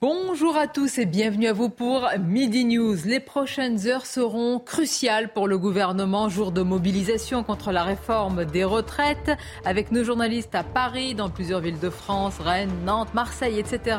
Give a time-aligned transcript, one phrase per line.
[0.00, 2.96] Bonjour à tous et bienvenue à vous pour Midi News.
[3.04, 6.30] Les prochaines heures seront cruciales pour le gouvernement.
[6.30, 9.30] Jour de mobilisation contre la réforme des retraites
[9.66, 13.98] avec nos journalistes à Paris, dans plusieurs villes de France, Rennes, Nantes, Marseille, etc.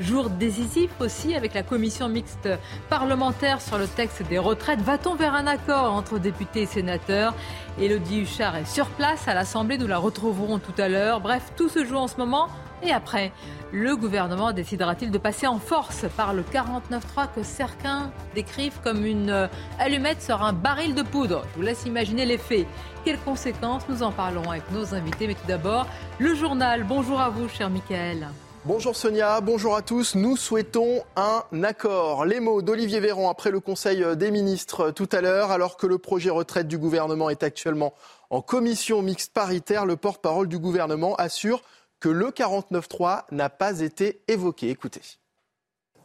[0.00, 2.48] Jour décisif aussi avec la commission mixte
[2.88, 4.80] parlementaire sur le texte des retraites.
[4.80, 7.34] Va-t-on vers un accord entre députés et sénateurs?
[7.78, 9.76] Élodie Huchard est sur place à l'Assemblée.
[9.76, 11.20] Nous la retrouverons tout à l'heure.
[11.20, 12.48] Bref, tout se joue en ce moment.
[12.84, 13.32] Et après,
[13.72, 19.30] le gouvernement décidera-t-il de passer en force par le 49.3 que certains décrivent comme une
[19.30, 19.46] euh,
[19.78, 21.44] allumette sur un baril de poudre?
[21.52, 22.66] Je vous laisse imaginer les faits.
[23.04, 23.82] Quelles conséquences?
[23.88, 25.28] Nous en parlons avec nos invités.
[25.28, 25.86] Mais tout d'abord,
[26.18, 26.84] le journal.
[26.84, 28.26] Bonjour à vous, cher Michael.
[28.64, 30.14] Bonjour Sonia, bonjour à tous.
[30.14, 32.24] Nous souhaitons un accord.
[32.24, 35.98] Les mots d'Olivier Véran après le Conseil des ministres tout à l'heure, alors que le
[35.98, 37.92] projet retraite du gouvernement est actuellement
[38.32, 41.62] en commission mixte paritaire, le porte-parole du gouvernement assure
[42.02, 44.70] que le 49.3 n'a pas été évoqué.
[44.70, 45.02] Écoutez.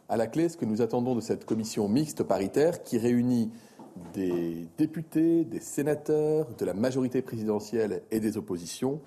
[0.08, 3.50] À la clé, ce que nous attendons de cette commission mixte paritaire qui réunit
[4.14, 9.00] des députés, des sénateurs, de la majorité présidentielle et des oppositions,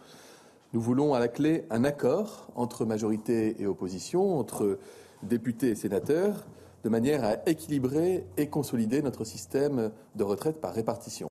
[0.74, 4.78] nous voulons à la clé un accord entre majorité et opposition, entre
[5.24, 6.46] députés et sénateurs,
[6.84, 11.30] de manière à équilibrer et consolider notre système de retraite par répartition.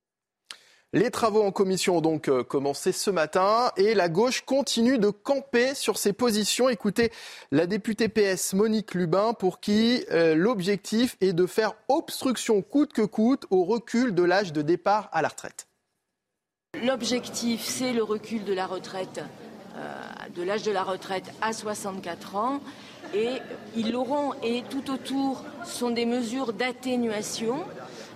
[0.93, 5.09] Les travaux en commission ont donc euh, commencé ce matin et la gauche continue de
[5.09, 6.67] camper sur ses positions.
[6.67, 7.13] Écoutez
[7.49, 13.03] la députée PS Monique Lubin pour qui euh, l'objectif est de faire obstruction coûte que
[13.03, 15.67] coûte au recul de l'âge de départ à la retraite.
[16.83, 19.21] L'objectif, c'est le recul de la retraite,
[19.77, 19.95] euh,
[20.35, 22.59] de l'âge de la retraite à 64 ans.
[23.13, 23.37] Et
[23.77, 24.33] ils l'auront.
[24.43, 27.63] Et tout autour sont des mesures d'atténuation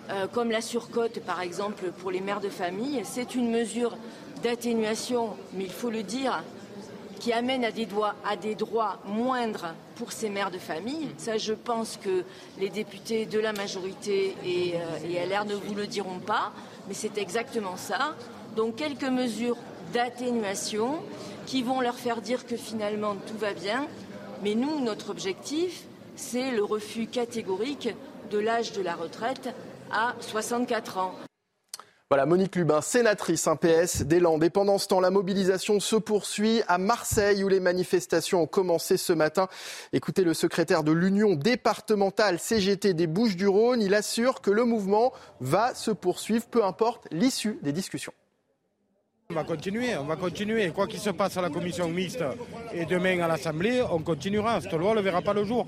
[0.10, 3.02] euh, comme la surcote par exemple pour les mères de famille.
[3.04, 3.98] C'est une mesure
[4.44, 6.44] d'atténuation, mais il faut le dire,
[7.20, 11.10] qui amène à des, droits moindres pour ces mères de famille.
[11.18, 12.24] Ça, je pense que
[12.60, 16.52] les députés de la majorité et, euh, et LR ne vous le diront pas,
[16.88, 18.16] mais c'est exactement ça.
[18.56, 19.58] Donc quelques mesures
[19.94, 21.00] d'atténuation
[21.46, 23.88] qui vont leur faire dire que finalement tout va bien.
[24.44, 25.86] Mais nous, notre objectif,
[26.16, 27.90] c'est le refus catégorique
[28.32, 29.50] de l'âge de la retraite
[29.96, 31.16] à 64 ans.
[32.12, 34.22] Voilà, Monique Lubin, sénatrice, un PS des.
[34.44, 38.98] Et pendant ce temps, la mobilisation se poursuit à Marseille où les manifestations ont commencé
[38.98, 39.48] ce matin.
[39.92, 43.82] Écoutez le secrétaire de l'Union départementale CGT des Bouches-du-Rhône.
[43.82, 48.14] Il assure que le mouvement va se poursuivre, peu importe l'issue des discussions.
[49.32, 50.70] On va continuer, on va continuer.
[50.70, 52.24] Quoi qu'il se passe à la commission mixte
[52.72, 54.62] et demain à l'Assemblée, on continuera.
[54.62, 55.66] Cette loi ne verra pas le jour.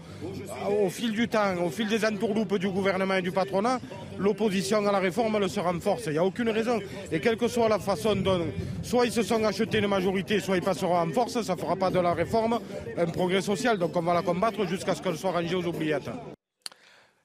[0.69, 3.79] Au fil du temps, au fil des entourloupes du gouvernement et du patronat,
[4.19, 6.03] l'opposition à la réforme le se renforce.
[6.05, 6.79] Il n'y a aucune raison.
[7.11, 8.45] Et quelle que soit la façon dont
[8.83, 11.75] soit ils se sont achetés une majorité, soit ils passeront en force, ça ne fera
[11.75, 12.59] pas de la réforme
[12.95, 13.79] un progrès social.
[13.79, 16.11] Donc on va la combattre jusqu'à ce qu'elle soit rangée aux oubliettes.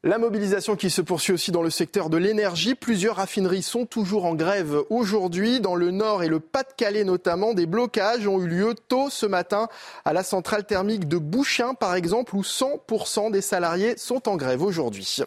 [0.05, 2.75] La mobilisation qui se poursuit aussi dans le secteur de l'énergie.
[2.75, 5.61] Plusieurs raffineries sont toujours en grève aujourd'hui.
[5.61, 9.69] Dans le Nord et le Pas-de-Calais notamment, des blocages ont eu lieu tôt ce matin
[10.05, 14.65] à la centrale thermique de Bouchain par exemple, où 100% des salariés sont en grève
[14.65, 15.19] aujourd'hui.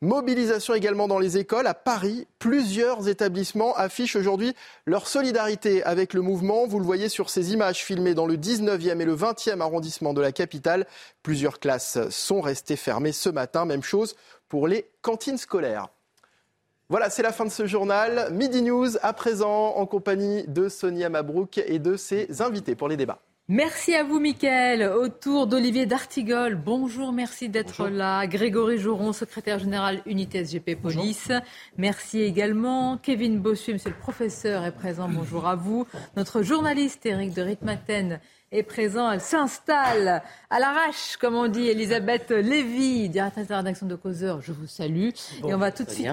[0.00, 1.66] Mobilisation également dans les écoles.
[1.66, 4.54] À Paris, plusieurs établissements affichent aujourd'hui
[4.86, 6.68] leur solidarité avec le mouvement.
[6.68, 10.20] Vous le voyez sur ces images filmées dans le 19e et le 20e arrondissement de
[10.20, 10.86] la capitale.
[11.24, 13.64] Plusieurs classes sont restées fermées ce matin.
[13.64, 14.14] Même chose
[14.48, 15.88] pour les cantines scolaires.
[16.88, 18.32] Voilà, c'est la fin de ce journal.
[18.32, 22.96] Midi News à présent en compagnie de Sonia Mabrouk et de ses invités pour les
[22.96, 23.20] débats.
[23.50, 24.82] Merci à vous, Mickaël.
[24.82, 26.54] Autour d'Olivier D'Artigol.
[26.54, 28.26] Bonjour, merci d'être là.
[28.26, 31.32] Grégory Jouron, secrétaire général Unité SGP Police.
[31.78, 32.98] Merci également.
[32.98, 35.08] Kevin Bossu, monsieur le professeur, est présent.
[35.08, 35.86] Bonjour à vous.
[36.14, 38.20] Notre journaliste Eric de Ritmaten
[38.52, 39.10] est présent.
[39.10, 41.68] Elle s'installe à l'arrache, comme on dit.
[41.68, 45.08] Elisabeth Lévy, directrice de la rédaction de Causeur, je vous salue.
[45.46, 46.10] Et on va tout de suite.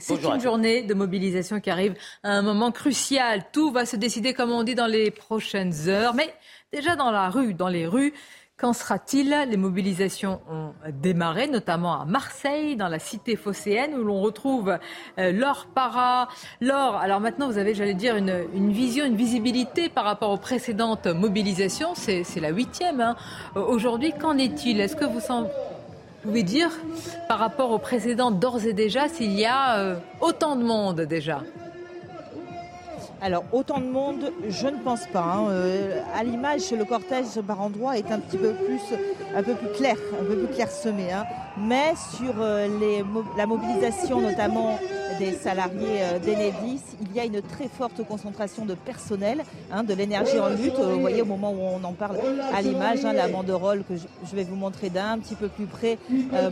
[0.00, 3.44] C'est une journée de mobilisation qui arrive à un moment crucial.
[3.52, 6.14] Tout va se décider, comme on dit, dans les prochaines heures.
[6.14, 6.32] Mais
[6.72, 8.14] déjà dans la rue, dans les rues,
[8.58, 9.30] Qu'en sera-t-il?
[9.48, 14.76] Les mobilisations ont démarré, notamment à Marseille, dans la cité phocéenne, où l'on retrouve
[15.20, 16.26] euh, l'or para.
[16.60, 21.06] L'or, alors maintenant, vous avez, j'allais dire, une, vision, une visibilité par rapport aux précédentes
[21.06, 21.94] mobilisations.
[21.94, 23.00] C'est la huitième.
[23.00, 23.14] Hein.
[23.54, 24.80] Aujourd'hui, qu'en est-il?
[24.80, 25.20] Est-ce que vous
[26.24, 26.72] pouvez dire,
[27.28, 31.44] par rapport aux précédentes, d'ores et déjà, s'il y a euh, autant de monde déjà?
[33.20, 35.22] Alors, autant de monde, je ne pense pas.
[35.22, 35.48] Hein.
[35.50, 38.80] Euh, à l'image, le cortège par endroit est un petit peu plus,
[39.34, 41.12] un peu plus clair, un peu plus clairsemé.
[41.12, 41.24] Hein.
[41.60, 42.68] Mais sur euh,
[43.36, 44.78] la mobilisation, notamment
[45.18, 49.42] des salariés euh, d'Enedis, il y a une très forte concentration de personnel,
[49.72, 50.76] hein, de l'énergie en lutte.
[50.78, 52.18] Vous voyez, au moment où on en parle
[52.54, 55.98] à l'image, hein, la banderole que je, vais vous montrer d'un petit peu plus près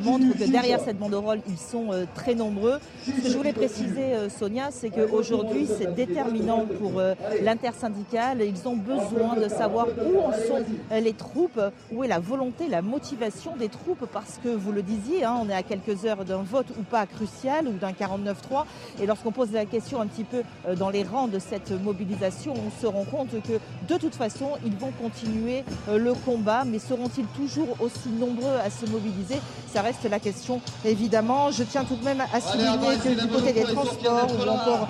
[0.03, 2.79] montre que derrière cette banderole, ils sont très nombreux.
[3.05, 8.43] Ce que je voulais préciser, Sonia, c'est qu'aujourd'hui, c'est déterminant pour euh, l'intersyndicale.
[8.43, 11.61] Ils ont besoin de savoir où en sont euh, les troupes,
[11.93, 15.49] où est la volonté, la motivation des troupes, parce que vous le disiez, hein, on
[15.49, 18.65] est à quelques heures d'un vote ou pas crucial ou d'un 49-3.
[19.01, 22.55] Et lorsqu'on pose la question un petit peu euh, dans les rangs de cette mobilisation,
[22.55, 23.59] on se rend compte que
[23.89, 28.87] de toute façon, ils vont continuer le combat, mais seront-ils toujours aussi nombreux à se
[28.91, 29.37] mobiliser?
[29.73, 31.51] Ça reste la question, évidemment.
[31.51, 34.89] Je tiens tout de même à souligner que du côté des transports ou encore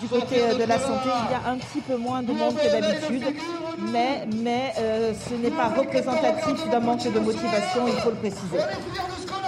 [0.00, 2.70] du côté de la santé, il y a un petit peu moins de monde que
[2.70, 3.34] d'habitude,
[3.92, 8.58] mais, euh, ce n'est pas représentatif d'un manque de motivation, il faut le préciser.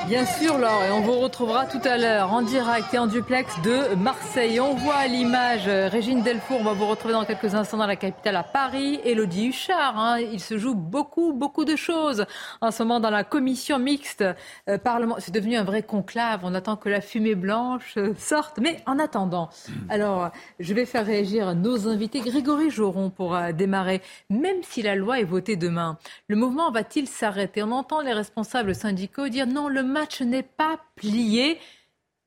[0.07, 3.61] Bien sûr, Laure, et on vous retrouvera tout à l'heure en direct et en duplex
[3.63, 4.59] de Marseille.
[4.59, 7.87] On voit à l'image euh, Régine Delfour, on va vous retrouver dans quelques instants dans
[7.87, 8.99] la capitale à Paris.
[9.05, 12.25] Elodie Huchard, hein, il se joue beaucoup, beaucoup de choses
[12.61, 14.25] en ce moment dans la commission mixte
[14.69, 15.17] euh, parlement.
[15.19, 18.59] C'est devenu un vrai conclave, on attend que la fumée blanche euh, sorte.
[18.59, 19.51] Mais en attendant,
[19.89, 22.21] alors, je vais faire réagir nos invités.
[22.21, 24.01] Grégory Joron pour démarrer.
[24.29, 25.99] Même si la loi est votée demain,
[26.29, 27.63] le mouvement va-t-il s'arrêter?
[27.63, 31.59] On entend les responsables syndicaux dire non, le match n'est pas plié.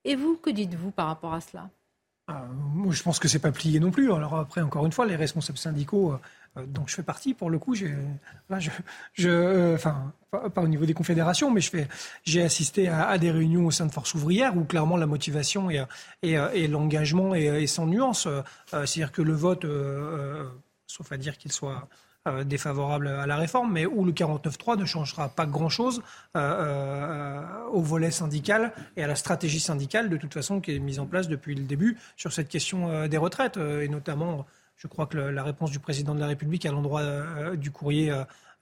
[0.05, 1.69] Et vous, que dites-vous par rapport à cela?
[2.27, 2.45] Ah,
[2.89, 4.13] je pense que c'est pas plié non plus.
[4.13, 6.17] Alors après, encore une fois, les responsables syndicaux, euh,
[6.57, 7.93] euh, dont je fais partie, pour le coup, j'ai,
[8.59, 8.69] je,
[9.11, 11.59] je euh, enfin, pas, au niveau des confédérations, mais
[12.23, 15.83] j'ai assisté à, des réunions au sein de Force ouvrière où clairement la motivation et,
[16.21, 18.27] et, l'engagement est, sans nuance.
[18.67, 19.65] c'est-à-dire que le vote,
[20.87, 21.89] sauf à dire qu'il soit
[22.25, 26.01] euh, défavorable à la réforme, mais où le 49.3 ne changera pas grand-chose
[26.37, 27.41] euh, euh,
[27.73, 31.05] au volet syndical et à la stratégie syndicale, de toute façon, qui est mise en
[31.05, 34.45] place depuis le début sur cette question des retraites, et notamment,
[34.77, 37.03] je crois que la réponse du président de la République à l'endroit
[37.57, 38.13] du courrier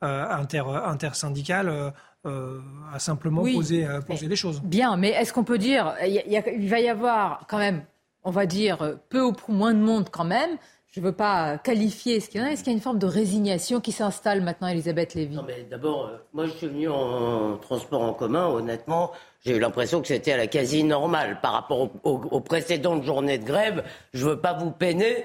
[0.01, 1.93] inter, intersyndical
[2.25, 3.87] a simplement posé,
[4.23, 4.59] des choses.
[4.63, 7.83] Bien, mais est-ce qu'on peut dire, il va y avoir quand même,
[8.23, 10.57] on va dire, peu ou moins de monde quand même
[10.91, 12.51] je ne veux pas qualifier ce qu'il y a?
[12.51, 15.35] Est-ce qu'il y a une forme de résignation qui s'installe maintenant, Elisabeth Lévy?
[15.35, 18.47] Non, mais d'abord, euh, moi, je suis venu en transport en commun.
[18.47, 19.13] Honnêtement,
[19.45, 23.45] j'ai eu l'impression que c'était à la quasi normale par rapport aux, précédentes journées de
[23.45, 23.85] grève.
[24.13, 25.23] Je ne veux pas vous peiner,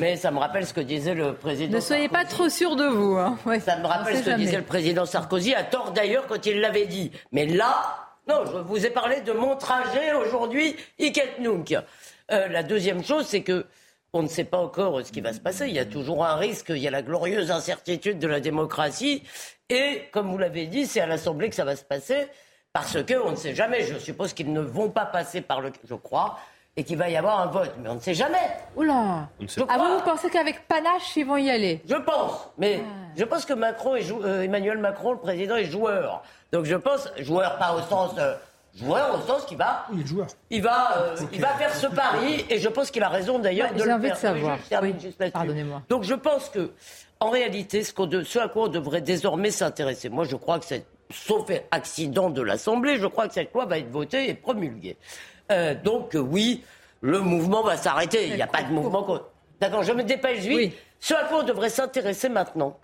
[0.00, 1.76] mais ça me rappelle ce que disait le président.
[1.76, 3.14] Ne soyez pas trop sûr de vous.
[3.16, 3.38] Hein.
[3.64, 6.86] ça me rappelle ce que disait le président Sarkozy, à tort d'ailleurs quand il l'avait
[6.86, 7.12] dit.
[7.30, 11.38] Mais là, non, je vous ai parlé de mon trajet aujourd'hui, Iket
[12.32, 13.66] euh, la deuxième chose, c'est que
[14.14, 15.66] on ne sait pas encore ce qui va se passer.
[15.66, 19.24] Il y a toujours un risque, il y a la glorieuse incertitude de la démocratie.
[19.68, 22.28] Et, comme vous l'avez dit, c'est à l'Assemblée que ça va se passer,
[22.72, 23.82] parce qu'on ne sait jamais.
[23.82, 25.72] Je suppose qu'ils ne vont pas passer par le...
[25.84, 26.38] Je crois
[26.76, 27.72] et qu'il va y avoir un vote.
[27.78, 28.50] Mais on ne sait jamais.
[28.76, 29.28] Oula
[29.68, 31.82] Ah, vous, vous pensez qu'avec panache, ils vont y aller?
[31.88, 32.50] Je pense.
[32.56, 33.12] Mais ah.
[33.16, 36.22] je pense que Macron est euh, Emmanuel Macron, le président, est joueur.
[36.52, 38.12] Donc je pense, joueur pas au sens...
[38.18, 38.34] Euh,
[38.78, 39.86] joueur au sens qu'il va.
[39.92, 40.26] Il est joueur.
[40.50, 43.72] Il va, euh, il va faire ce pari et je pense qu'il a raison d'ailleurs
[43.72, 43.96] de le faire.
[43.96, 44.58] envie de savoir.
[45.32, 45.82] Pardonnez-moi.
[45.88, 46.72] Donc je pense que,
[47.20, 47.92] en réalité, ce,
[48.24, 52.42] ce à quoi on devrait désormais s'intéresser, moi je crois que c'est, sauf accident de
[52.42, 54.96] l'Assemblée, je crois que cette loi va être votée et promulguée.
[55.52, 56.64] Euh, donc euh, oui,
[57.00, 58.28] le mouvement va s'arrêter.
[58.28, 59.06] Il n'y a pas de mouvement.
[59.60, 60.44] D'accord, je me dépêche.
[60.46, 60.72] Oui.
[61.00, 62.78] Ce à quoi on devrait s'intéresser maintenant,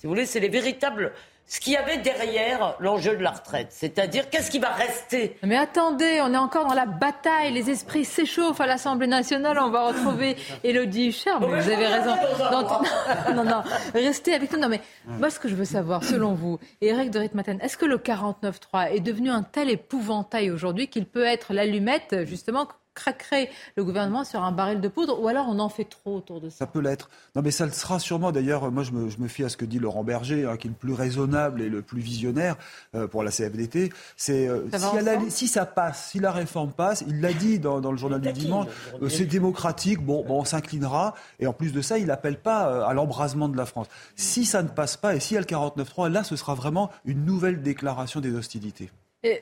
[0.00, 1.12] si vous voulez, c'est les véritables
[1.44, 3.66] ce qu'il y avait derrière l'enjeu de la retraite.
[3.70, 5.36] C'est-à-dire, qu'est-ce qui va rester?
[5.42, 7.52] Mais attendez, on est encore dans la bataille.
[7.52, 9.58] Les esprits s'échauffent à l'Assemblée nationale.
[9.60, 11.40] On va retrouver Elodie Huchard.
[11.40, 12.14] vous avez raison.
[12.50, 14.58] Non, non, non, restez avec nous.
[14.58, 17.84] Non, mais moi, ce que je veux savoir, selon vous, Eric de Ritmaten, est-ce que
[17.84, 23.84] le 49-3 est devenu un tel épouvantail aujourd'hui qu'il peut être l'allumette, justement, craquerait le
[23.84, 26.58] gouvernement sur un baril de poudre ou alors on en fait trop autour de ça
[26.58, 27.10] Ça peut l'être.
[27.34, 28.32] Non, mais ça le sera sûrement.
[28.32, 30.66] D'ailleurs, moi, je me, je me, fie à ce que dit Laurent Berger, hein, qui
[30.66, 32.56] est le plus raisonnable et le plus visionnaire
[32.94, 33.92] euh, pour la CFDT.
[34.16, 37.92] C'est euh, si, si, ça passe, si la réforme passe, il l'a dit dans, dans,
[37.92, 38.66] le journal du dimanche,
[39.02, 41.14] euh, c'est démocratique, bon, bon, on s'inclinera.
[41.38, 43.86] Et en plus de ça, il n'appelle pas euh, à l'embrasement de la France.
[44.16, 46.90] Si ça ne passe pas et s'il y a le 49-3, là, ce sera vraiment
[47.04, 48.90] une nouvelle déclaration des hostilités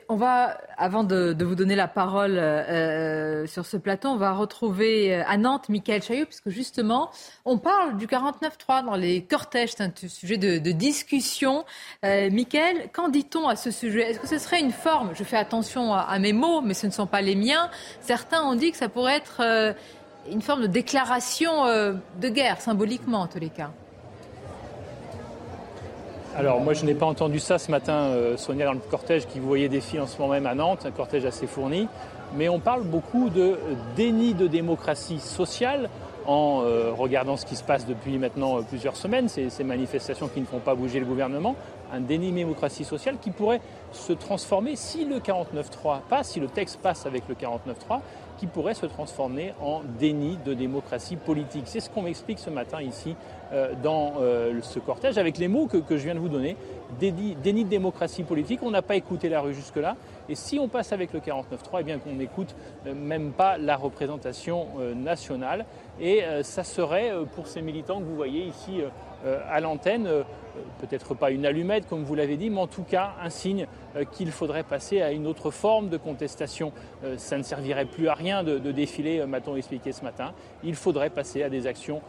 [0.09, 5.15] on va, avant de, vous donner la parole euh, sur ce plateau, on va retrouver
[5.15, 7.11] euh, à Nantes Michael Chaillot, puisque justement,
[7.45, 9.71] on parle du 49-3 dans les cortèges.
[9.77, 11.65] C'est un sujet de, discussion.
[12.03, 14.11] Euh, Michael, qu'en dit-on à ce sujet?
[14.11, 15.11] Est-ce que ce serait une forme?
[15.15, 17.69] Je fais attention à, mes mots, mais ce ne sont pas les miens.
[18.01, 19.73] Certains ont dit que ça pourrait être euh,
[20.29, 23.71] une forme de déclaration de guerre, symboliquement en tous les cas.
[26.37, 29.39] Alors moi je n'ai pas entendu ça ce matin, euh, Sonia, dans le cortège qui
[29.39, 31.87] vous voyez défiler en ce moment même à Nantes, un cortège assez fourni.
[32.35, 33.57] Mais on parle beaucoup de
[33.95, 35.89] déni de démocratie sociale
[36.27, 40.39] en euh, regardant ce qui se passe depuis maintenant euh, plusieurs semaines, ces, manifestations qui
[40.39, 41.55] ne font pas bouger le gouvernement,
[41.91, 46.47] un déni de démocratie sociale qui pourrait se transformer, si le 49.3 passe, si le
[46.47, 48.01] texte passe avec le 49.3,
[48.37, 51.63] qui pourrait se transformer en déni de démocratie politique.
[51.65, 53.15] C'est ce qu'on m'explique ce matin ici
[53.81, 56.55] dans euh, ce cortège avec les mots que, je viens de vous donner.
[56.99, 59.95] Déni, de démocratie politique, on n'a pas écouté la rue jusque-là.
[60.27, 62.55] Et si on passe avec le 49.3, eh bien qu'on n'écoute
[62.87, 65.65] euh, même pas la représentation nationale.
[65.99, 68.81] Et ça serait pour ces militants que vous voyez ici
[69.49, 70.07] à l'antenne
[70.79, 74.03] peut-être pas une allumette comme vous l'avez dit, mais en tout cas un signe euh,
[74.05, 76.71] qu'il faudrait passer à une autre forme de contestation.
[77.03, 80.33] Euh, ça ne servirait plus à rien de, défiler, euh, m'a-t-on expliqué ce matin.
[80.63, 82.01] Il faudrait passer à des actions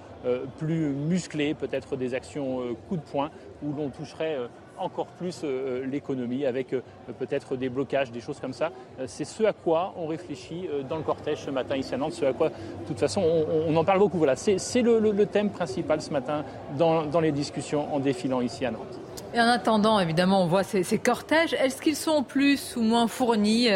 [0.58, 3.30] plus musclées, peut-être des actions coup de poing,
[3.62, 4.36] où l'on toucherait
[4.80, 6.82] encore plus euh, l'économie avec euh,
[7.18, 8.72] peut-être des blocages, des choses comme ça.
[8.98, 12.14] Euh, c'est ce à quoi on réfléchit dans le cortège ce matin ici à Nantes,
[12.14, 12.54] ce à quoi, de
[12.86, 13.22] toute façon,
[13.68, 14.18] on, en parle beaucoup.
[14.18, 16.44] Voilà, c'est le, thème principal ce matin
[16.76, 19.00] dans les discussions en défilant ici à Nantes.
[19.32, 21.54] En attendant, évidemment, on voit ces, cortèges.
[21.54, 23.68] Est-ce qu'ils sont plus ou moins fournis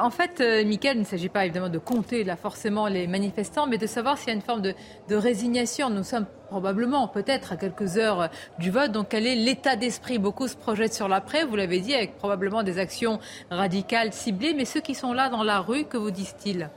[0.00, 3.78] En fait, euh, il ne s'agit pas évidemment de compter là forcément les manifestants, mais
[3.78, 4.74] de savoir s'il y a une forme de,
[5.08, 5.88] de résignation.
[5.88, 8.90] Nous sommes probablement, peut-être, à quelques heures du vote.
[8.90, 10.18] Donc, quel est l'état d'esprit?
[10.18, 13.20] Beaucoup se projettent sur l'après, vous l'avez dit, avec probablement des actions
[13.50, 14.54] radicales ciblées.
[14.54, 16.68] Mais ceux qui sont là dans la rue, que vous disent-ils?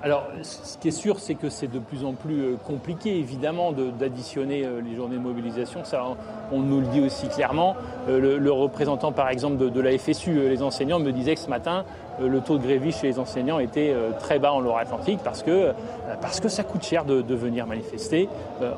[0.00, 3.72] Alors, ce qui est sûr, c'est que c'est de plus en plus euh, compliqué, évidemment,
[3.72, 5.80] d'additionner euh, les journées de mobilisation.
[5.82, 6.04] Ça,
[6.52, 7.74] on nous le dit aussi clairement.
[8.08, 11.84] Euh, le, représentant, par exemple, de, la FSU, les enseignants, me disait que ce matin,
[12.20, 15.72] le taux de grévisme chez les enseignants était très bas en Loire-Atlantique parce que,
[16.20, 18.28] parce que ça coûte cher de, venir manifester.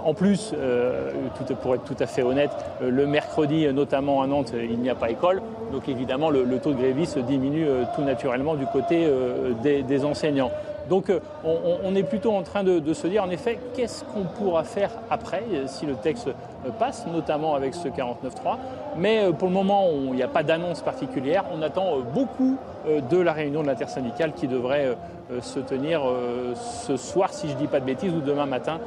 [0.05, 0.53] En plus,
[1.63, 2.51] pour être tout à fait honnête,
[2.83, 5.41] le mercredi, notamment à Nantes, il n'y a pas école.
[5.73, 9.11] Donc, évidemment, le, taux de grévisme diminue tout naturellement du côté
[9.63, 10.51] des enseignants.
[10.91, 14.65] Donc euh, on, est plutôt en train de, se dire en effet qu'est-ce qu'on pourra
[14.65, 18.57] faire après euh, si le texte euh, passe, notamment avec ce 49.3.
[18.99, 21.45] Mais pour le moment, il n'y a pas d'annonce particulière.
[21.55, 24.97] On attend beaucoup de la réunion de l'intersyndicale qui devrait
[25.43, 26.03] se tenir
[26.57, 28.81] ce soir, si je ne dis pas de bêtises, ou demain matin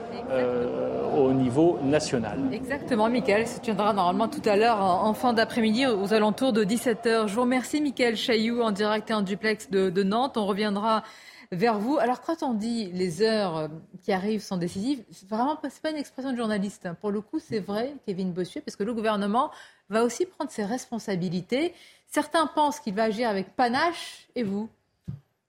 [1.17, 2.37] au niveau national.
[2.51, 3.47] Exactement, Michael.
[3.47, 7.27] Ça tiendra normalement tout à l'heure en fin d'après-midi aux alentours de 17h.
[7.27, 10.35] Je vous remercie, Michael Chailloux, en direct et en duplex de, de Nantes.
[10.35, 11.03] On reviendra
[11.53, 11.97] vers vous.
[11.97, 13.67] Alors quand on dit les heures euh,
[14.01, 16.85] qui arrivent sont décisives, c'est vraiment pas, pas une expression de journaliste.
[16.85, 16.95] Hein.
[16.99, 19.51] Pour le coup, c'est vrai, Kevin Bossuet, parce que le gouvernement
[19.89, 21.73] va aussi prendre ses responsabilités.
[22.07, 24.69] Certains pensent qu'il va agir avec panache, et vous?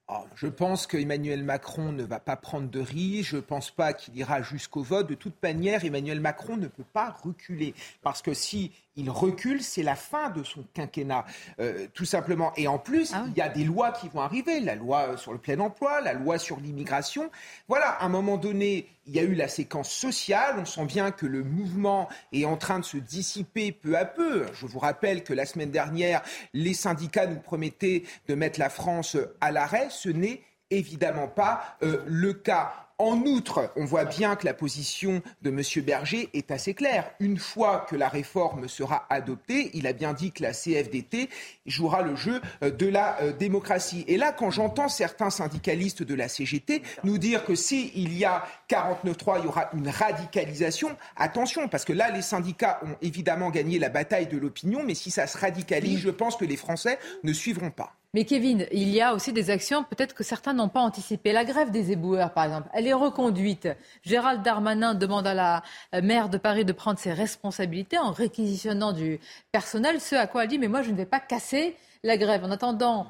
[0.06, 3.30] Ah, je pense qu'Emmanuel Macron ne va pas prendre de risque.
[3.30, 5.08] Je ne pense pas qu'il ira jusqu'au vote.
[5.08, 7.75] De toute manière, Emmanuel Macron ne peut pas reculer.
[8.02, 11.25] Parce que si il recule, c'est la fin de son quinquennat,
[11.61, 12.53] euh, tout simplement.
[12.57, 15.33] Et en plus, ah il y a des lois qui vont arriver, la loi sur
[15.33, 17.31] le plein emploi, la loi sur l'immigration.
[17.69, 21.11] Voilà, à un moment donné, il y a eu la séquence sociale, on sent bien
[21.11, 24.47] que le mouvement est en train de se dissiper peu à peu.
[24.55, 26.23] Je vous rappelle que la semaine dernière,
[26.53, 32.03] les syndicats nous promettaient de mettre la France à l'arrêt, ce n'est évidemment pas euh,
[32.07, 32.84] le cas.
[32.99, 35.85] En outre, on voit bien que la position de M.
[35.85, 37.11] Berger est assez claire.
[37.19, 41.29] Une fois que la réforme sera adoptée, il a bien dit que la CFDT
[41.67, 44.05] jouera le jeu euh, de la euh, démocratie.
[44.07, 48.45] Et là, quand j'entends certains syndicalistes de la CGT nous dire que s'il y a
[48.71, 53.81] 49.3, il y aura une radicalisation, attention, parce que là, les syndicats ont évidemment gagné
[53.81, 57.33] la bataille de l'opinion, mais si ça se radicalise, je pense que les Français ne
[57.33, 57.97] suivront pas.
[58.14, 61.33] Mais Kevin, il y a aussi des actions peut-être que certains n'ont pas anticipées.
[61.33, 63.68] La grève des éboueurs, par exemple, elle est reconduite.
[64.02, 65.62] Gérald Darmanin demande à la
[66.00, 69.18] maire de Paris de prendre ses responsabilités en réquisitionnant du
[69.50, 72.44] personnel, ce à quoi elle dit, mais moi je ne vais pas casser la grève.
[72.44, 73.09] En attendant,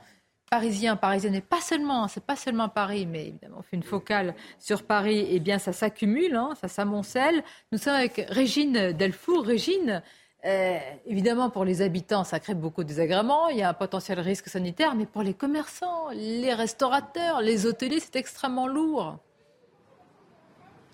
[0.50, 4.34] Parisiens, Parisiennes, et pas seulement, c'est pas seulement Paris, mais évidemment, on fait une focale
[4.58, 7.42] sur Paris, eh bien, ça s'accumule, hein, ça s'amoncelle.
[7.72, 9.44] Nous sommes avec Régine Delfour.
[9.44, 10.02] Régine,
[10.44, 13.48] euh, évidemment, pour les habitants, ça crée beaucoup de désagréments.
[13.48, 18.00] Il y a un potentiel risque sanitaire, mais pour les commerçants, les restaurateurs, les hôteliers,
[18.00, 19.18] c'est extrêmement lourd.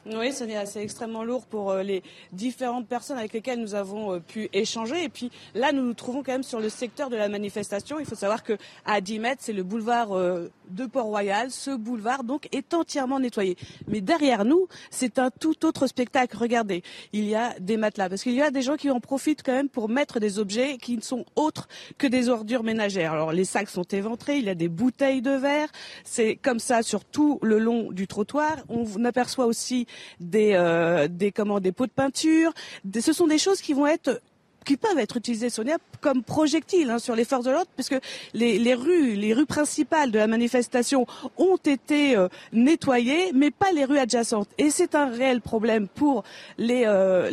[0.07, 2.03] Oui, c'est extrêmement lourd pour euh, les
[2.33, 5.05] différentes personnes avec lesquelles nous avons euh, pu échanger.
[5.05, 7.99] Et puis là, nous nous trouvons quand même sur le secteur de la manifestation.
[7.99, 11.51] Il faut savoir que à 10 mètres, c'est le boulevard euh, de Port-Royal.
[11.51, 13.57] Ce boulevard, donc, est entièrement nettoyé.
[13.89, 16.35] Mais derrière nous, c'est un tout autre spectacle.
[16.35, 18.09] Regardez, il y a des matelas.
[18.09, 20.79] Parce qu'il y a des gens qui en profitent quand même pour mettre des objets
[20.79, 23.13] qui ne sont autres que des ordures ménagères.
[23.13, 25.69] Alors, les sacs sont éventrés, il y a des bouteilles de verre.
[26.05, 28.57] C'est comme ça sur tout le long du trottoir.
[28.71, 29.87] On aperçoit aussi
[30.21, 32.53] des, euh, des, pots de peinture.
[32.99, 34.21] ce sont des choses qui vont être
[34.65, 37.97] qui peuvent être utilisés, Sonia, comme projectiles hein, sur les forces de l'ordre, puisque
[38.35, 41.07] les, rues, les rues principales de la manifestation
[41.39, 44.49] ont été euh, nettoyées, mais pas les rues adjacentes.
[44.59, 46.25] Et c'est un réel problème pour
[46.59, 47.29] les, euh,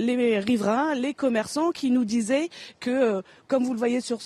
[0.46, 2.50] riverains, les commerçants, qui nous disaient
[2.80, 4.20] que, comme vous le voyez sur,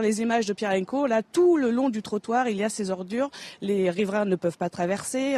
[0.00, 2.90] les images de Pierre Enco, là, tout le long du trottoir, il y a ces
[2.90, 3.30] ordures.
[3.60, 5.36] Les riverains ne peuvent pas traverser.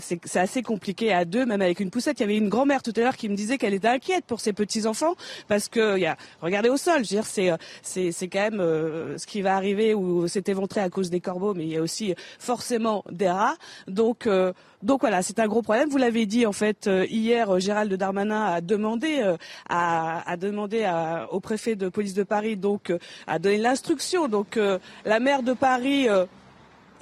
[0.00, 2.20] c'est assez compliqué à deux, même avec une poussette.
[2.20, 4.40] Il y avait une grand-mère tout à l'heure qui me disait qu'elle était inquiète pour
[4.40, 5.14] ses petits-enfants,
[5.48, 7.04] parce a regardez au sol.
[7.04, 10.90] Je veux euh, c'est quand même euh, ce qui va arriver ou c'est éventré à
[10.90, 13.56] cause des corbeaux, mais il y a aussi forcément des rats.
[13.86, 15.88] Donc euh, donc voilà, c'est un gros problème.
[15.88, 19.22] Vous l'avez dit en fait hier, Gérald Darmanin a demandé
[19.68, 20.88] à, a demandé
[21.30, 22.92] au préfet de police de Paris donc
[23.26, 24.28] à donner l'instruction.
[24.28, 24.58] Donc
[25.04, 26.08] la maire de Paris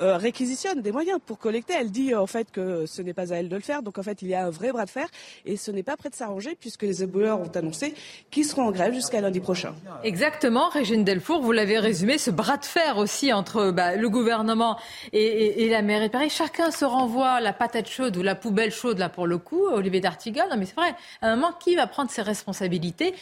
[0.01, 1.75] euh, réquisitionne des moyens pour collecter.
[1.79, 3.83] Elle dit en fait que ce n'est pas à elle de le faire.
[3.83, 5.07] Donc en fait, il y a un vrai bras de fer
[5.45, 7.95] et ce n'est pas prêt de s'arranger puisque les éboueurs ont annoncé
[8.31, 9.75] qu'ils seront en grève jusqu'à lundi prochain.
[10.03, 14.79] Exactement, Régine Delfour, vous l'avez résumé, ce bras de fer aussi entre bah, le gouvernement
[15.13, 16.31] et, la mairie de Paris.
[16.31, 19.67] Chacun se renvoie la patate chaude ou la poubelle chaude là pour le coup.
[19.67, 20.95] Olivier D'Artigal, non mais c'est vrai.
[21.21, 23.15] À un moment, qui va prendre ses responsabilités?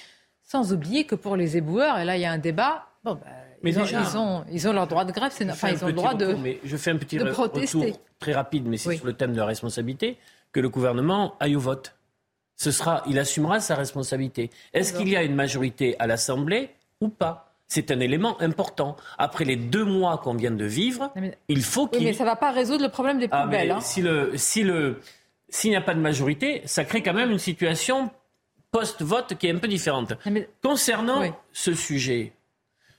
[0.43, 2.87] Sans oublier que pour les éboueurs, et là il y a un débat.
[3.05, 3.27] Bon, bah,
[3.63, 3.79] mais ils,
[4.17, 6.59] ont, ils, ont, leur droit de grève, c'est enfin, ils ont le droit de, mais
[6.65, 7.49] je fais un petit retour
[8.19, 10.19] très rapide, mais c'est sur le thème de la responsabilité,
[10.53, 11.95] que le gouvernement aille au vote.
[12.57, 14.51] Ce sera, il assumera sa responsabilité.
[14.73, 17.49] Est-ce qu'il y a une majorité à l'Assemblée ou pas?
[17.67, 18.97] C'est un élément important.
[19.17, 21.11] Après les deux mois qu'on vient de vivre,
[21.49, 22.01] il faut qu'il.
[22.01, 23.71] Oui, mais ça ne va pas résoudre le problème des ah, poubelles.
[23.71, 23.81] hein.
[23.81, 25.01] Si le, si le,
[25.49, 28.11] s'il n'y a pas de majorité, ça crée quand même une situation
[28.73, 30.15] post-vote qui est un peu différente.
[30.63, 32.33] Concernant ce sujet,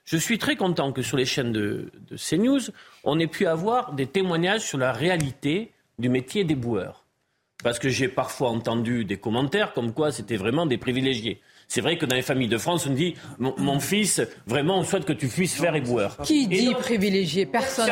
[0.06, 2.60] je suis très content que sur les chaînes de, CNews,
[3.04, 7.06] on ait pu avoir des témoignages sur la réalité du métier des boueurs.
[7.64, 11.40] Parce que j'ai parfois entendu des commentaires comme quoi c'était vraiment des privilégiés.
[11.70, 15.06] C'est vrai que dans les familles de France, on dit mon, fils, vraiment, on souhaite
[15.06, 16.18] que tu puisses faire éboueur.
[16.24, 17.46] Qui dit privilégié?
[17.46, 17.90] Personne.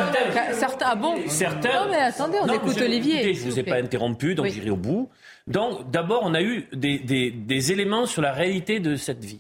[0.52, 0.86] Certains.
[0.88, 1.16] Ah bon?
[1.28, 1.86] Certains.
[1.86, 3.34] Non, mais attendez, on écoute Olivier.
[3.34, 5.10] je ne vous ai pas interrompu, donc j'irai au bout.
[5.48, 9.40] Donc, d'abord, on a eu des éléments sur la réalité de cette vie.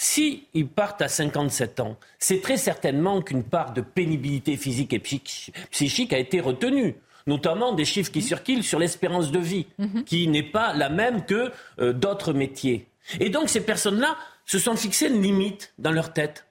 [0.00, 6.12] S'ils partent à 57 ans, c'est très certainement qu'une part de pénibilité physique et psychique
[6.12, 6.94] a été retenue
[7.26, 10.04] notamment des chiffres qui circulent sur l'espérance de vie, mhm.
[10.04, 12.86] qui n'est pas la même que euh, d'autres métiers.
[13.18, 16.46] Et donc ces personnes-là se sont fixées une limite dans leur tête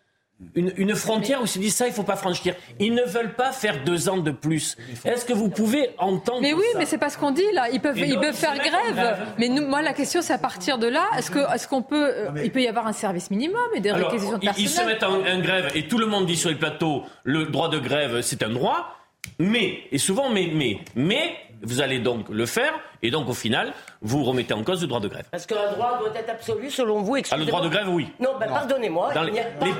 [0.55, 2.53] une, frontière où ils se disent ça, il ne faut pas franchir.
[2.79, 4.77] Ils ne veulent pas faire deux ans de plus.
[5.03, 7.69] Est-ce que vous pouvez entendre Mais oui, mais c'est pas ce qu'on dit là.
[7.71, 9.17] Ils peuvent, ils peuvent faire grève.
[9.39, 12.07] Mais nous, moi, la question, c'est à partir de là, est-ce que, est-ce qu'on peut,
[12.07, 14.83] euh, il peut y avoir un service minimum et des réquisitions de personnel Ils se
[14.83, 17.79] mettent en, en grève et tout le monde dit sur les plateaux, le droit de
[17.79, 18.93] grève, c'est un droit.
[19.39, 23.73] Mais, et souvent, mais, mais, mais, vous allez donc le faire, et donc au final,
[24.01, 25.25] vous remettez en cause le droit de grève.
[25.31, 27.17] Parce qu'un droit doit être absolu selon vous.
[27.31, 28.07] Ah, le droit de grève, oui.
[28.19, 29.13] Non, ben, pardonnez-moi.
[29.13, 29.31] Dans les,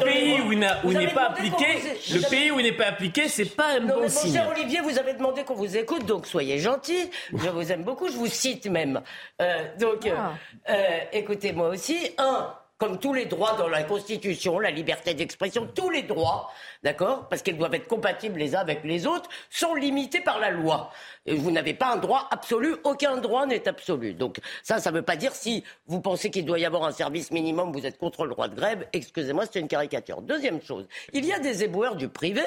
[0.04, 0.60] pays où il
[0.98, 1.66] n'est pas appliqué,
[2.14, 4.34] le pays où il n'est pas appliqué, c'est pas un non, bon mais signe.
[4.34, 7.10] cher Olivier, vous avez demandé qu'on vous écoute, donc soyez gentil.
[7.34, 9.02] Je vous aime beaucoup, je vous cite même.
[9.42, 10.32] Euh, donc, ah.
[10.70, 11.98] euh, écoutez-moi aussi.
[12.18, 16.52] Un, comme tous les droits dans la Constitution, la liberté d'expression, tous les droits,
[16.84, 20.52] d'accord, parce qu'ils doivent être compatibles les uns avec les autres, sont limités par la
[20.52, 20.92] loi.
[21.26, 24.14] Vous n'avez pas un droit absolu, aucun droit n'est absolu.
[24.14, 26.92] Donc ça, ça ne veut pas dire si vous pensez qu'il doit y avoir un
[26.92, 30.22] service minimum, vous êtes contre le droit de grève, excusez-moi, c'est une caricature.
[30.22, 32.44] Deuxième chose, il y a des éboueurs du privé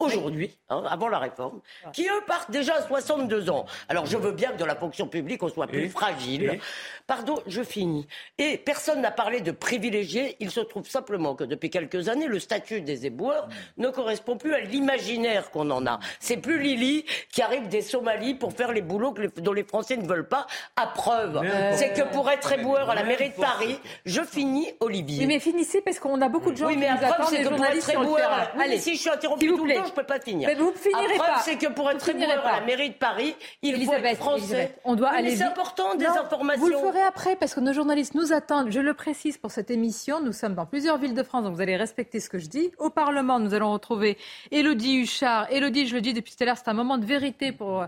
[0.00, 1.60] aujourd'hui, hein, avant la réforme,
[1.92, 3.66] qui eux partent déjà à 62 ans.
[3.88, 6.58] Alors je veux bien que dans la fonction publique on soit plus fragile.
[7.06, 8.06] Pardon, je finis.
[8.38, 10.36] Et personne n'a parlé de privilégiés.
[10.40, 14.54] Il se trouve simplement que depuis quelques années, le statut des éboueurs ne correspond plus
[14.54, 16.00] à l'imaginaire qu'on en a.
[16.18, 20.06] C'est plus Lily qui arrive des Somalies pour faire les boulots dont les Français ne
[20.06, 20.46] veulent pas.
[20.76, 21.40] À preuve,
[21.74, 25.26] c'est que pour être éboueur à la mairie de Paris, je finis, Olivier.
[25.26, 27.42] mais finissez parce qu'on a beaucoup de gens oui, qui mais nous à preuve, c'est
[27.42, 30.20] que pour être éboueur, Allez, si je suis interrompu tout le temps, je peux pas
[30.20, 30.48] finir.
[30.48, 31.38] Mais vous finirez la pas.
[31.40, 34.74] c'est que pour être éboueur à la mairie de Paris, il faut être français.
[34.84, 35.36] on doit aller.
[35.36, 36.62] C'est important des informations.
[36.62, 38.70] Vous le ferez après parce que nos journalistes nous attendent.
[38.70, 40.20] Je le précise pour cette émission.
[40.20, 42.70] Nous sommes dans plusieurs villes de France, donc vous allez respecter ce que je dis.
[42.78, 44.16] Au Parlement, nous allons retrouver
[44.50, 45.50] Élodie Huchard.
[45.52, 47.84] Élodie, je le dis depuis tout à l'heure, c'est un moment de vérité pour,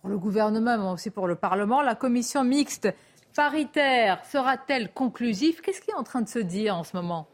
[0.00, 1.82] pour le gouvernement, mais aussi pour le Parlement.
[1.82, 2.88] La commission mixte
[3.34, 5.60] paritaire sera-t-elle conclusive?
[5.60, 7.26] Qu'est-ce qui est en train de se dire en ce moment?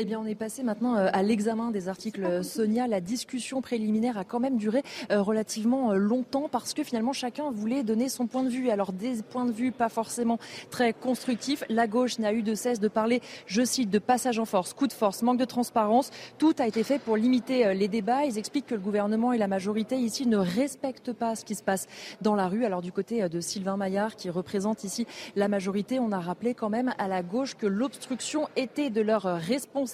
[0.00, 2.86] Eh bien, on est passé maintenant euh, à l'examen des articles Sonia.
[2.86, 7.50] La discussion préliminaire a quand même duré euh, relativement euh, longtemps parce que finalement chacun
[7.50, 8.70] voulait donner son point de vue.
[8.70, 10.38] Alors des points de vue pas forcément
[10.70, 11.64] très constructifs.
[11.68, 14.86] La gauche n'a eu de cesse de parler, je cite, de passage en force, coup
[14.86, 16.12] de force, manque de transparence.
[16.38, 18.24] Tout a été fait pour limiter les débats.
[18.24, 21.64] Ils expliquent que le gouvernement et la majorité ici ne respectent pas ce qui se
[21.64, 21.88] passe
[22.22, 22.64] dans la rue.
[22.64, 26.70] Alors du côté de Sylvain Maillard qui représente ici la majorité, on a rappelé quand
[26.70, 29.87] même à la gauche que l'obstruction était de leur responsabilité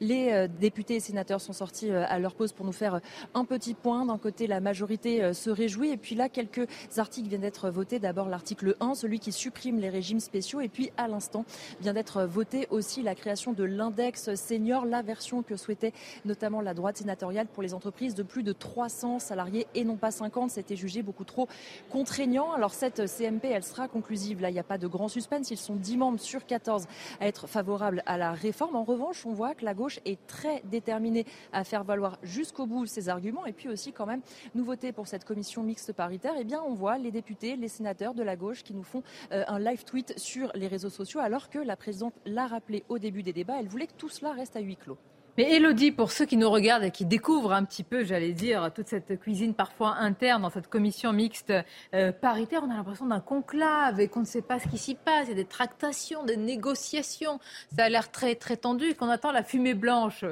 [0.00, 3.00] les euh, députés et sénateurs sont sortis euh, à leur pause pour nous faire euh,
[3.34, 4.06] un petit point.
[4.06, 5.90] D'un côté, la majorité se réjouit.
[5.90, 7.98] Et puis là, quelques articles viennent d'être votés.
[7.98, 10.60] D'abord, l'article 1, celui qui supprime les régimes spéciaux.
[10.60, 11.44] Et puis, à l'instant,
[11.80, 15.92] vient d'être voté aussi la création de l'index senior, la version que souhaitait
[16.24, 20.10] notamment la droite sénatoriale pour les entreprises de plus de 300 salariés et non pas
[20.10, 20.50] 50.
[20.50, 21.48] C'était jugé beaucoup trop
[21.90, 22.52] contraignant.
[22.52, 24.40] Alors, cette CMP, elle sera conclusive.
[24.40, 25.50] Là, il n'y a pas de grand suspense.
[25.50, 26.86] Ils sont 10 membres sur 14
[27.20, 28.76] à être favorables à la réforme.
[28.92, 33.08] Revanche, on voit que la gauche est très déterminée à faire valoir jusqu'au bout ses
[33.08, 33.46] arguments.
[33.46, 34.22] Et puis aussi, quand même,
[34.54, 38.22] nouveauté pour cette commission mixte paritaire, eh bien, on voit les députés, les sénateurs de
[38.22, 39.02] la gauche qui nous font
[39.32, 42.98] euh, un live tweet sur les réseaux sociaux, alors que la présidente l'a rappelé au
[42.98, 44.98] début des débats, elle voulait que tout cela reste à huis clos.
[45.38, 48.70] Mais Elodie, pour ceux qui nous regardent et qui découvrent un petit peu, j'allais dire,
[48.74, 51.54] toute cette cuisine parfois interne dans cette commission mixte
[51.94, 54.94] euh, paritaire, on a l'impression d'un conclave et qu'on ne sait pas ce qui s'y
[54.94, 55.28] passe.
[55.28, 57.40] Il y a des tractations, des négociations.
[57.74, 60.26] Ça a l'air très, très tendu et qu'on attend la fumée blanche.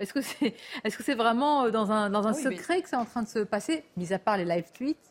[0.00, 2.96] Est-ce que c'est est -ce c'est vraiment euh, dans un, dans un secret que c'est
[2.96, 5.09] en train de se passer, mis à part les live tweets?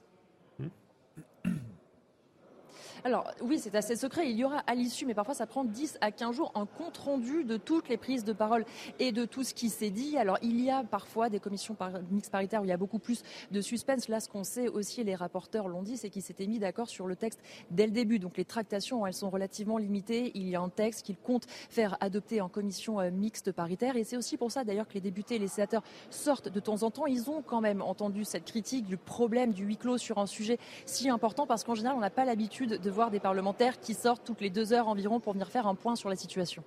[3.03, 4.29] Alors oui, c'est assez secret.
[4.29, 6.97] Il y aura à l'issue, mais parfois ça prend 10 à 15 jours, un compte
[6.97, 8.65] rendu de toutes les prises de parole
[8.99, 10.17] et de tout ce qui s'est dit.
[10.17, 11.75] Alors il y a parfois des commissions
[12.11, 14.07] mixtes paritaires où il y a beaucoup plus de suspense.
[14.07, 17.07] Là, ce qu'on sait aussi, les rapporteurs l'ont dit, c'est qu'ils s'étaient mis d'accord sur
[17.07, 17.39] le texte
[17.71, 18.19] dès le début.
[18.19, 20.31] Donc les tractations, elles sont relativement limitées.
[20.35, 23.95] Il y a un texte qu'ils comptent faire adopter en commission euh, mixte paritaire.
[23.95, 26.83] Et c'est aussi pour ça d'ailleurs que les députés et les sénateurs sortent de temps
[26.83, 27.05] en temps.
[27.05, 30.57] Ils ont quand même entendu cette critique du problème du huis clos sur un sujet
[30.85, 33.93] si important parce qu'en général, on n'a pas l'habitude de de voir des parlementaires qui
[33.93, 36.63] sortent toutes les deux heures environ pour venir faire un point sur la situation.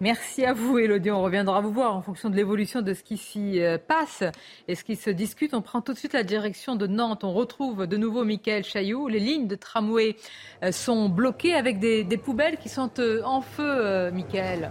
[0.00, 1.12] Merci à vous, Elodie.
[1.12, 4.24] On reviendra vous voir en fonction de l'évolution de ce qui s'y euh, passe
[4.66, 5.54] et ce qui se discute.
[5.54, 7.22] On prend tout de suite la direction de Nantes.
[7.22, 9.06] On retrouve de nouveau Michael Chailloux.
[9.06, 10.16] Les lignes de tramway
[10.64, 14.70] euh, sont bloquées avec des, poubelles qui sont euh, en feu, Michael.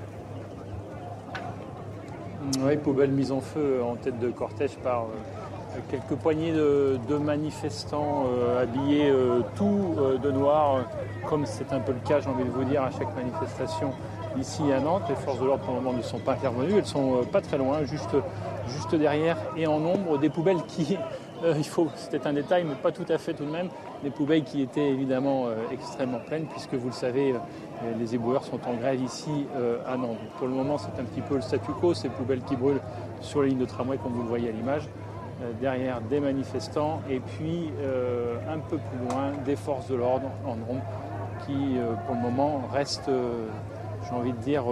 [2.59, 5.07] Oui, poubelles mises en feu en tête de cortège par
[5.89, 10.85] quelques poignées de, manifestants euh, habillés euh, tout euh, de noir,
[11.27, 13.91] comme c'est un peu le cas, j'ai envie de vous dire, à chaque manifestation
[14.37, 15.03] ici à Nantes.
[15.09, 17.57] Les forces de l'ordre pour le moment ne sont pas intervenues, elles sont pas très
[17.57, 18.15] loin, juste,
[18.67, 20.97] juste derrière et en nombre des poubelles qui,
[21.57, 23.69] il faut, c'était un détail, mais pas tout à fait tout de même,
[24.03, 27.33] des poubelles qui étaient évidemment extrêmement pleines, puisque vous le savez,
[27.97, 29.47] les éboueurs sont en grève ici
[29.87, 30.17] à Nantes.
[30.37, 32.81] Pour le moment, c'est un petit peu le statu quo, ces poubelles qui brûlent
[33.21, 34.89] sur les lignes de tramway, comme vous le voyez à l'image.
[35.41, 40.29] Euh, derrière des manifestants et puis euh, un peu plus loin des forces de l'ordre
[40.45, 40.81] en nombre
[41.45, 43.11] qui euh, pour le moment restent,
[44.03, 44.63] j'ai envie de dire,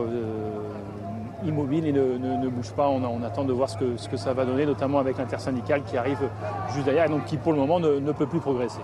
[1.45, 2.87] immobiles et ne, bougent pas.
[2.87, 5.97] On, attend de voir ce que, ce que, ça va donner, notamment avec l'intersyndical qui
[5.97, 6.29] arrive
[6.69, 8.79] juste derrière donc qui pour le moment ne, peut plus progresser.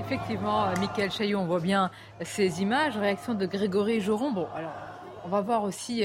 [0.00, 1.90] Effectivement, Michael Chaillot, on voit bien
[2.22, 2.96] ces images.
[2.96, 4.32] Réaction de Grégory Joron.
[4.32, 4.72] Bon, alors,
[5.26, 6.04] on va voir aussi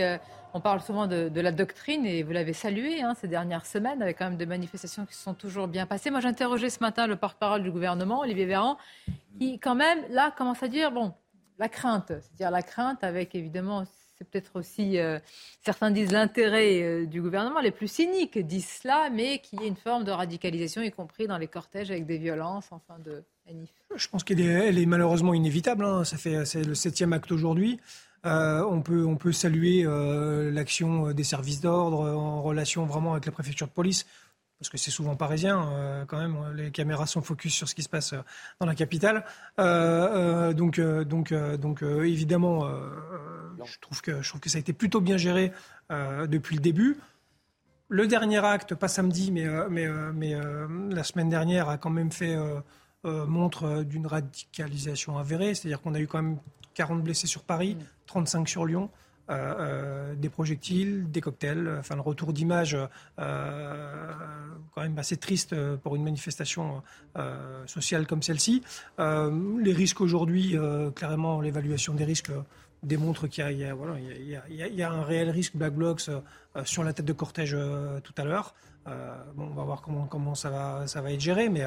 [0.58, 4.17] on parle souvent de, la doctrine et vous l'avez salué hein, ces dernières semaines avec
[4.17, 6.10] quand même des manifestations qui se sont toujours bien passées.
[6.10, 8.80] Moi, j'interrogeais ce matin le porte-parole du gouvernement, Olivier Véran,
[9.39, 11.13] qui quand même là commence à dire bon,
[11.60, 13.86] la crainte, c'est-à-dire la crainte avec évidemment
[14.17, 15.20] c'est peut-être aussi, euh,
[15.63, 19.67] certains disent l'intérêt euh, du gouvernement, les plus cyniques disent cela, mais qu'il y ait
[19.67, 23.24] une forme de radicalisation, y compris dans les cortèges avec des violences, enfin de.
[23.96, 25.86] Je pense qu'elle est, malheureusement inévitable.
[25.86, 26.04] Hein.
[26.04, 27.80] Ça fait c'est le septième acte aujourd'hui.
[28.25, 33.25] Euh, on, peut, on peut saluer euh, l'action des services d'ordre en relation vraiment avec
[33.25, 34.06] la préfecture de police,
[34.60, 36.36] parce que c'est souvent parisien euh, quand même.
[36.56, 38.13] Les caméras sont focus sur ce qui se passe
[38.60, 39.23] dans la capitale.
[39.58, 42.67] donc, donc, donc évidemment,
[43.63, 45.51] je, trouve que, je trouve que ça a été plutôt bien géré
[45.89, 46.97] depuis le début.
[47.89, 50.36] Le dernier acte, pas samedi, mais, mais, mais
[50.89, 52.36] la semaine dernière, a quand même fait
[53.04, 55.56] montre d'une radicalisation avérée.
[55.56, 56.38] C'est-à-dire qu'on a eu quand même
[56.74, 58.90] 40 blessés sur Paris, 35 sur Lyon.
[59.30, 62.78] des projectiles, des cocktails, enfin le retour d'image
[63.18, 66.82] quand même assez triste pour une manifestation
[67.66, 68.64] sociale comme celle-ci.
[69.00, 70.56] les risques aujourd'hui,
[70.96, 72.32] clairement, l'évaluation des risques
[72.84, 73.64] démontre qu'il y,
[74.54, 76.10] y, a un réel risque Black Blocs
[76.64, 77.58] sur la tête de cortège
[78.04, 78.54] tout à l'heure.
[79.36, 81.63] Bon, on va voir comment, comment ça, va, ça va être géré, mais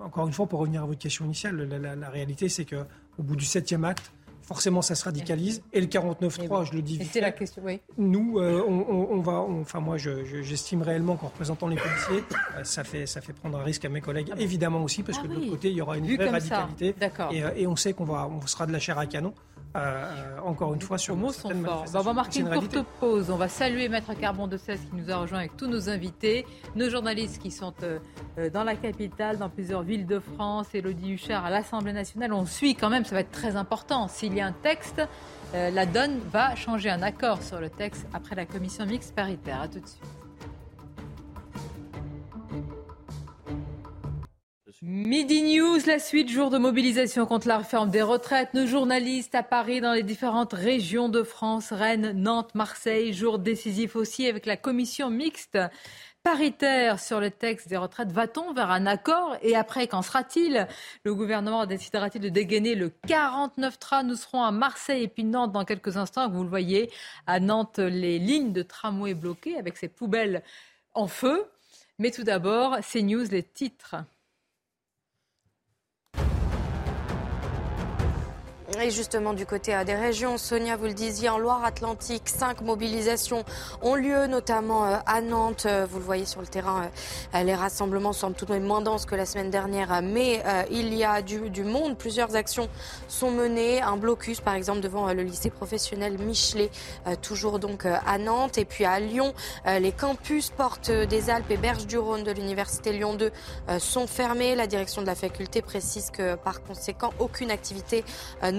[0.00, 3.44] encore une fois, pour revenir à votre question initiale, la, réalité, c'est qu'au bout du
[3.44, 4.12] septième acte,
[4.42, 5.62] forcément, ça se radicalise.
[5.72, 7.14] Et le 49-3, je le dis vite.
[7.14, 7.80] la question, oui.
[7.98, 12.24] Nous, on, va, enfin moi, j'estime réellement qu'en représentant les policiers,
[12.64, 15.26] ça fait, ça fait prendre un risque à mes collègues, ah évidemment aussi, parce que
[15.26, 16.94] de l'autre côté, il y aura une vraie radicalité.
[17.32, 19.34] Et, et, on sait qu'on va, on sera de la chair à canon.
[19.76, 21.84] Euh, encore une fois sur mots sont forts.
[21.94, 23.30] on va marquer une, courte pause.
[23.30, 26.44] On va saluer Maître Carbon de Cesse qui nous a rejoint avec tous nos invités,
[26.74, 28.00] nos journalistes qui sont euh,
[28.38, 32.32] euh, dans la capitale, dans plusieurs villes de France, Elodie Huchard à l'Assemblée nationale.
[32.32, 34.08] On suit quand même, ça va être très important.
[34.08, 35.02] S'il y a un texte,
[35.52, 39.60] la donne va changer un accord sur le texte après la commission mixte paritaire.
[39.62, 40.19] À tout de suite.
[44.82, 48.54] Midi News, la suite, jour de mobilisation contre la réforme des retraites.
[48.54, 53.12] Nos journalistes à Paris, dans les différentes régions de France, Rennes, Nantes, Marseille.
[53.12, 55.58] Jour décisif aussi avec la commission mixte
[56.22, 58.10] paritaire sur le texte des retraites.
[58.10, 60.66] Va-t-on vers un accord Et après, qu'en sera-t-il?
[61.04, 65.66] Le gouvernement décidera-t-il de dégainer le 49-3 Nous serons à Marseille et puis Nantes dans
[65.66, 66.30] quelques instants.
[66.30, 66.90] Vous le voyez,
[67.26, 70.42] à Nantes, les lignes de tramway bloquées avec ces poubelles
[70.94, 71.44] en feu.
[71.98, 73.96] Mais tout d'abord, ces news, les titres.
[78.78, 83.44] Et justement, du côté euh, des régions, Sonia, vous le disiez, en Loire-Atlantique, cinq mobilisations
[83.82, 85.66] ont lieu, notamment euh, à Nantes.
[85.66, 86.88] Euh, vous le voyez sur le terrain,
[87.34, 91.04] les rassemblements semblent tout de même moins denses que la semaine dernière, mais il y
[91.04, 91.96] a du, monde.
[91.96, 92.68] Plusieurs actions
[93.08, 93.82] sont menées.
[93.82, 96.70] Un blocus, par exemple, devant le lycée professionnel Michelet,
[97.22, 98.58] toujours donc à Nantes.
[98.58, 99.32] Et puis à Lyon,
[99.66, 103.30] les campus Portes des Alpes et Berges du Rhône de l'Université Lyon 2
[103.78, 104.54] sont fermés.
[104.54, 108.04] La direction de la faculté précise que, par conséquent, aucune activité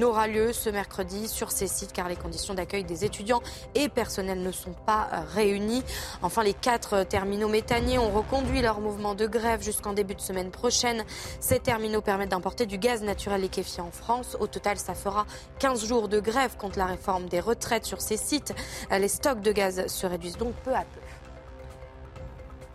[0.02, 3.44] n'aura lieu ce mercredi sur ces sites car les conditions d'accueil des étudiants
[3.76, 5.84] et personnels ne sont pas euh, réunies.
[6.24, 10.50] Enfin, les quatre terminaux méthaniers ont reconduit leur mouvement de grève jusqu'en début de semaine
[10.50, 11.06] prochaine.
[11.40, 14.36] Ces terminaux permettent d'importer du gaz naturel liquéfié en France.
[14.40, 15.28] Au total, ça fera
[15.60, 18.56] 15 jours de grève contre la réforme des retraites sur ces sites.
[18.90, 21.01] Les stocks de gaz se réduisent donc peu à peu.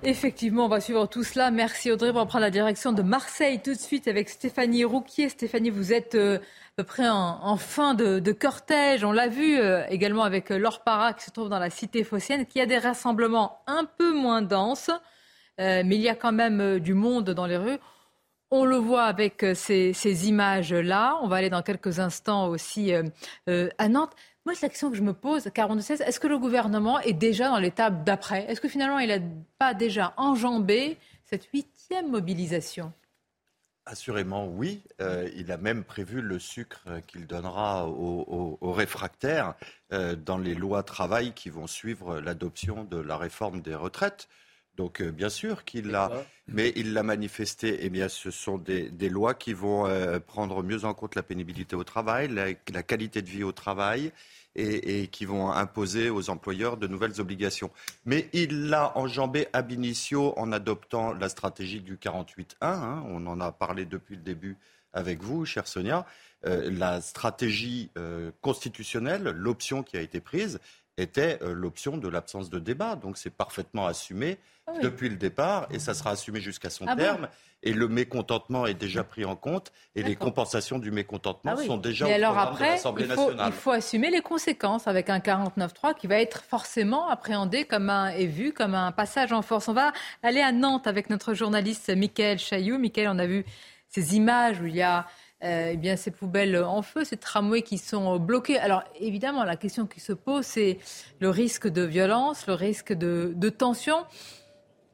[0.02, 1.50] Effectivement, on va suivre tout cela.
[1.50, 2.10] Merci Audrey.
[2.10, 5.28] On va prendre la direction de Marseille tout de suite avec Stéphanie Rouquier.
[5.30, 6.38] Stéphanie, vous êtes euh,
[6.76, 9.04] peu près en, fin de, cortège.
[9.04, 12.04] On l'a vu euh, également avec euh, Laure Parra qui se trouve dans la cité
[12.04, 14.90] phocéenne, qui a des rassemblements un peu moins denses,
[15.58, 17.78] mais il y a quand même du monde dans les rues.
[18.50, 21.18] On le voit avec ces, images-là.
[21.22, 22.92] On va aller dans quelques instants aussi
[23.46, 24.12] à Nantes.
[24.46, 27.48] Moi, c'est la question que je me pose, 42-16, est-ce que le gouvernement est déjà
[27.48, 28.44] dans l'étape d'après?
[28.48, 29.18] Est-ce que finalement, il n'a
[29.58, 32.92] pas déjà enjambé cette huitième mobilisation?
[33.86, 34.82] Assurément, oui.
[35.00, 39.54] Euh, il a même prévu le sucre qu'il donnera aux, réfractaires
[39.92, 44.28] euh, dans les lois travail qui vont suivre l'adoption de la réforme des retraites.
[44.76, 46.10] Donc, euh, bien sûr qu'il l'a,
[46.48, 47.78] mais il l'a manifesté.
[47.80, 49.88] Eh bien, ce sont des, lois qui vont
[50.26, 54.12] prendre mieux en compte la pénibilité au travail, la qualité de vie au travail
[54.56, 57.70] et, qui vont imposer aux employeurs de nouvelles obligations.
[58.04, 62.44] Mais il l'a enjambé ab initio en adoptant la stratégie du 48-1.
[62.62, 63.04] Hein.
[63.08, 64.56] on en a parlé depuis le début
[64.92, 66.06] avec vous, chère Sonia.
[66.46, 70.58] Euh, la stratégie euh, constitutionnelle, l'option qui a été prise,
[70.96, 72.96] était euh, l'option de l'absence de débat.
[72.96, 76.96] Donc c'est parfaitement assumé ah depuis le départ et ça sera assumé jusqu'à son ah
[76.96, 77.28] terme.
[77.62, 81.76] et le mécontentement est déjà pris en compte et les compensations du mécontentement ah sont
[81.76, 83.46] déjà au alors après, de l'Assemblée nationale.
[83.48, 88.08] Il faut assumer les conséquences avec un 49.3 qui va être forcément appréhendé comme un,
[88.08, 89.68] et vu comme un passage en force.
[89.68, 92.78] On va aller à Nantes avec notre journaliste Michael Chailloux.
[92.78, 93.44] Michael, on a vu
[93.88, 95.06] ces images où il y a
[95.44, 98.58] euh, eh bien, ces poubelles en feu, ces tramways qui sont bloqués.
[98.58, 100.78] Alors évidemment, la question qui se pose, c'est
[101.20, 103.96] le risque de violence, le risque de, tension.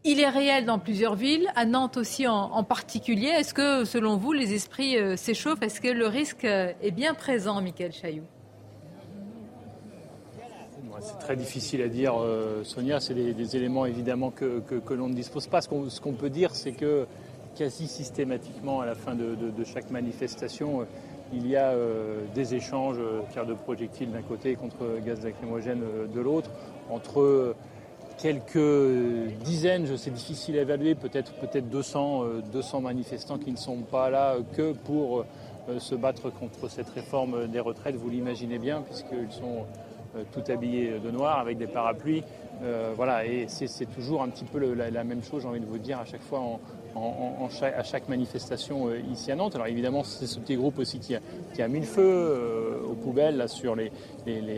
[0.02, 3.28] Il est réel dans plusieurs villes, à Nantes aussi en, particulier.
[3.28, 5.62] Est-ce que, selon vous, les esprits euh, s'échauffent?
[5.62, 8.26] Est-ce que le risque euh, est bien présent, Michael Chailloux?
[11.00, 12.14] C'est très difficile à dire,
[12.62, 13.00] Sonia.
[13.00, 15.60] C'est des, éléments évidemment que, l'on ne dispose pas.
[15.60, 15.68] Ce
[16.00, 17.06] qu'on peut dire, c'est que
[17.54, 20.84] quasi systématiquement à la fin de, chaque manifestation, euh,
[21.32, 25.82] il y a euh, des échanges, euh, tirs de projectiles d'un côté contre gaz lacrymogène
[26.12, 26.50] de l'autre,
[26.90, 27.54] entre
[28.18, 28.58] quelques
[29.44, 34.10] dizaines, je sais difficile à évaluer, peut-être peut-être 200, 200 manifestants qui ne sont pas
[34.10, 35.24] là que pour
[35.78, 39.64] se battre contre cette réforme des retraites, vous l'imaginez bien, puisqu'ils sont
[40.32, 42.22] tout habillés de noir avec des parapluies.
[42.94, 45.98] voilà, et c'est toujours un petit peu la, même chose, j'ai envie de vous dire,
[45.98, 46.60] à chaque fois
[46.94, 49.54] à chaque manifestation ici à Nantes.
[49.54, 53.74] Alors évidemment, c'est ce petit groupe aussi qui a, mis le feu aux poubelles sur
[53.76, 53.90] les,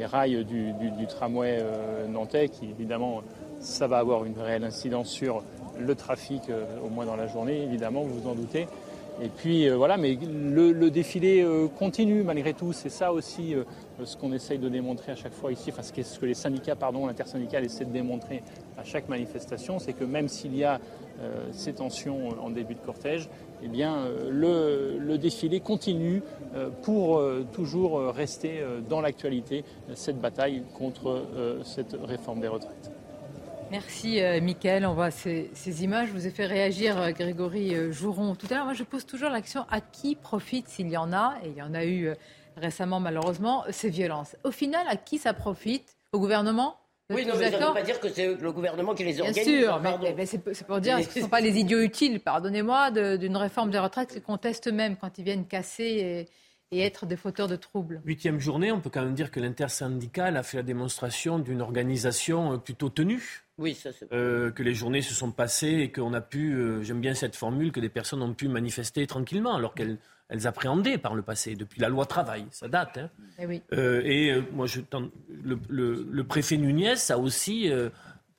[0.06, 1.62] rails du, tramway
[2.08, 3.22] nantais, qui évidemment,
[3.60, 5.42] ça va avoir une réelle incidence sur
[5.78, 6.42] le trafic,
[6.84, 8.66] au moins dans la journée, évidemment, vous vous en doutez.
[9.22, 12.72] Et puis euh, voilà, mais le, défilé euh, continue malgré tout.
[12.72, 13.62] C'est ça aussi euh,
[14.02, 17.06] ce qu'on essaye de démontrer à chaque fois ici, enfin ce que les syndicats, pardon,
[17.06, 18.42] l'intersyndical essaie de démontrer
[18.76, 20.80] à chaque manifestation, c'est que même s'il y a
[21.52, 23.28] ces tensions en début de cortège,
[23.62, 26.22] eh bien le, défilé continue
[26.82, 27.22] pour
[27.52, 31.22] toujours rester dans l'actualité cette bataille contre
[31.62, 32.93] cette réforme des retraites.
[33.70, 34.86] Merci, euh, Mickaël.
[34.86, 35.50] On voit ces,
[35.82, 36.08] images.
[36.08, 38.64] Je vous ai fait réagir, euh, Grégory euh, Jouron, tout à l'heure.
[38.64, 41.56] Moi, je pose toujours la question à qui profite, s'il y en a, et il
[41.56, 42.10] y en a eu
[42.56, 44.36] récemment, malheureusement, ces violences.
[44.44, 45.96] Au final, à qui ça profite?
[46.12, 46.78] Au gouvernement?
[47.10, 49.44] Oui, non, mais ça ne veut pas dire que c'est le gouvernement qui les organise.
[49.44, 52.92] Bien sûr, mais, c'est pour dire que ce ne sont pas les idiots utiles, pardonnez-moi,
[53.18, 56.28] d'une réforme des retraites qu'ils contestent eux-mêmes quand ils viennent casser
[56.72, 58.00] et, être des fauteurs de troubles?
[58.04, 62.58] Huitième journée, on peut quand même dire que l'intersyndicale a fait la démonstration d'une organisation
[62.58, 63.43] plutôt tenue.
[63.58, 64.12] Oui, ça c'est.
[64.12, 67.36] Euh, que les journées se sont passées et qu'on a pu, euh, j'aime bien cette
[67.36, 69.98] formule, que des personnes ont pu manifester tranquillement alors qu'elles
[70.30, 72.96] elles appréhendaient par le passé, depuis la loi travail, ça date.
[72.96, 73.10] Hein.
[73.38, 73.62] Eh oui.
[73.74, 74.80] Euh, et moi, je,
[75.28, 77.70] le, le, préfet Nunez a aussi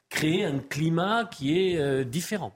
[0.10, 2.54] créé un climat qui est différent.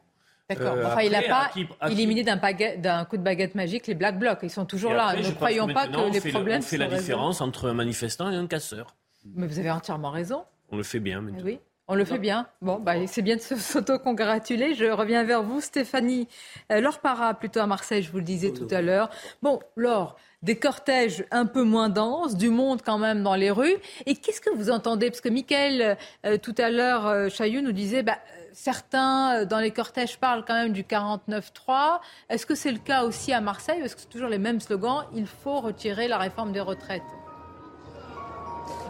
[0.50, 0.76] D'accord.
[0.84, 1.52] enfin, il n'a pas
[1.90, 4.40] éliminé d'un coup de baguette magique les Black Blocs.
[4.42, 5.16] Ils sont toujours là.
[5.16, 6.60] ne croyons pas que les problèmes.
[6.60, 8.96] on fait la différence entre un manifestant et un casseur.
[9.36, 10.44] Mais vous avez entièrement raison.
[10.72, 11.24] On le fait bien.
[11.38, 11.60] Eh oui.
[11.92, 12.46] On le fait bien.
[12.62, 14.76] Bon, bah, c'est bien de s'auto-congratuler.
[14.76, 16.28] Je reviens vers vous, Stéphanie.
[16.72, 19.10] Euh, Laure Para, plutôt à Marseille, je vous le disais tout à l'heure.
[19.42, 23.78] Bon, Laure, des cortèges un peu moins denses, du monde quand même dans les rues.
[24.06, 25.10] Et qu'est-ce que vous entendez?
[25.10, 25.98] Parce que Mickaël,
[26.28, 28.20] euh, tout à l'heure, euh, Chaillou nous disait, bah,
[28.54, 32.02] certains dans les cortèges parlent quand même du 49-3.
[32.30, 33.82] Est-ce que c'est le cas aussi à Marseille?
[33.84, 37.02] Est-ce que c'est toujours les mêmes slogans Il faut retirer la réforme des retraites.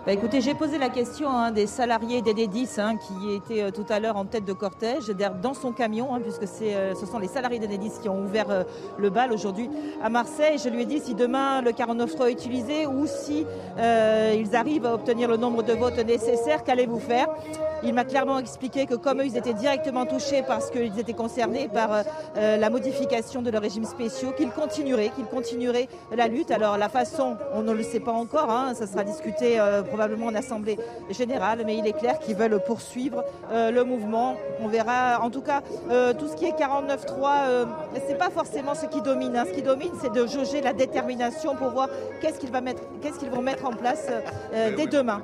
[0.10, 3.86] Bah, écoutez, j'ai posé la question hein, des salariés d'Enedis hein, qui étaient euh, tout
[3.90, 5.06] à l'heure en tête de cortège
[5.40, 8.64] dans son camion, hein, puisque euh, ce sont les salariés d'Enedis qui ont ouvert euh,
[8.98, 9.70] le bal aujourd'hui
[10.02, 10.58] à Marseille.
[10.58, 13.46] Je lui ai dit si demain le 49 est utilisé ou si
[13.78, 17.28] ils arrivent à obtenir le nombre de votes nécessaires, qu'allez-vous faire?
[17.84, 21.70] Il m'a clairement expliqué que comme eux, ils étaient directement touchés parce qu'ils étaient concernés
[21.70, 22.04] par
[22.36, 26.52] la modification de leurs régimes spéciaux, qu'ils continueraient, qu'ils continueraient la lutte.
[26.52, 29.60] Alors la façon, on ne le sait pas encore, ça sera discuté
[30.02, 30.78] en Assemblée
[31.10, 34.36] générale, mais il est clair qu'ils veulent poursuivre euh, le mouvement.
[34.62, 37.66] On verra, en tout cas, euh, tout ce qui est 49-3, euh,
[38.08, 39.36] c'est pas forcément ce qui domine.
[39.36, 39.46] Hein.
[39.48, 41.90] Ce qui domine, c'est de jauger la détermination pour voir
[42.22, 42.52] qu'est-ce qu'ils
[43.32, 44.08] vont mettre en place
[44.76, 45.22] dès demain.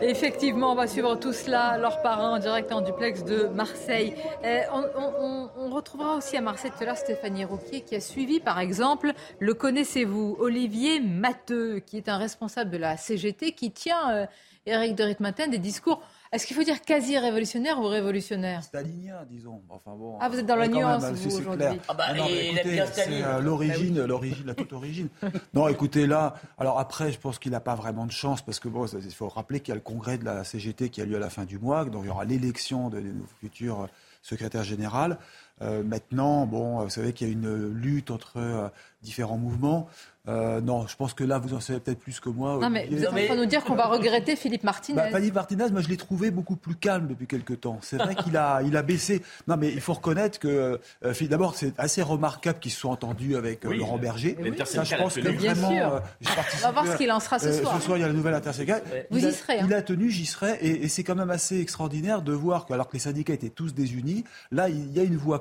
[0.00, 4.14] Effectivement, on va suivre tout cela, leurs parents en direct en duplex de Marseille.
[4.44, 9.12] Euh, on, retrouvera aussi à Marseille tout à Stéphanie Rouquier qui a suivi par exemple,
[9.38, 14.26] le connaissez-vous, Olivier Matteux, qui est un responsable de la CGT qui tient, euh,
[14.66, 16.00] Éric de Ritmatin, des discours
[16.32, 19.62] est-ce qu'il faut dire quasi révolutionnaire ou révolutionnaire Stalinien, disons.
[19.68, 20.18] Enfin bon.
[20.20, 21.66] Ah, vous êtes dans la nuance, vous, aujourd'hui.
[21.88, 25.08] Ah bah, ah écoutez, c'est euh, l'origine, bah l'origine, la toute origine.
[25.54, 28.68] non, écoutez, là, alors après, je pense qu'il n'a pas vraiment de chance, parce que
[28.68, 31.16] bon, il faut rappeler qu'il y a le congrès de la CGT qui a lieu
[31.16, 33.88] à la fin du mois, donc il y aura l'élection de, de futurs
[34.22, 35.18] secrétaire général.
[35.62, 38.68] Euh, maintenant, bon, vous savez qu'il y a une lutte entre euh,
[39.02, 39.88] différents mouvements.
[40.28, 42.58] Euh, non, je pense que là, vous en savez peut-être plus que moi.
[42.60, 44.96] Non, mais vous êtes en train de nous dire qu'on va regretter Philippe Martinez.
[44.96, 47.78] Bah, Philippe Martinez, moi, je l'ai trouvé beaucoup plus calme depuis quelques temps.
[47.80, 49.22] C'est vrai qu'il a, il a baissé.
[49.46, 53.36] Non, mais il faut reconnaître que, euh, d'abord, c'est assez remarquable qu'ils se soient entendus
[53.36, 54.36] avec euh, Laurent Berger.
[54.66, 55.70] Ça, je pense que vraiment.
[55.70, 57.76] On va voir ce qu'il en sera ce soir.
[57.78, 58.82] ce soir, il y a la nouvelle intersyndicale.
[59.10, 59.60] Vous y serez.
[59.60, 59.66] Hein.
[59.66, 60.58] Il a tenu, j'y serai.
[60.60, 63.48] Et, et c'est quand même assez extraordinaire de voir que, alors que les syndicats étaient
[63.48, 65.38] tous désunis, là, il y a une voie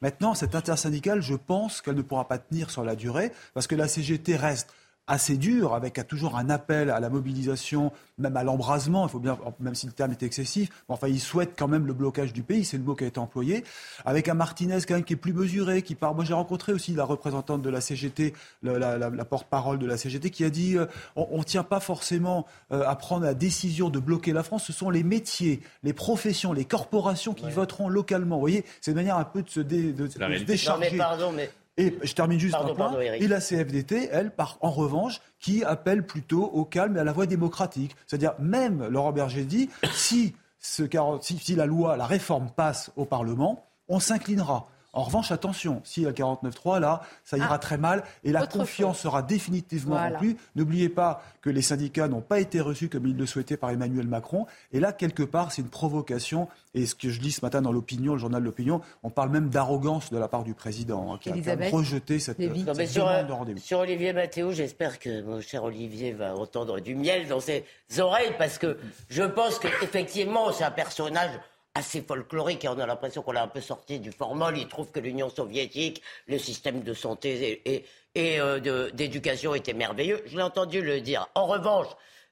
[0.00, 3.74] Maintenant, cette intersyndicale, je pense qu'elle ne pourra pas tenir sur la durée parce que
[3.74, 4.72] la CGT reste
[5.06, 9.36] assez dur, avec toujours un appel à la mobilisation, même à l'embrasement, il faut bien,
[9.58, 12.64] même si le terme est excessif, enfin, il souhaite quand même le blocage du pays,
[12.64, 13.64] c'est le mot qui a été employé,
[14.04, 16.14] avec un Martinez quand même qui est plus mesuré, qui part.
[16.14, 20.44] Moi, j'ai rencontré aussi la représentante de la CGT, la, porte-parole de la CGT, qui
[20.44, 20.86] a dit euh,
[21.16, 24.72] on ne tient pas forcément euh, à prendre la décision de bloquer la France, ce
[24.72, 28.36] sont les métiers, les professions, les corporations qui voteront localement.
[28.36, 30.90] Vous voyez, c'est une manière un peu de se, décharger.
[30.92, 32.98] mais pardon, mais et je termine juste un point.
[33.00, 37.12] et la CFDT, elle, part en revanche, qui appelle plutôt au calme et à la
[37.12, 37.96] voie démocratique.
[38.06, 40.82] C'est-à-dire, même Laurent Berger dit, si, ce,
[41.20, 46.06] si, si la loi, la réforme passe au Parlement, on s'inclinera En revanche, attention, si
[46.06, 47.58] à 49.3, là, ça ira ah.
[47.58, 50.36] très mal et la confiance sera définitivement remplie.
[50.54, 54.06] N'oubliez pas que les syndicats n'ont pas été reçus comme ils le souhaitaient par Emmanuel
[54.06, 54.46] Macron.
[54.72, 56.46] Et là, quelque part, c'est une provocation.
[56.74, 59.30] Et ce que je lis ce matin dans l'opinion, le journal de l'opinion, on parle
[59.30, 63.26] même d'arrogance de la part du président, hein, qui a, rejeté cette, cette sur, demande
[63.26, 63.60] de rendez-vous.
[63.60, 67.64] Sur Olivier Mathéo, j'espère que mon cher Olivier va entendre du miel dans ses
[67.98, 68.78] oreilles, parce que
[69.08, 71.30] je pense qu'effectivement, c'est un personnage
[71.74, 74.56] assez folklorique et on a l'impression qu'on l'a un peu sorti du formol.
[74.58, 80.22] Il trouve que l'Union soviétique, le système de santé et, et, euh, d'éducation était merveilleux.
[80.26, 81.28] Je l'ai entendu le dire.
[81.34, 81.88] En revanche,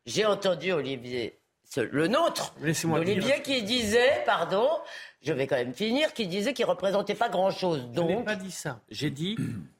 [0.07, 1.39] j'ai entendu Olivier,
[1.77, 2.55] le nôtre,
[2.93, 4.69] Olivier qui disait, pardon,
[5.23, 7.91] je vais quand même finir, qui disait qu'il représentait pas grand-chose.
[7.93, 8.11] Donc...
[8.11, 8.81] Je n'ai pas dit ça.
[8.91, 9.37] J'ai dit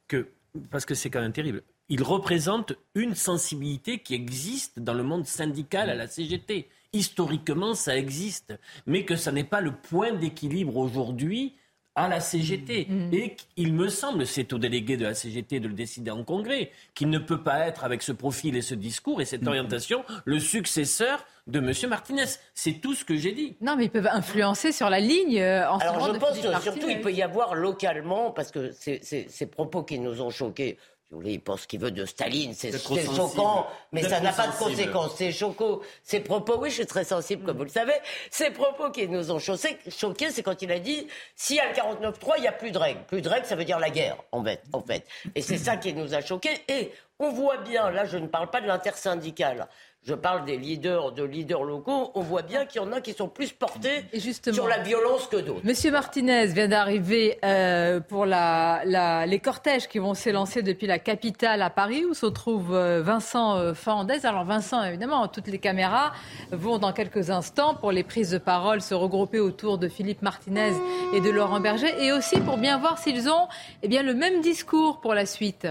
[0.07, 0.27] que,
[0.69, 5.25] parce que c'est quand même terrible, il représente une sensibilité qui existe dans le monde
[5.25, 10.77] syndical à la CGT historiquement, ça existe, mais que ça n'est pas le point d'équilibre
[10.77, 11.55] aujourd'hui
[11.95, 12.87] à la CGT.
[12.89, 12.93] Mm.
[12.93, 13.13] Mm.
[13.13, 16.71] Et il me semble, c'est au délégué de la CGT de le décider en congrès,
[16.95, 19.47] qu'il ne peut pas être avec ce profil et ce discours et cette mm.
[19.47, 21.89] orientation le successeur de M.
[21.89, 22.25] Martinez.
[22.53, 23.57] C'est tout ce que j'ai dit.
[23.61, 25.39] Non, mais ils peuvent influencer sur la ligne.
[25.39, 29.47] Euh, en Alors je pense que surtout il peut y avoir localement, parce que ces
[29.47, 30.77] propos qui nous ont choqués,
[31.25, 35.15] il pense qu'il veut de Staline, c'est choquant, mais ça n'a pas de conséquences.
[35.17, 35.79] C'est choquant.
[36.03, 37.95] Ces propos, oui, je suis très sensible, comme vous le savez.
[38.29, 41.73] Ces propos qui nous ont choqués, c'est quand il a dit s'il y a le
[41.73, 43.01] 49-3, il n'y a plus de règles.
[43.07, 44.63] Plus de règles, ça veut dire la guerre, en fait.
[44.71, 45.05] En fait.
[45.35, 46.61] Et c'est ça qui nous a choqués.
[46.67, 49.67] Et on voit bien, là, je ne parle pas de l'intersyndicale
[50.03, 53.13] je parle des leaders, de leaders locaux, on voit bien qu'il y en a qui
[53.13, 54.03] sont plus portés
[54.51, 55.61] sur la violence que d'autres.
[55.63, 58.81] Monsieur Martinez vient d'arriver euh, pour la,
[59.27, 63.57] les cortèges qui vont s'élancer depuis la capitale à Paris, où se trouve euh, Vincent
[63.57, 64.25] euh, Fernandez.
[64.25, 66.13] Alors Vincent, évidemment, toutes les caméras
[66.51, 70.73] vont dans quelques instants pour les prises de parole se regrouper autour de Philippe Martinez
[71.13, 73.47] et de Laurent Berger, et aussi pour bien voir s'ils ont
[73.83, 75.67] eh bien, le même discours pour la suite.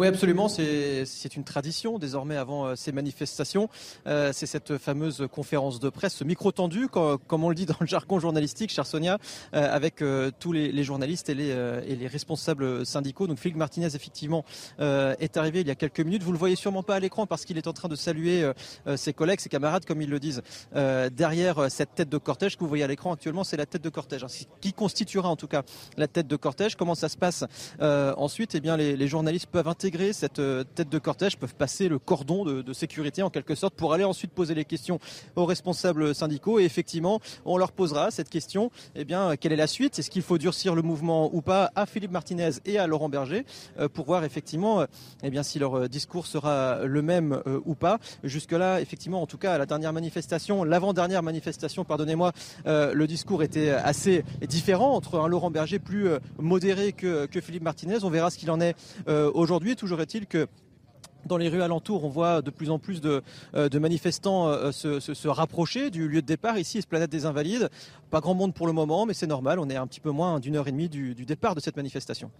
[0.00, 0.48] Oui, absolument.
[0.48, 3.68] C'est une tradition désormais avant euh, ces manifestations.
[4.06, 7.76] Euh, c'est cette fameuse conférence de presse, ce micro tendu, comme, on le dit dans
[7.80, 9.18] le jargon journalistique, chère Sonia,
[9.52, 10.02] euh, avec
[10.38, 11.50] tous les, journalistes et les,
[11.86, 13.26] et les, responsables syndicaux.
[13.26, 14.46] Donc Philippe Martinez, effectivement,
[14.78, 16.22] est arrivé il y a quelques minutes.
[16.22, 18.50] Vous le voyez sûrement pas à l'écran parce qu'il est en train de saluer
[18.96, 20.40] ses collègues, ses camarades, comme ils le disent,
[20.72, 23.44] derrière cette tête de cortège que vous voyez à l'écran actuellement.
[23.44, 25.62] C'est la tête de cortège, hein, qui constituera en tout cas
[25.98, 26.74] la tête de cortège.
[26.74, 27.44] Comment ça se passe
[27.80, 28.54] ensuite?
[28.54, 31.98] Eh bien, les, les journalistes peuvent intégrer cette euh, tête de cortège, peuvent passer le
[31.98, 35.00] cordon de, sécurité en quelque sorte pour aller ensuite poser les questions
[35.34, 36.60] aux responsables syndicaux.
[36.60, 39.98] Et effectivement, on leur posera cette question eh bien, quelle est la suite?
[39.98, 41.72] Est-ce qu'il faut durcir le mouvement ou pas?
[41.74, 43.44] À Philippe Martinez et à Laurent Berger
[43.78, 44.84] euh, pour voir effectivement
[45.22, 47.98] eh bien, si leur discours sera le même euh, ou pas.
[48.22, 52.32] Jusque-là, effectivement, en tout cas, à la dernière manifestation, l'avant-dernière manifestation, pardonnez-moi,
[52.66, 58.04] le discours était assez différent entre un Laurent Berger plus modéré que, que Philippe Martinez.
[58.04, 58.76] On verra ce qu'il en est
[59.34, 59.69] aujourd'hui.
[59.76, 60.48] Toujours est-il que
[61.26, 63.22] dans les rues alentours, on voit de plus en plus de,
[63.54, 67.68] euh, manifestants euh, se, rapprocher du lieu de départ, ici, Esplanade des Invalides.
[68.10, 70.40] Pas grand monde pour le moment, mais c'est normal, on est un petit peu moins
[70.40, 72.30] d'une heure et demie du, départ de cette manifestation.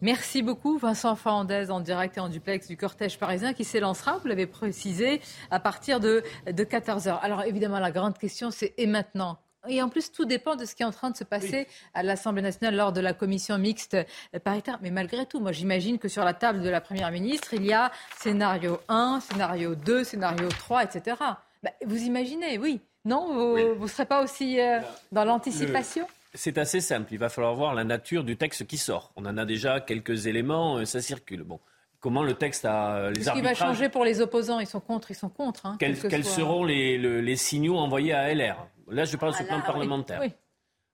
[0.00, 4.28] Merci beaucoup Vincent Fernandez en direct et en duplex du cortège parisien qui s'élancera, vous
[4.28, 5.20] l'avez précisé,
[5.50, 7.20] à partir de, de 14h.
[7.20, 10.74] Alors évidemment la grande question c'est et maintenant et en plus, tout dépend de ce
[10.74, 13.94] qui est en train de se passer à l'Assemblée nationale lors de la commission mixte
[13.94, 14.78] euh, paritaire.
[14.82, 17.72] Mais malgré tout, moi j'imagine que sur la table de la Première ministre, il y
[17.72, 21.16] a scénario 1, scénario 2, scénario 3, etc.
[21.62, 22.80] Bah, vous imaginez, oui.
[23.04, 24.80] Non Vous ne serez pas aussi euh,
[25.12, 26.06] dans l'anticipation?
[26.32, 27.12] C'est assez simple.
[27.12, 29.12] Il va falloir voir la nature du texte qui sort.
[29.16, 31.42] On en a déjà quelques éléments, euh, ça circule.
[31.42, 31.60] Bon
[32.00, 35.10] comment le texte a les Ce qui va changer pour les opposants, ils sont contre,
[35.10, 35.64] ils sont contre.
[35.64, 39.60] Hein, quels, seront les, les, signaux envoyés à LR Là, je parle sur le plan
[39.60, 40.20] parlementaire.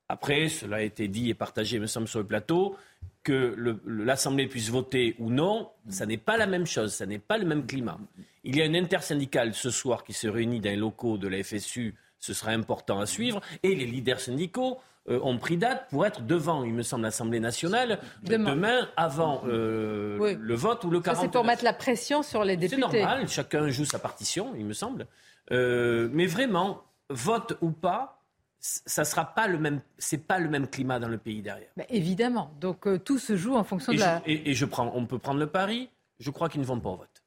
[0.09, 2.76] Après, cela a été dit et partagé, me semble, sur le plateau,
[3.22, 3.55] que
[3.86, 7.45] l'Assemblée puisse voter ou non, ça n'est pas la même chose, ça n'est pas le
[7.47, 7.99] même climat.
[8.43, 11.43] Il y a une intersyndicale ce soir qui se réunit dans les locaux de la
[11.45, 14.78] FSU, ce sera important à suivre, et les leaders syndicaux
[15.09, 20.36] euh, ont pris date pour être devant, il me semble, l'Assemblée nationale demain, avant euh,
[20.38, 21.22] le vote ou le 40.
[21.22, 22.82] C'est pour mettre la pression sur les députés.
[22.91, 25.07] C'est normal, chacun joue sa partition, il me semble.
[25.53, 28.22] Euh, mais vraiment, vote ou pas,
[28.61, 31.70] ça sera pas le même, c'est pas le même climat dans le pays derrière.
[31.88, 32.54] évidemment.
[32.61, 34.22] Donc euh, tout se joue en fonction de la.
[34.26, 35.90] et, je prends, on peut prendre le pari.
[36.18, 37.19] Je crois qu'ils ne vont pas au vote.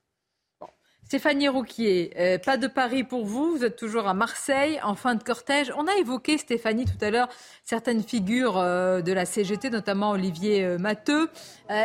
[1.05, 5.15] Stéphanie Rouquier, euh, pas de Paris pour vous, vous êtes toujours à Marseille en fin
[5.15, 5.71] de cortège.
[5.77, 7.29] On a évoqué, Stéphanie, tout à l'heure,
[7.63, 11.29] certaines figures euh, de la CGT, notamment Olivier euh, Matteux.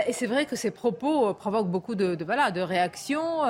[0.06, 3.42] et c'est vrai que ces propos provoquent beaucoup de, voilà, de réactions,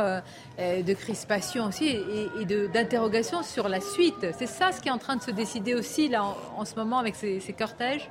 [0.59, 4.27] de crispation aussi et, et d'interrogations sur la suite.
[4.39, 6.25] C'est ça ce qui est en train de se décider aussi là
[6.57, 8.11] en, ce moment avec ces cortèges?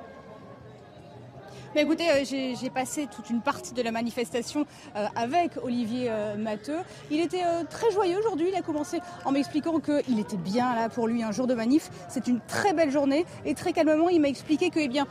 [1.75, 4.65] Écoutez, euh, j'ai passé toute une partie de la manifestation
[4.95, 6.79] euh, avec Olivier euh, Matteux.
[7.11, 8.47] Il était très joyeux aujourd'hui.
[8.49, 11.89] Il a commencé en m'expliquant qu'il était bien là pour lui un jour de manif.
[12.09, 15.07] C'est une très belle journée et très calmement, il m'a expliqué que, eh bien,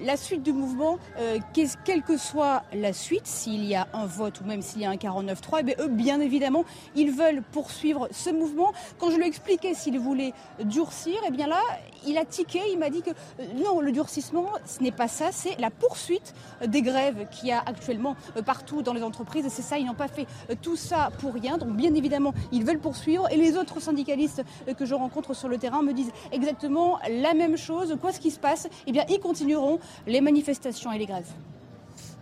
[0.00, 0.98] la suite du mouvement,
[1.52, 4.90] quelle que soit la suite, s'il y a un vote ou même s'il y a
[4.90, 8.72] un 49-3, eh eux, bien évidemment, ils veulent poursuivre ce mouvement.
[8.98, 10.32] Quand je lui ai expliqué s'il voulait
[10.64, 11.60] durcir, eh bien là,
[12.06, 12.60] il a tiqué.
[12.72, 13.10] Il m'a dit que
[13.62, 16.34] non, le durcissement, ce n'est pas ça, c'est la poursuite suite
[16.66, 19.46] des grèves qu'il y a actuellement euh, partout dans les entreprises.
[19.48, 21.58] C'est ça, ils n'ont pas fait euh, tout ça pour rien.
[21.58, 23.30] Donc bien évidemment, ils veulent poursuivre.
[23.32, 27.34] Et les autres syndicalistes euh, que je rencontre sur le terrain me disent exactement la
[27.34, 27.96] même chose.
[28.00, 28.68] Quoi ce qui se passe?
[28.86, 31.30] Eh bien, ils continueront les manifestations et les grèves.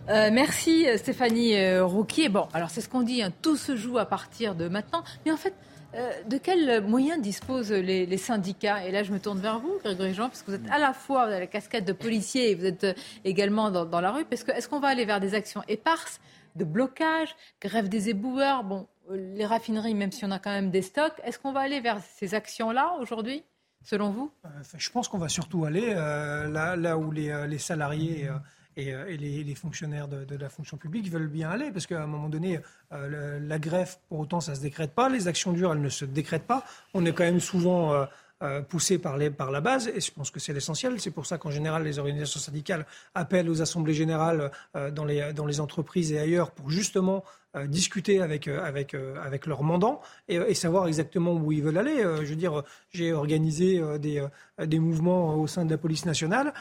[0.07, 2.29] merci Stéphanie Rouquier.
[2.29, 3.31] Bon, alors c'est ce qu'on dit, hein.
[3.41, 5.03] tout se joue à partir de maintenant.
[5.25, 5.53] Mais en fait,
[5.93, 8.85] euh, de quels moyens disposent les, syndicats?
[8.85, 10.93] Et là, je me tourne vers vous, Grégory Jean, parce que vous êtes à la
[10.93, 12.93] fois dans la casquette de policier et vous êtes euh,
[13.25, 14.25] également dans, la rue.
[14.25, 16.21] Parce que est-ce qu'on va aller vers des actions éparses,
[16.55, 18.63] de blocage, grève des éboueurs?
[18.63, 21.61] Bon, euh, les raffineries, même si on a quand même des stocks, est-ce qu'on va
[21.61, 23.43] aller vers ces actions-là aujourd'hui,
[23.83, 24.31] selon vous?
[24.77, 28.29] Je pense qu'on va surtout aller là, là, où les, les salariés
[28.77, 32.29] et, euh, les, fonctionnaires de, la fonction publique veulent bien aller, parce qu'à un moment
[32.29, 32.59] donné,
[32.91, 35.89] euh, la greffe, pour autant, ça ne se décrète pas, les actions dures, elles ne
[35.89, 36.63] se décrètent pas.
[36.93, 38.07] On est quand même souvent
[38.41, 40.99] euh, poussé par, par, la base, et je pense que c'est l'essentiel.
[40.99, 42.85] C'est pour ça qu'en général, les organisations syndicales
[43.15, 44.51] appellent aux assemblées générales
[44.91, 47.23] dans, les, dans les entreprises et ailleurs pour justement
[47.57, 51.79] euh, discuter avec, euh, avec, euh, avec leurs mandants et, savoir exactement où ils veulent
[51.79, 51.97] aller.
[52.01, 54.25] je veux dire, j'ai organisé des,
[54.63, 56.53] des mouvements au sein de la police nationale.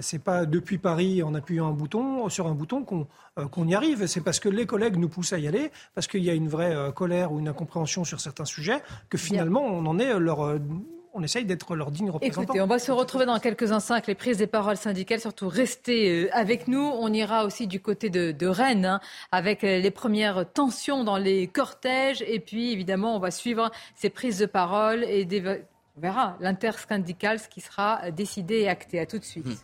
[0.00, 3.08] c'est pas depuis Paris en appuyant un bouton, sur un bouton qu'on
[3.50, 4.06] qu'on y arrive.
[4.06, 6.48] C'est parce que les collègues nous poussent à y aller, parce qu'il y a une
[6.48, 10.58] vraie colère ou une incompréhension sur certains sujets, que finalement on en est leur
[11.16, 12.42] on essaye d'être leur digne représentant.
[12.42, 15.18] Écoutez, on va se retrouver dans quelques instants avec les prises des paroles syndicales.
[15.18, 16.78] Surtout, restez euh, avec nous.
[16.78, 19.00] On ira aussi du côté de, Rennes hein,
[19.32, 22.22] avec euh, les premières tensions dans les cortèges.
[22.26, 25.26] Et puis, évidemment, on va suivre ces prises de parole et
[25.96, 29.00] on verra l'intersyndicale, ce qui sera décidé et acté.
[29.00, 29.46] À tout de suite.
[29.46, 29.54] Hmm.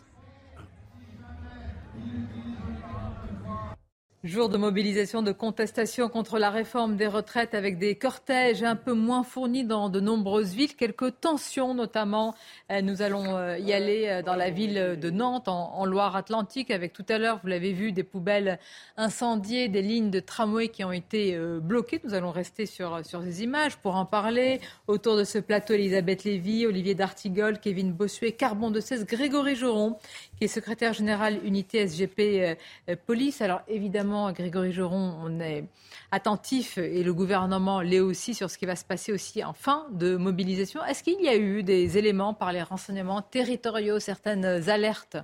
[4.23, 8.93] Jour de mobilisation, de contestation contre la réforme des retraites avec des cortèges un peu
[8.93, 12.33] moins fournis dans de nombreuses villes, quelques tensions notamment.
[12.71, 16.93] Euh, nous allons euh, y aller euh, dans la ville de Nantes, en, Loire-Atlantique, avec
[16.93, 18.59] tout à l'heure, vous l'avez vu, des poubelles
[18.95, 21.99] incendiées, des lignes de tramway qui ont été bloquées.
[22.05, 24.61] Nous allons rester sur, sur ces images pour en parler.
[24.87, 29.97] Autour de ce plateau, Elisabeth Lévy, Olivier D'Artigol, Kevin Bossuet, Carbon de 16, Grégory Joron,
[30.37, 32.57] qui est secrétaire général unité SGP
[33.05, 33.41] Police.
[33.41, 35.65] Alors évidemment, Grégory Joron, on est
[36.11, 39.87] attentif et le gouvernement l'est aussi sur ce qui va se passer aussi en fin
[39.91, 40.83] de mobilisation.
[40.85, 45.17] Est-ce qu'il y a eu des éléments par les renseignements territoriaux, certaines alertes?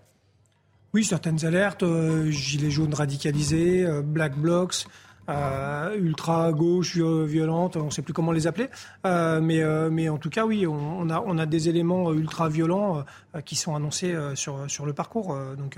[0.94, 4.86] Oui, certaines alertes, euh, gilets jaunes radicalisés, euh, black blocs.
[5.30, 8.68] Euh, ultra gauche violente, on ne sait plus comment les appeler,
[9.04, 13.06] mais, mais en tout cas oui, on, a, on a des éléments ultra violents
[13.46, 15.38] qui sont annoncés sur, sur le parcours.
[15.58, 15.78] donc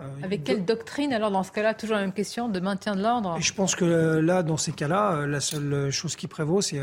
[0.00, 3.02] euh, Avec quelle doctrine, alors, dans ce cas-là, toujours la même question, de maintien de
[3.02, 3.36] l'ordre?
[3.38, 6.80] Je pense que euh, là, dans ces cas-là, euh, la seule chose qui prévaut, c'est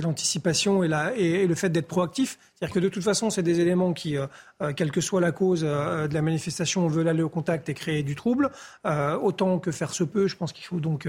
[0.00, 2.38] l'anticipation et, et, le fait d'être proactif.
[2.54, 4.16] C'est-à-dire que de toute façon, c'est des éléments qui,
[4.76, 8.14] quelle que soit la cause de la manifestation, veulent aller au contact et créer du
[8.14, 8.50] trouble.
[9.22, 11.08] autant que faire se peut, je pense qu'il faut donc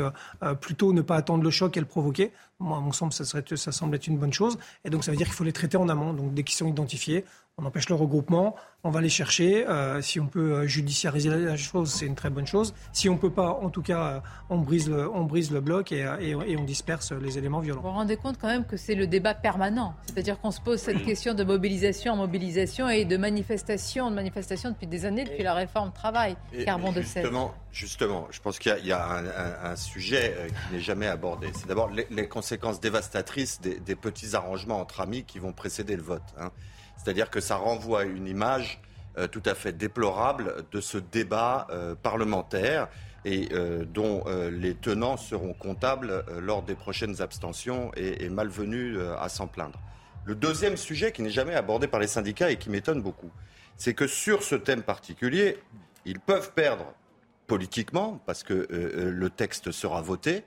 [0.59, 2.31] plutôt ne pas attendre le choc et le provoquer.
[2.59, 4.57] Moi, à mon sens, ça, serait, ça semble être une bonne chose.
[4.85, 6.13] Et donc, ça veut dire qu'il faut les traiter en amont.
[6.13, 7.25] Donc, dès qu'ils sont identifiés,
[7.57, 9.65] on empêche le regroupement, on va les chercher.
[9.65, 12.73] Euh, si on peut euh, judiciariser la chose, c'est une très bonne chose.
[12.91, 15.61] Si on ne peut pas, en tout cas, euh, on brise le, on brise le
[15.61, 17.81] bloc et, on disperse les éléments violents.
[17.81, 19.95] Vous vous rendez compte quand même que c'est le débat permanent.
[20.05, 24.71] C'est-à-dire qu'on se pose cette question de mobilisation en mobilisation et de manifestation en manifestation
[24.71, 26.35] depuis des années, depuis la réforme travail,
[26.65, 29.23] carbone de justement, justement, je pense qu'il y a,
[29.63, 31.47] un, sujet qui n'est jamais abordé.
[31.53, 36.23] C'est d'abord les, conséquences dévastatrices des, petits arrangements entre amis qui vont précéder le vote.
[36.37, 36.51] Hein.
[37.05, 38.81] C'est-à-dire que ça renvoie à une image
[39.19, 42.87] euh, tout à fait déplorable de ce débat euh, parlementaire
[43.25, 49.47] et euh, dont les tenants seront comptables lors des prochaines abstentions et, malvenus à s'en
[49.47, 49.79] plaindre.
[50.25, 53.31] Le deuxième sujet qui n'est jamais abordé par les syndicats et qui m'étonne beaucoup,
[53.77, 55.57] c'est que sur ce thème particulier,
[56.05, 56.93] ils peuvent perdre
[57.47, 60.43] politiquement, parce que le texte sera voté,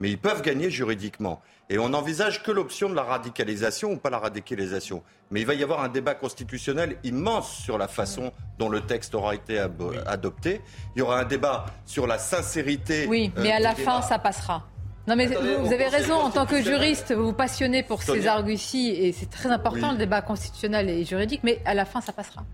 [0.00, 1.42] mais ils peuvent gagner juridiquement.
[1.72, 5.02] Et on n'envisage que l'option de la radicalisation ou pas la radicalisation.
[5.30, 9.14] Mais il va y avoir un débat constitutionnel immense sur la façon dont le texte
[9.14, 10.60] aura été adopté.
[10.94, 13.06] Il y aura un débat sur la sincérité.
[13.08, 14.68] Oui, mais à la fin, ça passera.
[15.08, 18.90] Non mais vous, avez raison, en tant que juriste, vous vous passionnez pour ces arguties
[18.90, 22.44] et c'est très important le débat constitutionnel et juridique, mais à la fin ça passera.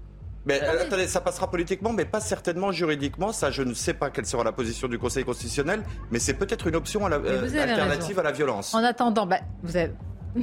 [0.48, 3.32] Mais euh, attendez, ça passera politiquement, mais pas certainement juridiquement.
[3.32, 6.66] Ça, je ne sais pas quelle sera la position du Conseil constitutionnel, mais c'est peut-être
[6.66, 8.74] une option à la, euh, alternative à la violence.
[8.74, 9.92] En attendant, bah, vous avez...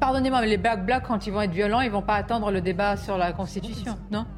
[0.00, 2.62] Pardonnez-moi, mais les Black Blocs, quand ils vont être violents, ils vont pas attendre le
[2.62, 4.24] débat sur la Constitution, non?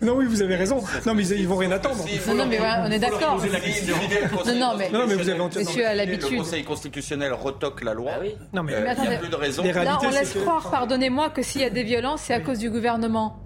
[0.00, 0.82] Non, oui, vous avez raison.
[1.06, 2.04] Non, mais ils vont rien attendre.
[2.26, 3.36] Non, non, mais on est d'accord.
[3.36, 6.32] Non, non, mais, non, mais vous avez Monsieur a l'habitude.
[6.32, 8.12] Le Conseil constitutionnel retoque la loi.
[8.16, 8.34] Ah oui.
[8.52, 9.62] Non, mais, euh, il n'y a plus de raison.
[9.62, 12.70] Là, on laisse croire, pardonnez-moi, que s'il y a des violences, c'est à cause du
[12.70, 13.41] gouvernement.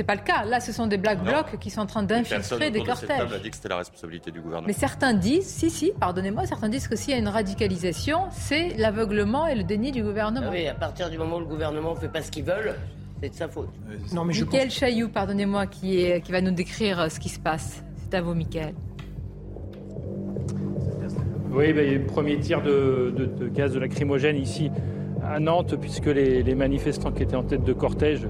[0.00, 0.46] C'est pas le cas.
[0.46, 3.20] Là, ce sont des black blocs qui sont en train d'infiltrer des cortèges.
[3.20, 4.66] a dit que c'était la responsabilité du gouvernement.
[4.66, 8.78] Mais certains disent, si, si, pardonnez-moi, certains disent que s'il y a une radicalisation, c'est
[8.78, 10.46] l'aveuglement et le déni du gouvernement.
[10.48, 12.72] Ah oui, à partir du moment où le gouvernement ne fait pas ce qu'il veut,
[13.22, 13.68] c'est de sa faute.
[14.14, 17.38] Non, mais Michael Chailloux, pardonnez-moi, qui, est, qui va nous décrire euh, ce qui se
[17.38, 17.84] passe.
[17.98, 18.72] C'est à vous, Michael.
[21.50, 24.70] Oui, ben, il y a eu le premier tir de, gaz de lacrymogène ici
[25.22, 28.26] à Nantes, puisque les, les manifestants qui étaient en tête de cortège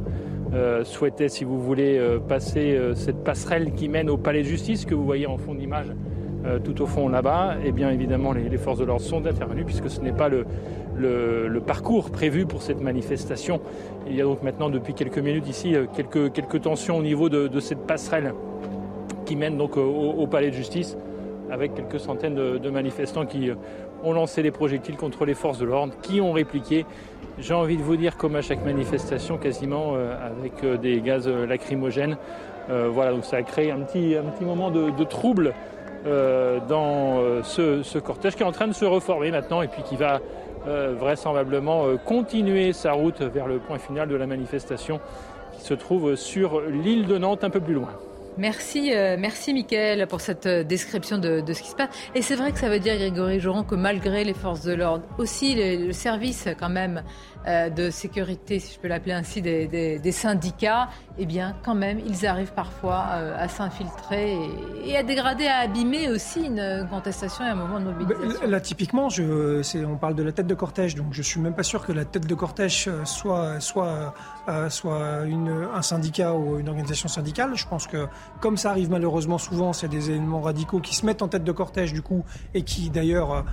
[0.52, 4.48] euh, souhaitait, si vous voulez, euh, passer euh, cette passerelle qui mène au palais de
[4.48, 5.92] justice que vous voyez en fond d'image
[6.64, 9.90] tout au fond là-bas, et eh bien évidemment les, forces de l'ordre sont intervenues puisque
[9.90, 13.60] ce n'est pas le, parcours prévu pour cette manifestation.
[14.06, 17.60] Il y a donc maintenant depuis quelques minutes ici quelques, quelques tensions au niveau de,
[17.60, 18.32] cette passerelle
[19.26, 20.96] qui mène donc au, palais de justice
[21.50, 23.50] avec quelques centaines de, de manifestants qui
[24.04, 26.86] ont lancé des projectiles contre les forces de l'ordre, qui ont répliqué
[27.40, 31.26] j'ai envie de vous dire, comme à chaque manifestation, quasiment euh, avec euh, des gaz
[31.26, 32.16] euh, lacrymogènes.
[32.68, 35.54] voilà, donc ça a créé un petit, un petit moment de, trouble
[36.04, 40.20] dans ce, cortège qui est en train de se reformer maintenant et puis qui va
[40.66, 45.00] vraisemblablement continuer sa route vers le point final de la manifestation
[45.52, 47.90] qui se trouve sur l'île de Nantes un peu plus loin.
[48.38, 51.90] Merci, merci Mickaël pour cette description de, ce qui se passe.
[52.14, 55.04] Et c'est vrai que ça veut dire, Grégory Joron, que malgré les forces de l'ordre,
[55.18, 57.02] aussi le service quand même
[57.39, 60.88] euh, de sécurité, si je peux l'appeler ainsi, des, syndicats,
[61.18, 64.36] eh bien, quand même, ils arrivent parfois euh, à s'infiltrer
[64.84, 68.48] et, à dégrader, à abîmer aussi une contestation et un moment de mobilisation.
[68.48, 71.84] Là, typiquement, on parle de la tête de cortège, donc je suis même pas sûr
[71.84, 74.14] que la tête de cortège euh, soit, soit,
[74.68, 75.00] soit
[75.74, 77.52] un syndicat ou une organisation syndicale.
[77.54, 78.06] Je pense que,
[78.40, 81.52] comme ça arrive malheureusement souvent, c'est des éléments radicaux qui se mettent en tête de
[81.52, 82.24] cortège, du coup,
[82.54, 83.44] et qui d'ailleurs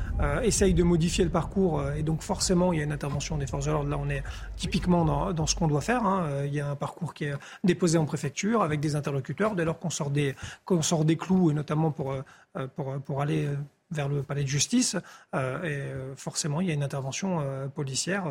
[0.44, 3.66] essayent de modifier le parcours, et donc forcément, il y a une intervention des forces
[3.66, 4.23] de là, on est
[4.55, 6.05] typiquement dans, ce qu'on doit faire.
[6.05, 6.25] Hein.
[6.25, 9.55] Euh, il y a un parcours qui est déposé en préfecture avec des interlocuteurs.
[9.55, 10.36] Dès lors qu'on sort des,
[10.82, 13.47] sort des clous, et notamment pour, euh, pour, pour aller
[13.91, 14.97] vers le palais de justice.
[15.34, 17.41] Euh, forcément, il y a une intervention
[17.73, 18.25] policière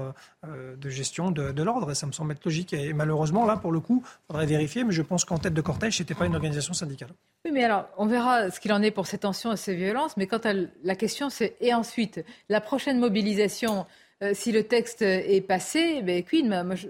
[0.44, 1.90] de gestion de, l'ordre.
[1.90, 2.72] Et ça me semble être logique.
[2.72, 4.84] Et malheureusement, là, pour le coup, il faudrait vérifier.
[4.84, 7.08] Mais je pense qu'en tête de cortège, ce n'était pas une organisation syndicale.
[7.44, 10.16] Oui, mais alors, on verra ce qu'il en est pour ces tensions et ces violences.
[10.16, 10.52] Mais quant à
[10.84, 13.86] la question, c'est et ensuite, la prochaine mobilisation
[14.22, 16.24] euh, si le texte est passé, ben,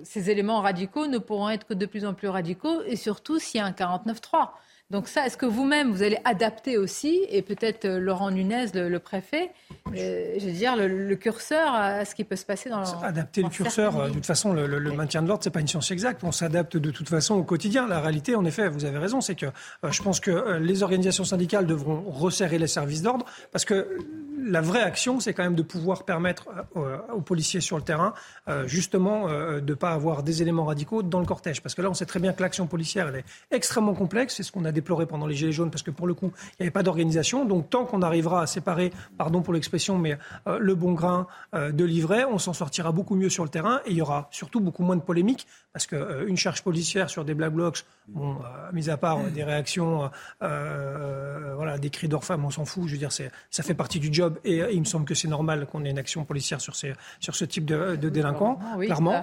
[0.05, 3.59] ces éléments radicaux ne pourront être que de plus en plus radicaux, et surtout s'il
[3.59, 4.51] y a un 49-3.
[4.91, 8.99] Donc ça, est-ce que vous-même, vous allez adapter aussi, et peut-être euh, Laurent Nunez, le,
[8.99, 9.51] préfet,
[9.97, 12.87] euh, je veux dire, le, curseur à ce qui peut se passer dans le...
[13.05, 16.23] Adapter le curseur, de toute façon, le, maintien de l'ordre, c'est pas une science exacte.
[16.23, 17.89] On s'adapte de toute façon au quotidien.
[17.89, 19.47] La réalité, en effet, vous avez raison, c'est que
[19.83, 23.99] je pense que les organisations syndicales devront resserrer les services d'ordre, parce que
[24.47, 28.15] la vraie action, c'est quand même de pouvoir permettre euh, aux, policiers sur le terrain,
[28.49, 31.63] euh, justement, euh, de ne pas avoir des éléments radicaux dans le cortège.
[31.63, 34.37] Parce que là, on sait très bien que l'action policière, elle est extrêmement complexe.
[34.37, 36.63] C'est ce qu'on a déploré pendant les Gilets jaunes, parce que pour le coup, il
[36.63, 37.45] n'y avait pas d'organisation.
[37.45, 40.17] Donc, tant qu'on arrivera à séparer, pardon pour l'expression, mais
[40.47, 43.97] le bon grain de l'ivraie, on s'en sortira beaucoup mieux sur le terrain et il
[43.97, 45.47] y aura surtout beaucoup moins de polémiques
[45.77, 49.29] parce qu'une euh, charge policière sur des black blocs, bon, euh, mis à part euh,
[49.29, 50.11] des réactions,
[50.41, 52.85] voilà, des cris d'orfemme, on s'en fout.
[52.87, 55.67] Je veux dire, ça fait partie du job et, il me semble que c'est normal
[55.67, 59.23] qu'on ait une action policière sur, ces, sur ce type de, délinquants, ah clairement.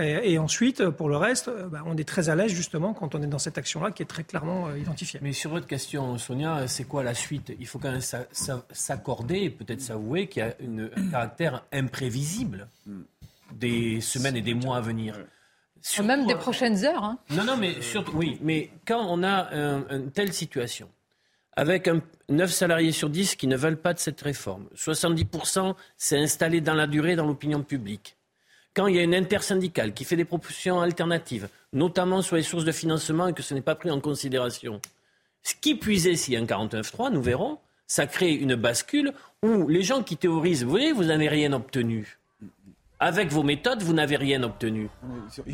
[0.00, 3.28] et, ensuite, pour le reste, bah, on est très à l'aise justement quand on est
[3.28, 5.20] dans cette action-là qui est très clairement identifiée.
[5.22, 7.52] Mais sur votre question, Sonia, c'est quoi la suite?
[7.58, 8.00] Il faut quand même
[8.72, 12.68] s'accorder et peut-être s'avouer qu'il y a un caractère imprévisible
[13.52, 15.16] des semaines et des mois à venir.
[16.02, 17.04] Même des prochaines heures.
[17.04, 17.18] Hein.
[17.30, 19.52] Non, non, mais surtout, oui, mais quand on a
[19.90, 20.88] une telle situation,
[21.56, 26.18] avec un, 9 salariés sur 10 qui ne veulent pas de cette réforme, 70% s'est
[26.18, 28.16] installé dans la durée dans l'opinion publique,
[28.76, 32.64] quand il y a une intersyndicale qui fait des propositions alternatives, notamment sur les sources
[32.64, 34.80] de financement et que ce n'est pas pris en considération,
[35.42, 39.66] ce qui puisait s'il y a un 49.3, nous verrons, ça crée une bascule où
[39.66, 42.18] les gens qui théorisent, vous voyez, vous n'avez rien obtenu.
[43.00, 44.90] Avec vos méthodes, vous n'avez rien obtenu.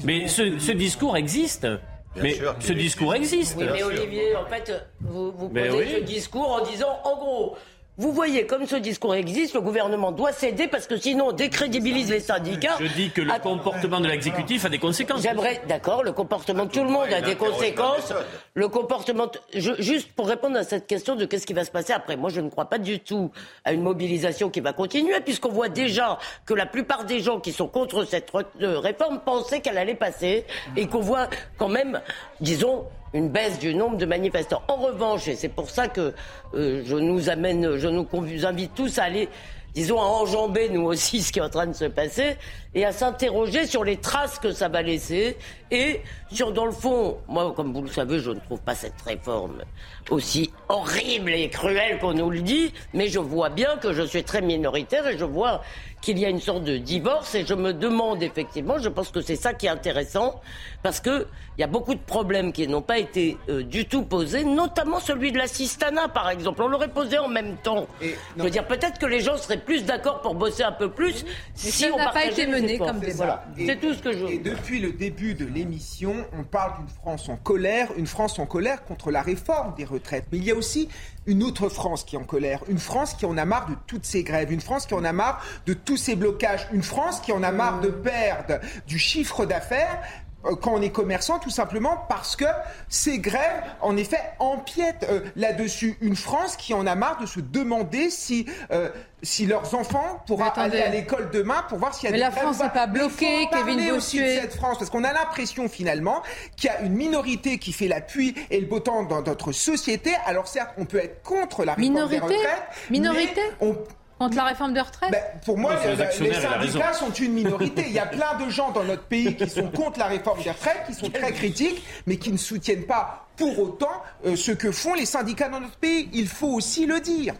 [0.05, 1.69] Mais ce, discours existe.
[2.17, 3.57] mais ce discours existe.
[3.57, 7.57] Oui, mais Olivier, en fait, vous, vous posez ce discours en disant, en gros,
[7.99, 12.11] vous voyez, comme ce discours existe, le gouvernement doit céder parce que sinon on décrédibilise
[12.11, 12.77] les syndicats.
[12.81, 15.21] Je dis que le comportement de l'exécutif a des conséquences.
[15.21, 18.15] J'aimerais, d'accord, le comportement de tout le monde a des conséquences.
[18.55, 22.17] Le comportement, juste pour répondre à cette question de qu'est-ce qui va se passer après.
[22.17, 23.31] Moi, je ne crois pas du tout
[23.63, 27.53] à une mobilisation qui va continuer puisqu'on voit déjà que la plupart des gens qui
[27.53, 28.33] sont contre cette
[28.63, 31.29] euh, réforme pensaient qu'elle allait passer et qu'on voit
[31.59, 32.01] quand même,
[32.41, 34.63] disons, une baisse du nombre de manifestants.
[34.69, 36.15] En revanche, et c'est pour ça que
[36.55, 38.07] euh, je nous amène, je nous
[38.45, 39.29] invite tous à aller
[39.75, 42.37] disons, à enjamber nous aussi ce qui est en train de se passer
[42.75, 45.37] et à s'interroger sur les traces que ça va laisser
[45.71, 46.01] et
[46.31, 49.63] sur, dans le fond, moi, comme vous le savez, je ne trouve pas cette réforme
[50.11, 54.25] aussi horrible et cruelle qu'on nous le dit, mais je vois bien que je suis
[54.25, 55.63] très minoritaire et je vois
[56.03, 59.23] qu'il y a une sorte de divorce et je me demande effectivement, je pense que
[59.23, 60.41] c'est ça qui est intéressant
[60.83, 61.27] parce que
[61.57, 65.01] il y a beaucoup de problèmes qui n'ont pas été euh, du tout posés, notamment
[65.01, 66.63] celui de l'assistanat par exemple.
[66.63, 67.87] On l'aurait posé en même temps.
[68.01, 71.25] je veux dire peut-être que les gens seraient plus d'accord pour bosser un peu plus
[71.55, 73.45] si on n'a pas été mené comme débat.
[73.57, 74.25] C'est tout ce que je.
[74.27, 78.47] Et depuis le début de l'émission, on parle d'une France en colère, une France en
[78.47, 80.25] colère contre la réforme des retraites.
[80.33, 80.89] Mais il y a aussi
[81.27, 84.05] une autre France qui est en colère, une France qui en a marre de toutes
[84.05, 87.33] ces grèves, une France qui en a marre de tous ces blocages, une France qui
[87.33, 90.01] en a marre de perdre du chiffre d'affaires
[90.43, 92.45] quand on est commerçant, tout simplement parce que
[92.89, 95.97] ces grèves, en effet, empiètent euh, là-dessus.
[96.01, 98.89] Une France qui en a marre de se demander si, euh,
[99.23, 102.25] si leurs enfants pourront aller à l'école demain pour voir s'il y a Mais des
[102.25, 106.23] la France n'est pas bloquée, Kevin de cette France, parce qu'on a l'impression finalement
[106.57, 110.13] qu'il y a une minorité qui fait l'appui et le beau temps dans notre société.
[110.27, 113.77] Alors certes, on peut être contre la réforme minorité des retraites, minorité on
[114.19, 117.85] Contre la réforme de retraite ben, Pour moi, les, syndicats sont une minorité.
[117.87, 120.51] Il y a plein de gens dans notre pays qui sont contre la réforme des
[120.51, 124.71] retraites, qui sont très critiques, mais qui ne soutiennent pas pour autant euh, ce que
[124.71, 126.09] font les syndicats dans notre pays.
[126.13, 127.35] Il faut aussi le dire.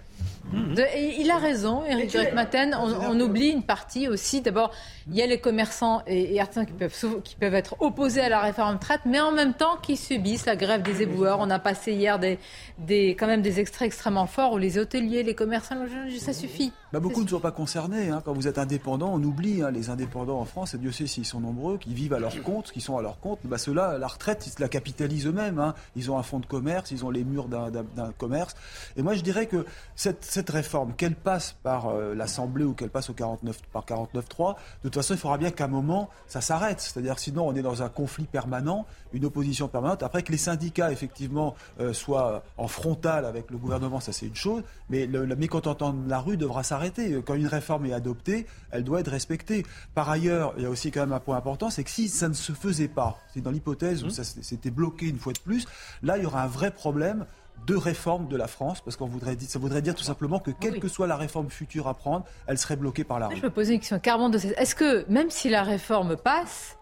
[0.53, 2.75] Il a raison, Eric Maten.
[2.75, 4.41] On, oublie une partie aussi.
[4.41, 4.73] D'abord,
[5.09, 8.41] il y a les commerçants et, artisans qui peuvent, qui peuvent être opposés à la
[8.41, 11.39] réforme retraite, mais en même temps qui subissent la grève des éboueurs.
[11.41, 12.39] On a passé hier des,
[12.79, 15.77] des, quand même des extraits extrêmement forts où les hôteliers, les commerçants,
[16.19, 16.73] ça suffit.
[16.93, 18.11] Bah, beaucoup ne sont pas concernés.
[18.11, 18.21] Hein.
[18.23, 21.25] Quand vous êtes indépendant, on oublie hein, les indépendants en France, et Dieu sait s'ils
[21.25, 23.39] sont nombreux, qui vivent à leur compte, qui sont à leur compte.
[23.45, 25.59] Bah, Ceux-là, la retraite, ils se la capitalisent eux-mêmes.
[25.59, 25.75] Hein.
[25.97, 28.55] Ils ont un fonds de commerce, ils ont les murs d'un commerce.
[28.99, 29.65] Et moi, je dirais que
[29.97, 34.55] cette, cette réforme, qu'elle passe par euh, l'Assemblée ou qu'elle passe au 49, par 49.3,
[34.55, 36.81] de toute façon, il faudra bien qu'à un moment, ça s'arrête.
[36.81, 38.85] C'est-à-dire sinon, on est dans un conflit permanent,
[39.15, 40.03] une opposition permanente.
[40.03, 44.37] Après que les syndicats, effectivement, euh, soient en frontal avec le gouvernement, ça c'est une
[44.37, 46.82] chose, mais le, mécontentement de la rue devra s'arrêter.
[47.25, 49.65] Quand une réforme est adoptée, elle doit être respectée.
[49.95, 52.29] Par ailleurs, il y a aussi quand même un point important, c'est que si ça
[52.29, 54.11] ne se faisait pas, c'est dans l'hypothèse où mmh.
[54.11, 55.67] ça s'était bloqué une fois de plus,
[56.03, 57.27] là, il y aura un vrai problème
[57.67, 60.51] de réforme de la France, parce qu'on voudrait dire, ça voudrait dire tout simplement que
[60.51, 63.37] quelle que soit la réforme future à prendre, elle serait bloquée par la rue.
[63.37, 66.77] Je peux poser une question carrément de Est-ce que même si la réforme passe,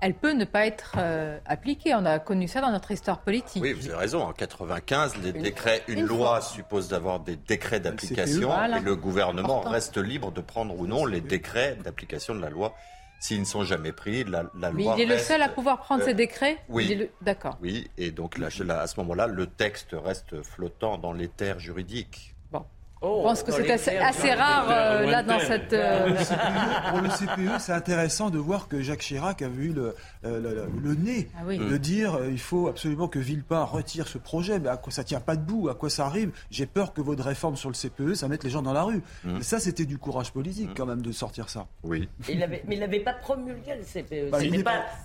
[0.00, 1.94] elle peut ne pas être euh, appliquée.
[1.94, 3.62] On a connu ça dans notre histoire politique.
[3.62, 4.22] Oui, vous avez raison.
[4.22, 9.98] En 95, les décrets, une, loi suppose d'avoir des décrets d'application et le gouvernement reste
[9.98, 12.74] libre de prendre ou non les décrets d'application de la loi.
[13.22, 14.70] S'ils ne sont jamais pris, la, loi.
[14.72, 16.56] Mais il est le seul à pouvoir prendre ces euh, décrets?
[16.70, 17.06] Oui.
[17.20, 17.58] D'accord.
[17.60, 18.48] Oui, et donc là,
[18.80, 22.34] à ce moment-là, le texte reste flottant dans l'éther juridique.
[23.02, 25.72] Oh, je pense que c'est assez, rare euh, là dans cette.
[25.72, 26.10] Euh,
[26.90, 29.94] pour le CPE, c'est intéressant de voir que Jacques Chirac a vu le,
[30.26, 34.68] euh, le, nez ah de dire il faut absolument que Villepin retire ce projet, mais
[34.68, 36.30] à quoi ça tient pas debout, à quoi ça arrive?
[36.50, 39.00] J'ai peur que votre réforme sur le CPE, ça mette les gens dans la rue.
[39.24, 39.40] Mmh.
[39.40, 40.74] ça, c'était du courage politique mmh.
[40.76, 41.68] quand même de sortir ça.
[41.82, 42.06] Oui.
[42.28, 44.30] Il avait, mais il n'avait pas promulgué le CPE.
[44.30, 44.38] Bah,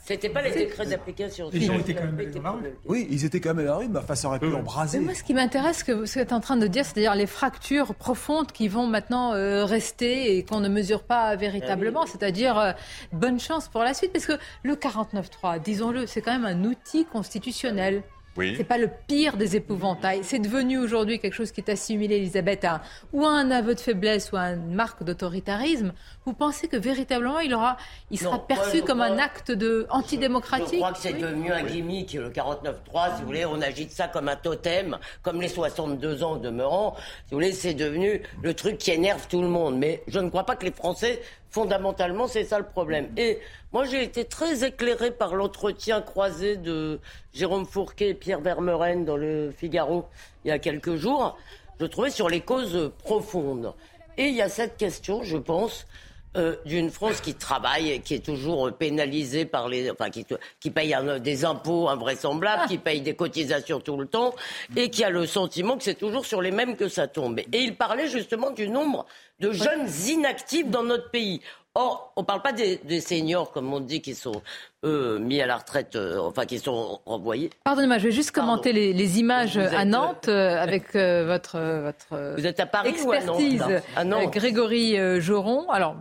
[0.04, 1.50] c'était pas, les décrets d'application.
[1.54, 2.78] Les gens étaient quand même dans la rue.
[2.86, 5.00] Oui, ils étaient quand même dans la rue, mais enfin, ça aurait pu embraser.
[5.00, 7.85] moi, ce qui m'intéresse, ce que vous êtes en train de dire, c'est-à-dire les fractures
[7.94, 12.04] profondes qui vont maintenant euh, rester et qu'on ne mesure pas véritablement.
[12.04, 12.72] Ah C'est-à-dire, euh,
[13.12, 17.06] bonne chance pour la suite, parce que le 49.3, disons-le, c'est quand même un outil
[17.06, 18.04] constitutionnel.
[18.38, 18.54] Oui.
[18.58, 20.20] C'est pas le pire des épouvantails.
[20.24, 22.82] C'est devenu aujourd'hui quelque chose qui est assimilé, Elisabeth, à
[23.14, 25.94] ou à un aveu de faiblesse ou à une marque d'autoritarisme.
[26.26, 27.78] Vous pensez que véritablement il aura,
[28.10, 32.14] il sera perçu comme un acte de antidémocratique Je crois que c'est devenu un gimmick,
[32.14, 33.46] le 49.3, si vous voulez.
[33.46, 36.96] On agite ça comme un totem, comme les 62 ans demeurant.
[36.98, 39.78] Si vous voulez, c'est devenu le truc qui énerve tout le monde.
[39.78, 41.22] Mais je ne crois pas que les Français
[41.56, 43.08] Fondamentalement, c'est ça le problème.
[43.16, 43.40] Et
[43.72, 47.00] moi, j'ai été très éclairé par l'entretien croisé de
[47.34, 50.06] Jérôme Fourquet et Pierre Vermeuren dans le Figaro
[50.44, 51.38] il y a quelques jours.
[51.80, 53.74] je trouvais, sur les causes profondes.
[54.18, 55.88] Et il y a cette question, je pense,
[56.36, 61.46] euh, d'une France qui travaille, qui est toujours pénalisée par les, enfin qui, paye des
[61.46, 64.34] impôts invraisemblables, qui paye des cotisations tout le temps,
[64.76, 67.40] et qui a le sentiment que c'est toujours sur les mêmes que ça tombe.
[67.40, 69.06] Et il parlait justement du nombre
[69.40, 71.42] de jeunes inactifs dans notre pays.
[71.78, 74.42] Or, on ne parle pas des, seniors, comme on dit, qui sont
[74.84, 77.50] mis à la retraite, euh, enfin qui sont renvoyés.
[77.64, 82.60] Pardonnez-moi, je vais juste commenter les, images à Nantes euh, avec votre, votre Vous êtes
[82.60, 83.62] à Paris expertise.
[83.62, 85.70] Ou à Nantes, Grégory Joron.
[85.70, 85.96] Alors,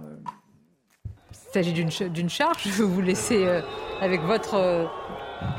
[1.54, 2.62] il s'agit d'une charge.
[2.64, 3.60] Je vais vous laisser, euh,
[4.00, 4.86] avec votre euh,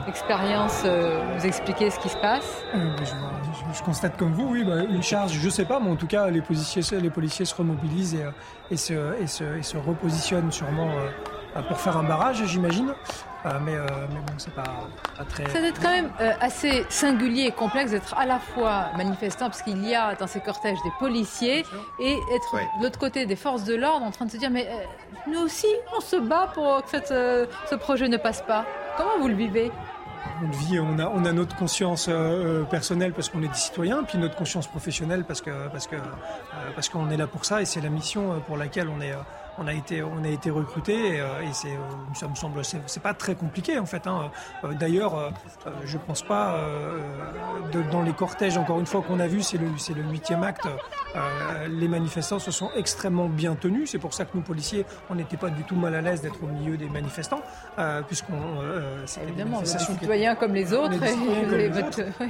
[0.07, 2.63] expérience, euh, nous expliquer ce qui se passe?
[2.73, 6.07] Je, constate comme vous, oui, bah, une charge, je ne sais pas, mais en tout
[6.07, 8.17] cas, les policiers, les policiers se remobilisent
[8.71, 10.91] et, se, et, se, repositionnent sûrement
[11.67, 12.93] pour faire un barrage, j'imagine.
[13.45, 14.63] Euh, mais, euh, mais, bon, c'est pas,
[15.29, 15.45] très.
[15.49, 19.45] Ça doit être quand même euh, assez singulier et complexe d'être à la fois manifestant,
[19.45, 21.63] parce qu'il y a dans ces cortèges des policiers,
[21.99, 24.67] et être de l'autre côté des forces de l'ordre en train de se dire mais
[25.27, 26.97] nous aussi, on se bat pour que
[27.69, 28.65] ce projet ne passe pas.
[28.97, 29.71] Comment vous le vivez?
[30.43, 32.09] On vit, on a, on a notre conscience
[32.69, 35.95] personnelle parce qu'on est des citoyens, puis notre conscience professionnelle parce que parce que
[36.73, 39.13] parce qu'on est là pour ça et c'est la mission pour laquelle on est
[39.57, 41.79] on a été, on a été recruté et, euh, c'est, euh,
[42.13, 44.07] ça me semble, c'est, pas très compliqué en fait.
[44.07, 44.31] Hein.
[44.63, 45.31] Euh, d'ailleurs,
[45.83, 46.57] je pense pas
[47.91, 50.67] dans les cortèges encore une fois qu'on a vu, c'est le, c'est le huitième acte.
[51.69, 53.91] les manifestants se sont extrêmement bien tenus.
[53.91, 56.43] C'est pour ça que nous policiers, on n'était pas du tout mal à l'aise d'être
[56.43, 57.41] au milieu des manifestants,
[58.07, 58.33] puisqu'on
[59.05, 60.95] c'est évidemment des citoyens comme les autres.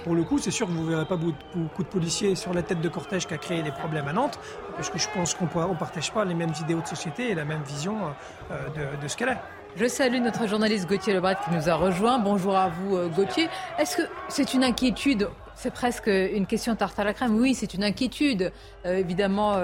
[0.04, 2.82] Pour le coup, c'est sûr que vous verrez pas beaucoup de policiers sur la tête
[2.82, 4.40] de cortège qui a créé des problèmes à Nantes,
[4.76, 7.46] parce que je pense qu'on ne partage pas les mêmes idéaux de société et la
[7.46, 7.96] même vision
[8.52, 9.38] euh, de, ce qu'elle est.
[9.76, 12.20] Je salue notre journaliste Gauthier Lebret qui nous a rejoint.
[12.20, 13.50] Bonjour à vous euh, Gauthier.
[13.78, 15.30] Est-ce que c'est une inquiétude?
[15.54, 17.38] C'est presque une question tarte à la crème.
[17.38, 18.52] Oui, c'est une inquiétude.
[18.86, 19.58] Euh, évidemment,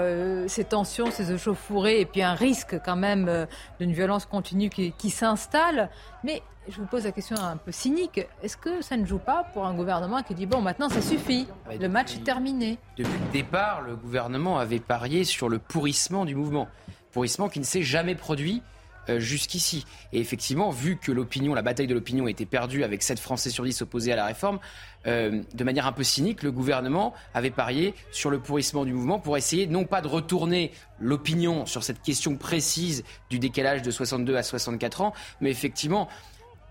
[0.46, 3.46] ces tensions, ces échauffourées, et puis un risque quand même
[3.78, 5.90] d'une violence continue qui, qui s'installe.
[6.24, 8.26] Mais je vous pose la question un peu cynique.
[8.42, 11.46] Est-ce que ça ne joue pas pour un gouvernement qui dit bon, maintenant ça suffit,
[11.78, 16.34] le match est terminé Depuis le départ, le gouvernement avait parié sur le pourrissement du
[16.34, 16.68] mouvement
[17.12, 18.62] pourrissement qui ne s'est jamais produit
[19.08, 19.84] euh, jusqu'ici.
[20.12, 23.64] Et effectivement, vu que l'opinion, la bataille de l'opinion était perdue avec 7 Français sur
[23.64, 24.60] 10 opposés à la réforme,
[25.08, 29.18] euh, de manière un peu cynique, le gouvernement avait parié sur le pourrissement du mouvement
[29.18, 34.36] pour essayer non pas de retourner l'opinion sur cette question précise du décalage de 62
[34.36, 36.08] à 64 ans, mais effectivement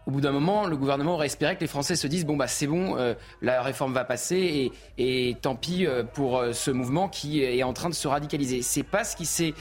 [0.07, 2.47] au bout d'un moment, le gouvernement aurait espéré que les Français se disent bon bah
[2.47, 7.07] c'est bon, euh, la réforme va passer et, tant pis euh, pour euh, ce mouvement
[7.07, 8.61] qui est en train de se radicaliser.
[8.61, 9.53] C'est pas ce qui s'est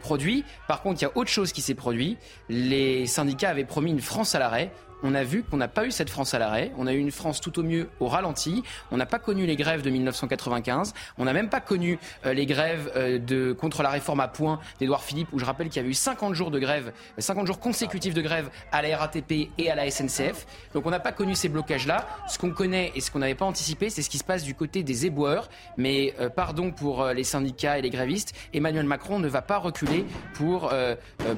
[0.00, 0.44] produit.
[0.68, 2.16] Par contre, il y a autre chose qui s'est produit.
[2.48, 4.70] Les syndicats avaient promis une France à l'arrêt
[5.02, 6.72] on a vu qu'on n'a pas eu cette France à l'arrêt.
[6.78, 8.62] On a eu une France tout au mieux au ralenti.
[8.90, 10.94] On n'a pas connu les grèves de 1995.
[11.18, 14.60] On n'a même pas connu euh, les grèves euh, de, contre la réforme à point
[14.80, 17.58] d'Edouard Philippe, où je rappelle qu'il y avait eu 50 jours de grève, 50 jours
[17.58, 20.46] consécutifs de grève à la RATP et à la SNCF.
[20.74, 22.06] Donc on n'a pas connu ces blocages-là.
[22.28, 24.54] Ce qu'on connaît et ce qu'on n'avait pas anticipé, c'est ce qui se passe du
[24.54, 25.48] côté des éboueurs.
[25.76, 30.04] Mais euh, pardon pour les syndicats et les grévistes, Emmanuel Macron ne va pas reculer
[30.34, 30.72] pour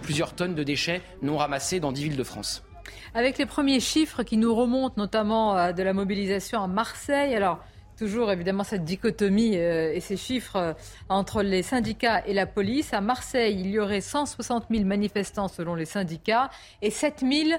[0.02, 2.62] plusieurs tonnes de déchets non ramassés dans 10 villes de France.
[3.16, 7.32] Avec les premiers chiffres qui nous remontent, notamment euh, de la mobilisation à Marseille.
[7.36, 7.60] Alors,
[7.96, 10.72] toujours évidemment cette dichotomie euh, et ces chiffres euh,
[11.08, 12.92] entre les syndicats et la police.
[12.92, 16.50] À Marseille, il y aurait 160 000 manifestants selon les syndicats
[16.82, 17.50] et 7 000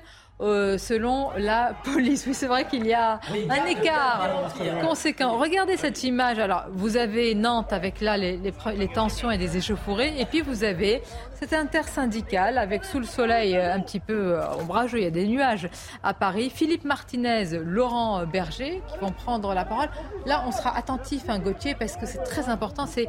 [0.41, 2.25] euh, selon la police.
[2.27, 5.37] Oui, c'est vrai qu'il y a un écart conséquent.
[5.37, 6.39] Regardez cette image.
[6.39, 10.63] Alors, vous avez Nantes avec là les, les, tensions et des échauffourées, et puis vous
[10.63, 11.01] avez
[11.33, 15.11] cet intersyndical avec sous le soleil euh, un petit peu euh, ombrageux, il y a
[15.11, 15.69] des nuages
[16.03, 16.49] à Paris.
[16.49, 19.89] Philippe Martinez, Laurent Berger qui vont prendre la parole.
[20.25, 22.85] Là, on sera attentif, hein, Gauthier, parce que c'est très important.
[22.85, 23.07] C'est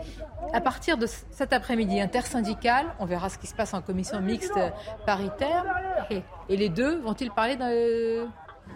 [0.52, 4.58] à partir de cet après-midi intersyndical, on verra ce qui se passe en commission mixte
[5.04, 5.64] paritaire.
[6.10, 7.00] Et, les deux
[7.34, 7.56] parler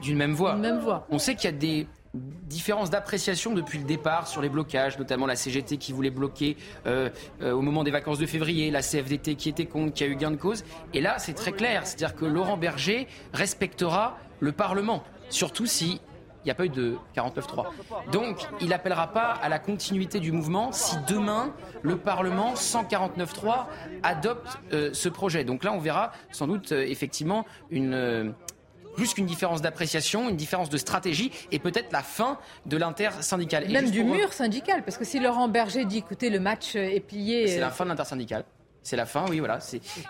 [0.03, 1.07] d'une même voix même voix.
[1.11, 5.27] On sait qu'il y a des différences d'appréciation depuis le départ sur les blocages, notamment
[5.27, 7.09] la CGT qui voulait bloquer euh,
[7.41, 10.17] euh, au moment des vacances de février, la CFDT qui était contre, qui a eu
[10.17, 10.65] gain de cause.
[10.93, 16.01] Et là, c'est très clair, c'est-à-dire que Laurent Berger respectera le Parlement, surtout si
[16.45, 17.67] il n'y a pas eu de 49-3.
[18.13, 23.67] Donc, il n'appellera pas à la continuité du mouvement si demain, le Parlement, sans 49-3,
[24.03, 25.45] adopte euh, ce projet.
[25.45, 27.95] Donc là, on verra sans doute euh, effectivement une...
[27.95, 28.31] Euh,
[28.97, 33.69] plus qu'une différence d'appréciation, une différence de stratégie et peut-être la fin de l'intersyndical.
[33.71, 37.47] Même du mur syndical, parce que si Laurent Berger dit écoutez, le match est plié.
[37.47, 38.45] C'est la fin de l'intersyndical.
[38.83, 39.61] C'est la fin, oui, voilà.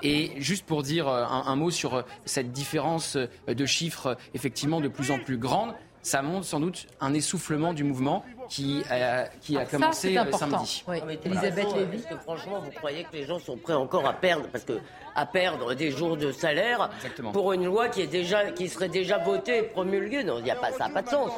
[0.02, 5.10] Et juste pour dire un, un, mot sur cette différence de chiffres, effectivement, de plus
[5.10, 9.60] en plus grande, ça montre sans doute un essoufflement du mouvement qui a, qui a
[9.60, 10.50] Ah, ça, commencé c'est euh, important.
[10.64, 10.84] samedi.
[10.88, 10.96] Oui.
[11.00, 11.96] Ah, mais Elisabeth franchement, Lévy.
[11.98, 14.80] est-ce que franchement, vous croyez que les gens sont prêts encore à perdre parce que
[15.14, 16.90] à perdre des jours de salaire
[17.32, 20.24] pour une loi qui est déjà qui serait déjà votée et promulguée?
[20.24, 21.30] Non, il y a pas ça n'a pas de sens.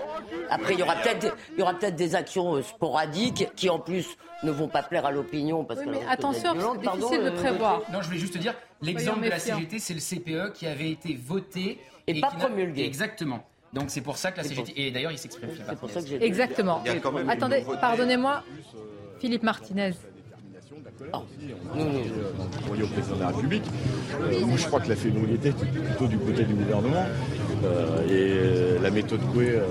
[0.49, 3.79] Après, il y aura peut-être il y aura peut-être des actions euh, sporadiques qui en
[3.79, 7.17] plus ne vont pas plaire à l'opinion parce que mais attention, c'est difficile Pardon, de
[7.29, 7.83] euh, prévoir.
[7.93, 9.39] Non, je vais juste te dire, l'exemple de la.
[9.39, 12.85] CGT, c'est le CPE qui avait été voté Et pas qui n'a- promulgué.
[12.85, 13.45] Exactement.
[13.73, 14.73] Donc c'est pour ça que la CGT.
[14.77, 15.51] Et d'ailleurs, il s'exprime.
[15.69, 16.83] C'est pour ça que j'ai Exactement.
[16.85, 18.43] Il y a quand même une Attendez, pardonnez-moi.
[19.19, 19.93] Philippe Martinez.
[21.01, 23.65] le courrier au président de la République.
[24.21, 27.07] Euh, moi, je crois que la fébrilité est plutôt du côté du gouvernement.
[27.65, 29.65] Euh, et euh, la méthode Coué euh,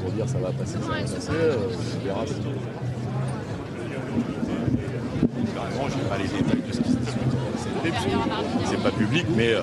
[0.00, 1.56] pour dire ça va passer, ça va passer, euh,
[2.00, 2.34] on verra si.
[5.54, 7.34] Vraiment, je n'ai pas les détails de ce qui se discute
[8.64, 9.62] c'est pas public, mais euh,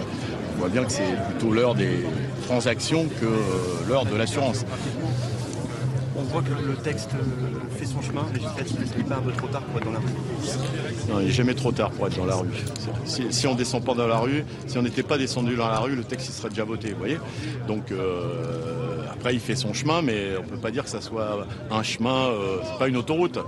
[0.55, 2.05] on voit bien que c'est plutôt l'heure des
[2.51, 4.65] transactions que l'heure de l'assurance.
[6.17, 8.81] On voit que le texte euh, fait son chemin législatif.
[8.81, 11.27] Est-ce qu'il n'est pas un peu trop tard pour être dans la rue Non, il
[11.27, 12.49] n'est jamais trop tard pour être dans la rue.
[13.05, 15.79] Si, si on descend pas dans la rue, si on n'était pas descendu dans la
[15.79, 17.19] rue, le texte il serait déjà voté, vous voyez.
[17.67, 21.47] Donc euh, après il fait son chemin, mais on peut pas dire que ça soit
[21.71, 23.39] un chemin, euh, c'est pas une autoroute.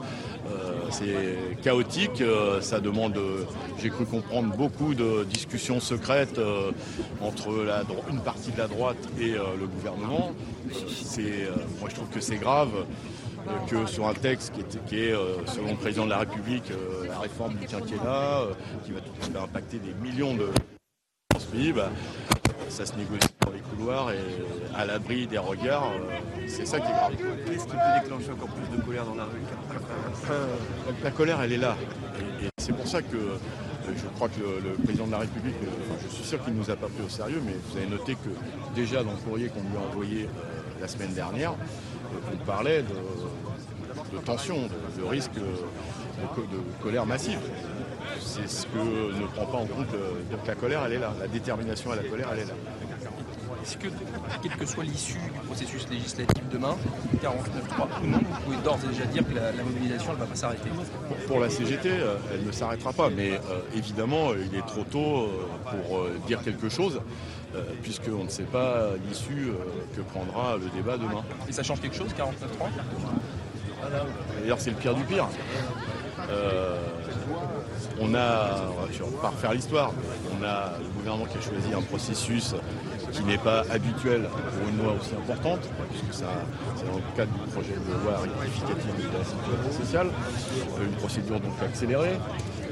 [0.93, 3.45] C'est chaotique, euh, ça demande, euh,
[3.81, 6.71] j'ai cru comprendre, beaucoup de discussions secrètes euh,
[7.19, 7.49] entre
[8.11, 10.33] une partie de la droite et le gouvernement.
[11.79, 12.69] Moi je trouve que c'est grave
[13.67, 14.53] que sur un texte
[14.85, 15.15] qui est,
[15.47, 16.71] selon le président de la République,
[17.07, 18.41] la réforme du quinquennat,
[18.85, 20.49] qui va tout qui va impacter des millions de
[21.75, 21.89] bah,
[22.69, 23.61] ça se négocie les
[23.91, 27.13] et à l'abri des regards, euh, c'est ça qui est grave.
[27.45, 29.41] Qu'est-ce qui peut déclencher encore plus de colère dans la rue
[31.03, 31.75] La, colère, elle est là.
[32.41, 33.37] Et, et c'est pour ça que euh,
[33.95, 36.59] je crois que le, le président de la République, euh, je suis sûr qu'il ne
[36.59, 38.29] nous a pas pris au sérieux, mais vous avez noté que
[38.75, 42.83] déjà dans le courrier qu'on lui a envoyé euh, la semaine dernière, euh, on parlait
[42.83, 45.41] de, de tension, de, de risque euh,
[46.37, 47.39] de, de colère massive.
[48.19, 48.77] C'est ce que
[49.19, 49.93] ne prend pas en compte.
[49.95, 51.13] euh, donc la colère, elle est là.
[51.19, 52.53] La détermination à la colère, elle est là.
[53.63, 53.87] Est-ce que,
[54.41, 56.75] quelle que soit l'issue du processus législatif demain,
[57.23, 60.25] 49.3 ou non, vous pouvez d'ores et déjà dire que la, la mobilisation ne va
[60.25, 60.69] pas s'arrêter
[61.07, 64.65] Pour, pour la CGT, euh, elle ne s'arrêtera pas, mais euh, évidemment, euh, il est
[64.67, 65.29] trop tôt
[65.69, 66.99] pour euh, dire quelque chose,
[67.55, 69.53] euh, puisqu'on ne sait pas l'issue
[69.95, 71.23] que prendra le débat demain.
[71.47, 72.67] Et ça change quelque chose, 49.3
[74.41, 75.27] D'ailleurs, c'est le pire du pire.
[76.29, 76.77] Euh,
[77.99, 79.91] on a, ne vais pas refaire l'histoire,
[80.31, 82.55] on a le gouvernement qui a choisi un processus
[83.13, 87.51] qui n'est pas habituel pour une loi aussi importante, puisque c'est dans le cadre du
[87.51, 92.17] projet de loi rectificative de la sécurité sociale, euh, une procédure donc accélérée,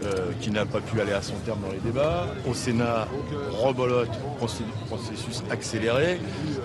[0.04, 2.26] euh, qui n'a pas pu aller à son terme dans les débats.
[2.50, 3.08] Au Sénat,
[3.52, 4.10] rebolote,
[4.88, 6.20] processus accéléré.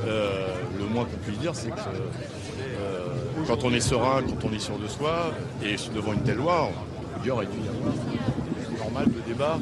[0.07, 0.47] Euh,
[0.79, 4.79] le moins qu'on puisse dire, c'est que quand on est serein, quand on est sûr
[4.79, 6.71] de soi, et devant une telle loi,
[7.15, 9.59] peut dire qu'il y normal de débat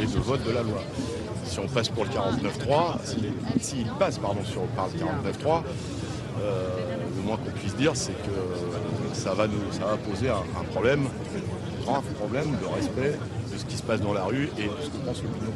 [0.00, 0.82] et de vote de la loi.
[1.44, 2.98] Si on passe pour le 49-3,
[3.60, 4.98] s'il passe pardon, sur, par le
[5.30, 5.62] 49-3,
[6.40, 6.68] euh,
[7.16, 11.04] le moins qu'on puisse dire, c'est que ça va, nous, ça va poser un, problème,
[11.80, 13.18] un grave problème de respect
[13.52, 15.52] de ce qui se passe dans la rue et de ce que pense l'opinion.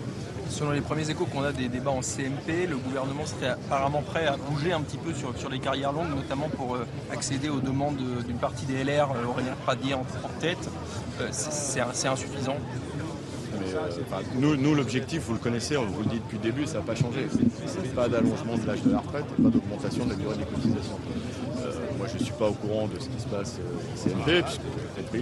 [0.51, 4.27] Selon les premiers échos qu'on a des débats en CMP, le gouvernement serait apparemment prêt
[4.27, 7.61] à bouger un petit peu sur, sur les carrières longues, notamment pour euh, accéder aux
[7.61, 10.05] demandes de- d'une partie des LR, euh, Aurélien Pradier en,
[10.41, 10.71] tête.
[11.21, 12.57] Euh, c'est insuffisant.
[13.61, 16.79] Mais, euh, nous, l'objectif, vous le connaissez, on vous le dit depuis le début, ça
[16.79, 17.27] n'a pas changé.
[17.67, 20.45] C'est pas d'allongement de l'âge de la retraite, et pas d'augmentation de la durée des
[20.45, 20.99] cotisations.
[21.59, 24.09] Euh, moi, je ne suis pas au courant de ce qui se passe euh, au
[24.09, 24.61] CNP, puisque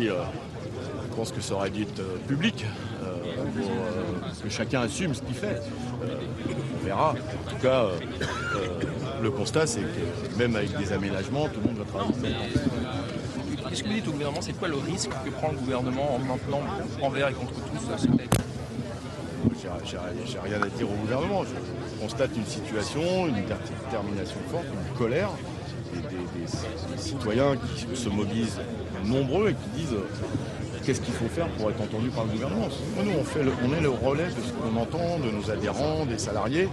[0.03, 2.65] je pense que ça aurait dû être public,
[4.43, 5.63] que chacun assume ce qu'il fait.
[6.81, 7.13] On verra.
[7.13, 7.87] En tout cas,
[9.23, 12.37] le constat, c'est que même avec des aménagements, tout le monde va travailler.
[13.77, 16.19] Qu'est-ce que vous dites au gouvernement C'est quoi le risque que prend le gouvernement en
[16.21, 16.63] maintenant
[17.03, 18.09] envers et contre tous ce
[19.85, 21.45] J'ai- rien à dire au gouvernement.
[21.45, 25.29] Je constate une situation, une détermination forte, une colère
[25.93, 28.61] des, citoyens qui se mobilisent
[29.05, 30.09] nombreux et qui disent euh,
[30.87, 32.69] qu'est-ce qu'il faut faire pour être entendu par le gouvernement?
[32.97, 36.71] Nous, on, est le relais de ce qu'on entend, de nos adhérents, des salariés.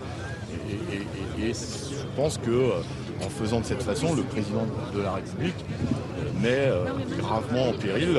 [1.38, 2.82] Et je pense que euh,
[3.26, 6.84] en faisant de cette façon, le président de la République euh, met euh,
[7.20, 8.18] gravement en péril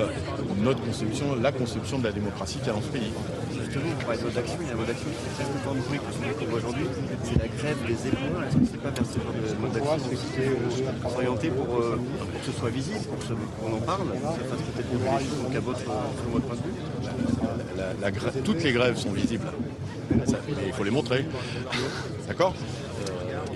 [0.62, 3.12] notre conception, la conception de la démocratie qu'il y a dans ce pays.
[3.52, 5.44] Justement, on parlait de mode d'action, il y a un mode d'action qui est très
[5.50, 6.86] important de bruit que celui qu'on voit aujourd'hui,
[7.24, 8.42] c'est la grève des éboueurs.
[8.48, 9.98] Est-ce que c'est pas vers ce genre de mode d'action
[11.02, 13.18] faut s'orienter pour, euh, pour que ce soit visible, pour
[13.60, 16.56] qu'on en parle, que ça fasse peut-être les choses, donc à votre, selon votre point
[16.56, 16.76] de vue?
[17.76, 19.46] La- la grève- toutes les grèves sont visibles.
[20.26, 20.36] Ça,
[20.66, 21.24] il faut les montrer.
[22.28, 22.54] D'accord?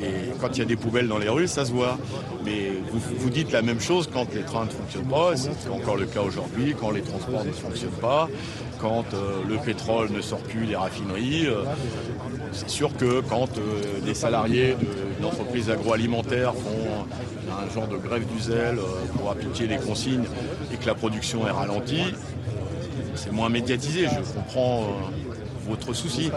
[0.02, 1.98] Et quand il y a des poubelles dans les rues, ça se voit.
[2.44, 6.06] Mais vous, dites la même chose quand les trains ne fonctionnent pas, c'est encore le
[6.06, 8.28] cas aujourd'hui, quand les transports ne fonctionnent pas,
[8.80, 11.46] quand euh, le pétrole ne sort plus des raffineries.
[11.46, 11.64] Euh,
[12.52, 14.76] c'est sûr que quand euh, des salariés
[15.20, 17.06] d'entreprises agroalimentaires font
[17.60, 18.78] un genre de grève du zèle
[19.16, 20.24] pour appliquer les consignes
[20.72, 22.14] et que la production est ralentie,
[23.14, 24.06] c'est moins médiatisé.
[24.06, 24.86] Je comprends
[25.68, 26.30] votre souci.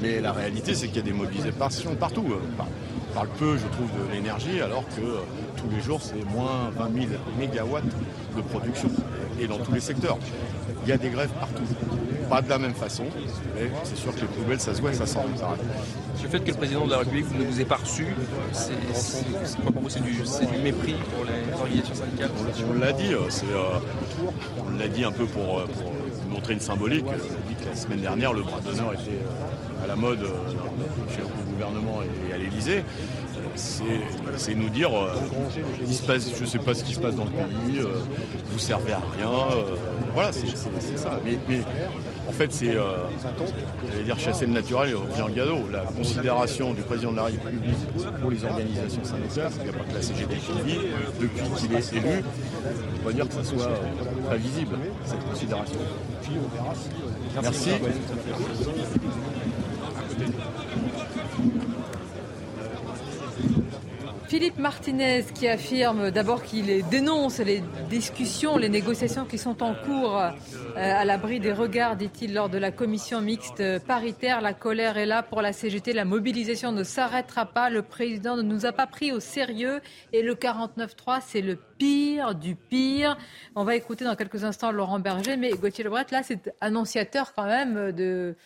[0.00, 2.26] Mais la réalité, c'est qu'il y a des mobilisations partout.
[3.10, 6.94] On parle peu, je trouve, de l'énergie, alors que tous les jours, c'est moins 20
[6.94, 7.06] 000
[7.38, 7.84] mégawatts
[8.36, 8.88] de production,
[9.40, 10.18] et dans tous les secteurs.
[10.84, 11.62] Il y a des grèves partout.
[12.28, 13.04] Pas de la même façon,
[13.56, 15.18] mais c'est sûr que les poubelles, ça se voit et ça sent.
[16.22, 18.06] Le fait que le président de la République ne vous ait pas reçu,
[18.52, 18.72] c'est
[19.62, 22.30] quoi pour vous C'est du, mépris pour les organisations syndicales?
[22.70, 23.78] On, l'a dit, euh, euh,
[24.64, 25.66] on l'a dit un peu pour, euh,
[26.28, 27.04] montrer une symbolique.
[27.08, 29.18] On a dit que la semaine dernière, le bras d'honneur était
[29.82, 30.24] à la mode
[31.10, 31.24] chez le
[31.60, 32.82] et à l'Élysée
[34.36, 35.12] c'est nous dire euh,
[35.86, 38.02] je ne sais pas ce qui se passe dans le pays, vous euh,
[38.50, 39.28] vous servez à rien.
[39.28, 39.76] Euh,
[40.14, 41.20] voilà, c'est ça.
[41.24, 41.38] Mais,
[42.28, 42.76] en fait, c'est,
[44.04, 45.58] dire, chasser le naturel et revient en cadeau.
[45.72, 47.76] La considération du président de la République
[48.20, 50.78] pour les organisations syndicales, il n'y a pas que la CGT qui le dit,
[51.20, 52.24] depuis qu'il est élu,
[53.02, 53.70] on va dire que ça soit
[54.26, 55.78] très visible, cette considération.
[57.42, 57.70] Merci.
[64.30, 70.16] Philippe Martinez qui affirme d'abord qu'il dénonce les discussions, les négociations qui sont en cours
[70.16, 70.30] euh,
[70.76, 74.40] à l'abri des regards, dit-il, lors de la commission mixte paritaire.
[74.40, 77.70] La colère est là pour la CGT, la mobilisation ne s'arrêtera pas.
[77.70, 79.80] Le président ne nous a pas pris au sérieux
[80.12, 83.18] et le 49-3, c'est le pire du pire.
[83.56, 87.46] On va écouter dans quelques instants Laurent Berger, mais Gauthier Lebret, là, c'est annonciateur quand
[87.46, 88.36] même de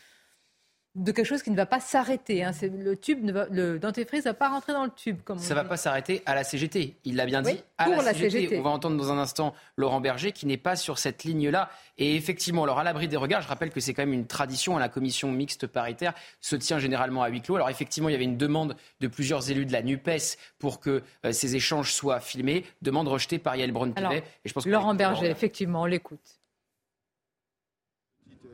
[0.95, 2.45] de quelque chose qui ne va pas s'arrêter.
[2.45, 2.53] Hein.
[2.63, 5.21] Le tube, ne va, le dentifrice ne va pas rentrer dans le tube.
[5.25, 6.97] Comme Ça ne va pas s'arrêter à la CGT.
[7.05, 7.61] Il l'a bien dit.
[7.79, 8.59] à la, CGT.
[8.59, 11.69] On va entendre dans un instant Laurent Berger qui n'est pas sur cette ligne-là.
[11.99, 14.79] Et effectivement, alors à l'abri des regards, je rappelle que c'est quand même une tradition.
[14.79, 17.57] La commission mixte paritaire se tient généralement à huis clos.
[17.57, 21.03] Alors effectivement, il y avait une demande de plusieurs élus de la NUPES pour que
[21.25, 22.65] euh, ces échanges soient filmés.
[22.83, 24.23] Demande rejetée par Yael Braun-Pivet.
[24.67, 26.39] Laurent Berger, effectivement, on l'écoute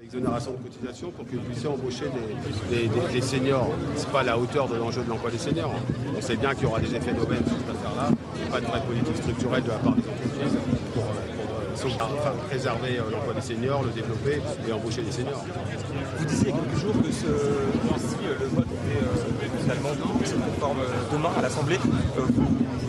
[0.05, 2.07] exonération de cotisation pour que vous puissiez embaucher
[2.71, 3.69] des, seniors.
[3.97, 5.73] Ce n'est pas à la hauteur de l'enjeu de l'emploi des seniors.
[6.17, 8.09] On sait bien qu'il y aura des effets d'aubaine sur cette affaire-là.
[8.37, 10.59] Il n'y a pas de vraie politique structurelle de la part des entreprises
[10.95, 15.45] pour, euh, préserver euh, l'emploi des seniors, le développer et embaucher des seniors.
[16.19, 19.05] Vous disiez il y a quelques jours que ce, euh, le vote était
[19.75, 19.97] finalement
[20.47, 20.79] conforme
[21.13, 21.79] demain à l'Assemblée,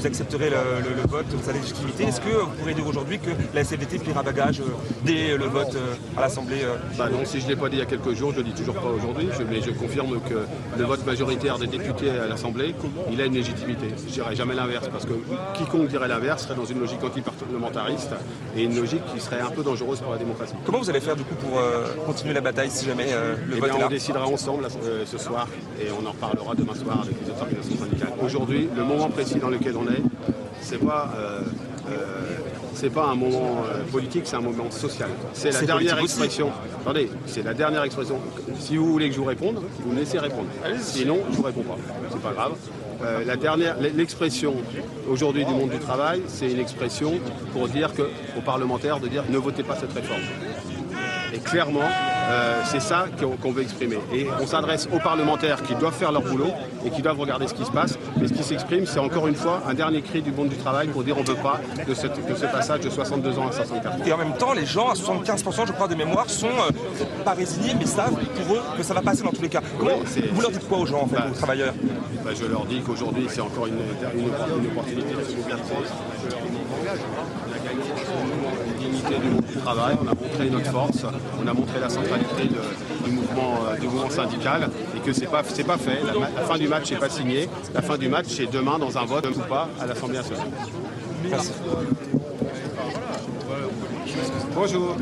[0.01, 2.05] vous accepterez le, vote, sa légitimité.
[2.05, 4.63] Est-ce que vous pourrez dire aujourd'hui que la SFDT pliera bagage euh,
[5.05, 7.75] dès le vote euh, à l'Assemblée euh bah Non, si je ne l'ai pas dit
[7.75, 10.19] il y a quelques jours, je ne le dis toujours pas aujourd'hui, mais je confirme
[10.21, 10.45] que
[10.77, 12.73] le vote majoritaire des députés à l'Assemblée,
[13.11, 13.89] il a une légitimité.
[13.95, 15.13] Je ne dirais jamais l'inverse, parce que
[15.55, 18.13] quiconque dirait l'inverse serait dans une logique anti-parlementariste
[18.57, 20.55] et une logique qui serait un peu dangereuse pour la démocratie.
[20.65, 21.61] Comment vous allez faire du coup pour
[22.07, 23.07] continuer la bataille si jamais
[23.47, 24.67] le eh vote bien, est On décidera ensemble
[25.05, 25.47] ce soir
[25.79, 28.13] et on en reparlera demain soir avec les autres organisations syndicales.
[28.23, 30.01] Aujourd'hui, le moment précis dans lequel on est,
[30.61, 31.41] c'est pas euh,
[31.89, 31.95] euh,
[32.73, 35.09] c'est pas un moment euh, politique, c'est un moment social.
[35.33, 36.51] C'est la dernière expression.
[36.81, 38.19] Attendez, c'est la dernière expression.
[38.59, 40.47] Si vous voulez que je vous réponde, vous me laissez répondre.
[40.79, 41.77] Sinon, je vous réponds pas.
[42.09, 42.53] C'est pas grave.
[43.25, 44.55] la dernière, l'expression
[45.09, 47.19] aujourd'hui du monde du travail, c'est une expression
[47.53, 48.03] pour dire que,
[48.37, 50.21] aux parlementaires de dire ne votez pas cette réforme.
[51.33, 53.05] Et clairement, euh, c'est ça
[53.41, 53.97] qu'on veut exprimer.
[54.13, 56.51] Et on s'adresse aux parlementaires qui doivent faire leur boulot
[56.85, 57.97] et qui doivent regarder ce qui se passe.
[58.21, 60.87] Et ce qui s'exprime, c'est encore une fois un dernier cri du monde du travail
[60.87, 64.03] pour dire on ne veut pas de, ce passage de 62 ans à 64 ans.
[64.05, 67.33] Et en même temps, les gens, à 75% je crois de mémoire, sont euh, pas
[67.33, 69.61] résignés, mais savent pour eux que ça va passer dans tous les cas.
[69.79, 69.97] Comment
[70.33, 71.73] vous leur dites quoi aux gens, en fait, bah, aux travailleurs
[72.23, 73.79] bah, Je leur dis qu'aujourd'hui, c'est encore une,
[74.71, 75.35] opportunité de se
[78.91, 81.05] du du travail, on a montré notre force,
[81.43, 82.43] on a montré la centralité
[83.05, 85.99] du, mouvement, euh, du mouvement syndical et que c'est pas, pas fait.
[86.03, 87.49] La, fin du match n'est pas signée.
[87.73, 90.47] La fin du match, c'est demain dans un vote ou pas à l'Assemblée nationale.
[91.29, 91.51] Merci.
[94.53, 94.95] Bonjour.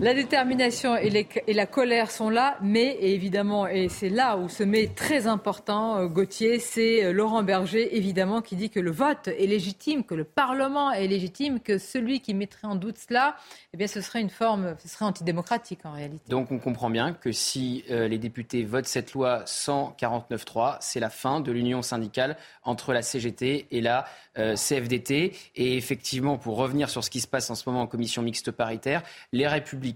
[0.00, 4.86] La détermination et, la colère sont là, mais évidemment, et c'est là où se met
[4.86, 9.46] très important, euh, Gauthier, c'est euh, Laurent Berger, évidemment, qui dit que le vote est
[9.46, 13.36] légitime, que le Parlement est légitime, que celui qui mettrait en doute cela,
[13.74, 16.24] eh bien, ce serait une forme, ce serait antidémocratique en réalité.
[16.30, 21.10] Donc on comprend bien que si euh, les députés votent cette loi 149.3, c'est la
[21.10, 24.06] fin de l'union syndicale entre la CGT et la
[24.36, 25.36] CFDT.
[25.56, 28.50] Et effectivement, pour revenir sur ce qui se passe en ce moment en commission mixte
[28.50, 29.02] paritaire,
[29.32, 29.89] les Républicains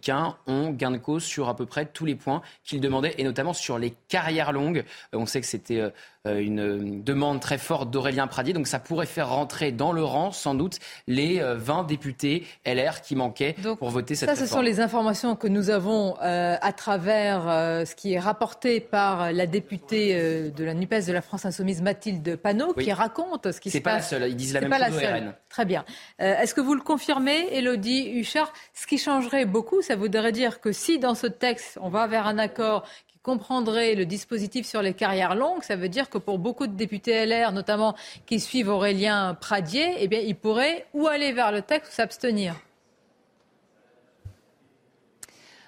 [0.46, 3.52] ont gain de cause sur à peu près tous les points qu'ils demandaient, et notamment
[3.52, 4.84] sur les carrières longues.
[5.12, 5.90] On sait que c'était euh,
[6.26, 8.55] une demande très forte d'Aurélien Pradier.
[8.55, 13.02] Donc ça pourrait faire rentrer dans le rang, sans doute, les 20 euh, députés LR
[13.02, 14.48] qui manquaient pour voter cette ça, réforme.
[14.48, 17.42] Ce sont les informations que nous avons euh, à travers
[17.86, 22.36] ce qui est rapporté par la députée de la NUPES de la France Insoumise, Mathilde
[22.36, 24.09] Panot, qui raconte ce qui se passe.
[24.09, 25.34] C'est pas la seule, ils disent la même chose au RN.
[25.48, 25.84] Très bien.
[26.18, 28.52] Est-ce que vous le confirmez, Elodie Huchard?
[28.72, 32.26] Ce qui changerait beaucoup, ça voudrait dire que si dans ce texte, on va vers
[32.26, 32.84] un accord
[33.24, 37.26] comprendrait le dispositif sur les carrières longues, ça veut dire que pour beaucoup de députés
[37.26, 37.96] LR, notamment
[38.26, 42.55] qui suivent Aurélien Pradier, eh bien, ils pourraient ou aller vers le texte ou s'abstenir.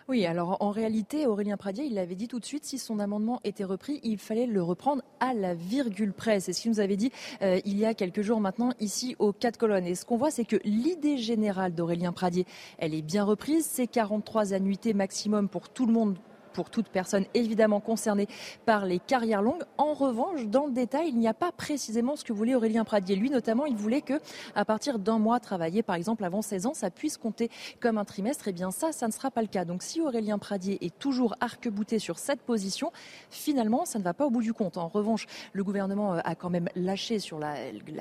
[0.08, 3.40] Oui, alors en réalité, Aurélien Pradier, il l'avait dit tout de suite, si son amendement
[3.42, 6.38] était repris, il fallait le reprendre à la virgule près.
[6.38, 7.10] C'est ce qu'il nous avait dit
[7.42, 9.86] euh, il y a quelques jours maintenant ici aux quatre colonnes.
[9.86, 12.46] Et ce qu'on voit, c'est que l'idée générale d'Aurélien Pradier,
[12.78, 13.66] elle est bien reprise.
[13.68, 16.18] C'est 43 annuités maximum pour tout le monde
[16.56, 18.28] pour toute personne évidemment concernée
[18.64, 19.62] par les carrières longues.
[19.76, 23.14] En revanche, dans le détail, il n'y a pas précisément ce que voulait Aurélien Pradier.
[23.14, 24.14] Lui, notamment, il voulait que,
[24.54, 28.06] à partir d'un mois travaillé, par exemple avant 16 ans, ça puisse compter comme un
[28.06, 28.48] trimestre.
[28.48, 29.66] Et eh bien ça, ça ne sera pas le cas.
[29.66, 32.90] Donc si Aurélien Pradier est toujours arc-bouté sur cette position,
[33.28, 34.78] finalement, ça ne va pas au bout du compte.
[34.78, 37.54] En revanche, le gouvernement euh, a quand même lâché sur la,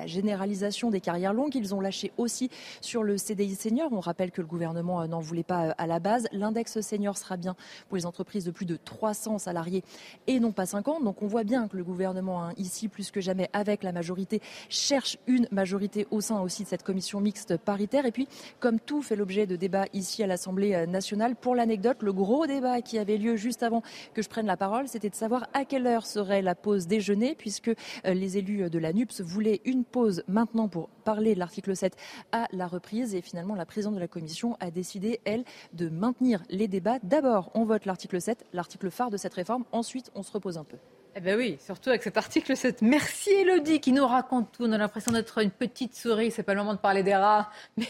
[0.06, 1.54] généralisation des carrières longues.
[1.54, 2.48] Ils ont lâché aussi
[2.80, 3.92] sur le CDI senior.
[3.92, 6.26] On rappelle que le gouvernement euh, n'en voulait pas euh, à la base.
[6.32, 7.54] L'index senior sera bien
[7.88, 9.82] pour les entreprises de plus de 300 salariés
[10.26, 11.04] et non pas 50.
[11.04, 14.40] Donc on voit bien que le gouvernement, hein, ici plus que jamais avec la majorité,
[14.68, 18.06] cherche une majorité au sein aussi de cette commission mixte paritaire.
[18.06, 18.28] Et puis,
[18.60, 22.46] comme tout fait l'objet de débats ici à l'Assemblée euh, nationale, pour l'anecdote, le gros
[22.46, 23.82] débat qui avait lieu juste avant
[24.14, 27.34] que je prenne la parole, c'était de savoir à quelle heure serait la pause déjeuner,
[27.34, 27.74] puisque euh,
[28.04, 31.96] les élus de la NUPS voulaient une pause maintenant pour parler de l'article 7
[32.32, 33.14] à la reprise.
[33.14, 36.98] Et finalement, la présidente de la commission a décidé, elle, de maintenir les débats.
[37.04, 39.64] D'abord, on vote l'article 7, l'article phare de cette réforme.
[39.70, 40.78] Ensuite, on se repose un peu.
[41.18, 42.82] Eh bien oui, surtout avec cet article 7.
[42.82, 44.64] Merci Elodie qui nous raconte tout.
[44.64, 46.30] On a l'impression d'être une petite souris.
[46.30, 47.86] C'est pas le moment de parler des rats, mais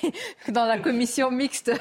[0.46, 1.72] dans la commission mixte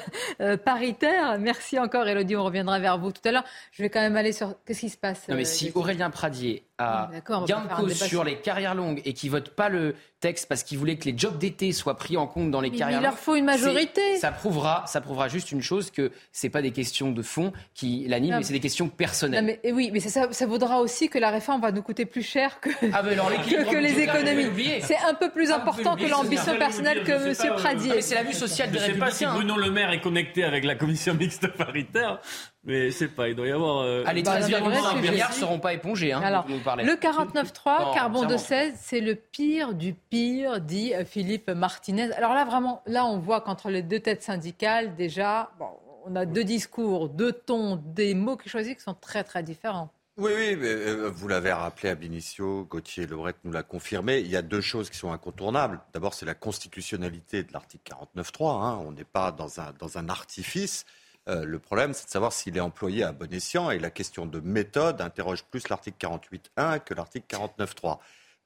[0.41, 1.37] euh, paritaire.
[1.37, 2.35] Merci encore Elodie.
[2.35, 3.43] On reviendra vers vous tout à l'heure.
[3.73, 5.27] Je vais quand même aller sur qu'est-ce qui se passe.
[5.27, 7.09] Non mais euh, si Aurélien Pradier a
[7.47, 10.77] gain de cause sur les carrières longues et qui vote pas le texte parce qu'il
[10.77, 13.01] voulait que les jobs d'été soient pris en compte dans les carrières longues.
[13.01, 14.17] Il leur faut une majorité.
[14.17, 18.05] Ça prouvera, ça prouvera juste une chose que c'est pas des questions de fond qui
[18.07, 19.59] l'animent, mais c'est des questions personnelles.
[19.63, 22.59] mais, oui, mais ça, ça vaudra aussi que la réforme va nous coûter plus cher
[22.59, 24.81] que, ah, que, les économies.
[24.81, 27.55] C'est un peu plus ah, important que l'ambition personnelle que M.
[27.55, 28.01] Pradier.
[28.01, 30.43] c'est la vue sociale des Je ne sais pas si Bruno Le Maire est connecté
[30.43, 32.19] avec la commission mixte paritaire.
[32.65, 33.81] Mais c'est pas, il doit y avoir.
[33.81, 34.03] Euh...
[34.07, 36.13] Ah, les 13,5 milliards ne seront pas épongés.
[36.13, 41.49] Hein, Alors, le 49.3, carbone de 16, c'est le pire du pire, dit euh, Philippe
[41.49, 42.11] Martinez.
[42.13, 45.67] Alors là, vraiment, là, on voit qu'entre les deux têtes syndicales, déjà, bon,
[46.05, 49.91] on a deux discours, deux tons, des mots qui choisis qui sont très, très différents.
[50.17, 54.19] Oui, oui, mais euh, vous l'avez rappelé à Benicio, Gauthier Lebret nous l'a confirmé.
[54.19, 55.81] Il y a deux choses qui sont incontournables.
[55.93, 58.63] D'abord, c'est la constitutionnalité de l'article 49.3.
[58.63, 58.81] Hein.
[58.87, 60.85] On n'est pas dans un, dans un artifice.
[61.27, 63.71] Euh, le problème, c'est de savoir s'il est employé à bon escient.
[63.71, 67.97] Et la question de méthode interroge plus l'article 48.1 que l'article 49.3.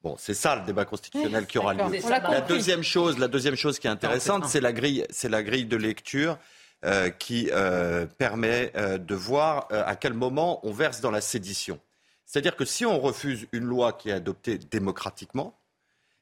[0.02, 1.84] Bon, c'est ça le débat constitutionnel qui aura lieu.
[2.08, 5.66] La deuxième chose, la deuxième chose qui est intéressante, c'est la grille, c'est la grille
[5.66, 6.38] de lecture
[6.86, 11.78] euh, qui euh, permet de voir à quel moment on verse dans la sédition.
[12.24, 15.58] C'est-à-dire que si on refuse une loi qui est adoptée démocratiquement,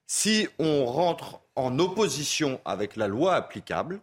[0.08, 4.00] si on rentre en opposition avec la loi applicable,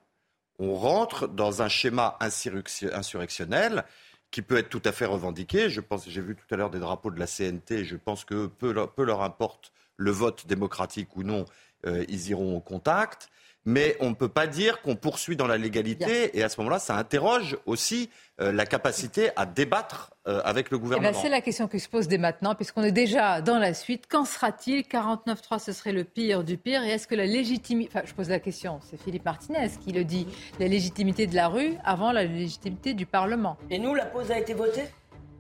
[0.60, 3.86] on rentre dans un schéma insurrectionnel
[4.32, 5.70] qui peut être tout à fait revendiqué.
[5.70, 7.84] Je pense, j'ai vu tout à l'heure des drapeaux de la CNT.
[7.84, 11.46] Je pense que peu leur, importe le vote démocratique ou non,
[11.86, 13.30] euh, ils iront au contact
[13.66, 16.38] mais on ne peut pas dire qu'on poursuit dans la légalité.
[16.38, 18.10] Et à ce moment-là, ça interroge aussi
[18.40, 21.20] euh, la capacité à débattre euh, avec le eh ben, gouvernement.
[21.20, 24.06] c'est la question qui se pose dès maintenant, puisqu'on est déjà dans la suite.
[24.08, 24.84] Qu'en sera-t-il?
[24.84, 26.84] 49.3, ce serait le pire du pire.
[26.84, 27.92] Et est-ce que la légitimité...
[27.94, 30.28] Enfin, je pose la question, c'est Philippe Martinez qui le dit.
[30.60, 33.58] La légitimité de la rue avant la légitimité du Parlement.
[33.72, 34.86] Et nous, la pause a été votée?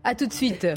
[0.03, 0.67] À tout de suite.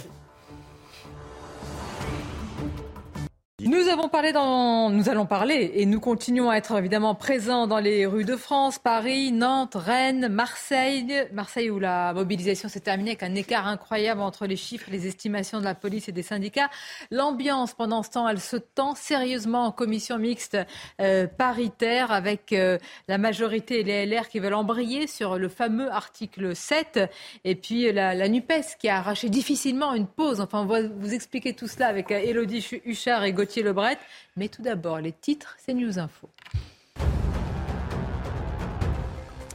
[3.60, 7.80] Nous avons parlé dans, nous allons parler et nous continuons à être évidemment présents dans
[7.80, 13.24] les rues de France, Paris, Nantes, Rennes, Marseille, Marseille où la mobilisation s'est terminée avec
[13.24, 16.70] un écart incroyable entre les chiffres les estimations de la police et des syndicats.
[17.10, 20.56] L'ambiance pendant ce temps, elle se tend sérieusement en commission mixte
[21.00, 22.78] euh, paritaire avec euh,
[23.08, 27.10] la majorité et les LR qui veulent embrayer sur le fameux article 7
[27.42, 30.40] et puis la, la NUPES qui a arraché difficilement une pause.
[30.40, 33.98] Enfin, on va vous expliquer tout cela avec Elodie euh, Huchard et Gauthier Lebret.
[34.36, 36.28] Mais tout d'abord, les titres, c'est News Info.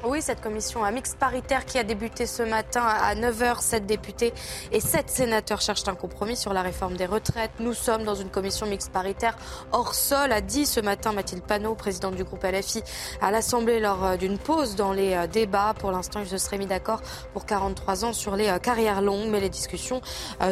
[0.05, 4.33] Oui, cette commission mixte paritaire qui a débuté ce matin à 9h, 7 députés
[4.73, 7.51] et 7 sénateurs cherchent un compromis sur la réforme des retraites.
[7.61, 9.37] Nous sommes dans une commission mixte paritaire
[9.71, 12.83] hors sol, a dit ce matin Mathilde Panot, présidente du groupe LFI,
[13.21, 15.73] à l'Assemblée lors euh, d'une pause dans les euh, débats.
[15.79, 17.01] Pour l'instant, ils se seraient mis d'accord
[17.31, 20.01] pour 43 ans sur les euh, carrières longues, mais les discussions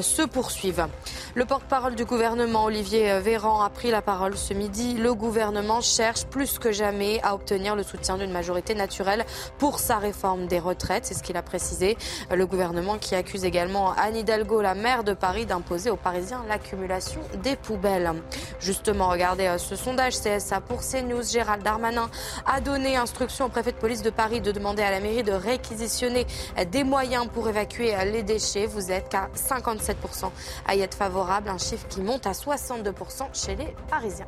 [0.02, 0.88] se poursuivent.
[1.36, 4.94] Le porte-parole du gouvernement, Olivier Véran, a pris la parole ce midi.
[4.94, 9.26] Le gouvernement cherche plus que jamais à obtenir le soutien d'une majorité naturelle
[9.58, 11.06] pour sa réforme des retraites.
[11.06, 11.98] C'est ce qu'il a précisé.
[12.32, 17.22] Le gouvernement qui accuse également Anne Hidalgo, la maire de Paris, d'imposer aux Parisiens l'accumulation
[17.44, 18.12] des poubelles.
[18.60, 21.24] Justement, regardez euh, ce sondage CSA pour CNews.
[21.24, 22.10] Gérald Darmanin
[22.46, 25.32] a donné instruction au préfet de police de Paris de demander à la mairie de
[25.32, 26.26] réquisitionner
[26.72, 28.66] des moyens pour évacuer les déchets.
[28.66, 30.32] Vous êtes qu'à 57%
[30.68, 34.28] à y être favorable, un chiffre qui monte à 62% chez les Parisiens.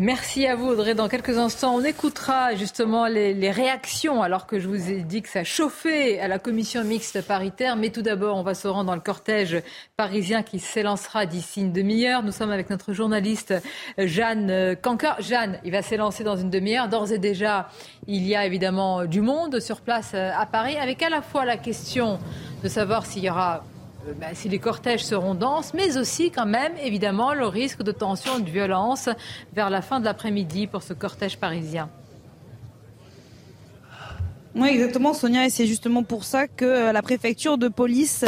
[0.00, 0.96] Merci à vous Audrey.
[0.96, 5.28] Dans quelques instants, on écoutera justement les, réactions alors que je vous ai dit que
[5.28, 7.76] ça chauffait à la commission mixte paritaire.
[7.76, 9.62] Mais tout d'abord, on va se rendre dans le cortège
[9.96, 12.24] parisien qui s'élancera d'ici une demi-heure.
[12.24, 13.54] Nous sommes avec notre journaliste
[13.96, 15.22] Jeanne Cancard.
[15.22, 16.88] Jeanne, il va s'élancer dans une demi-heure.
[16.88, 17.68] D'ores et déjà,
[18.08, 21.56] il y a évidemment du monde sur place à Paris avec à la fois la
[21.56, 22.18] question
[22.64, 23.73] de savoir s'il y aura euh,
[24.20, 28.38] bah, si les cortèges seront denses, mais aussi quand même, évidemment, le risque de tension
[28.38, 29.08] et de violence
[29.54, 31.88] vers la fin de l'après-midi pour ce cortège parisien.
[34.56, 38.24] Oui, exactement, Sonia, et c'est justement pour ça que euh, la préfecture de police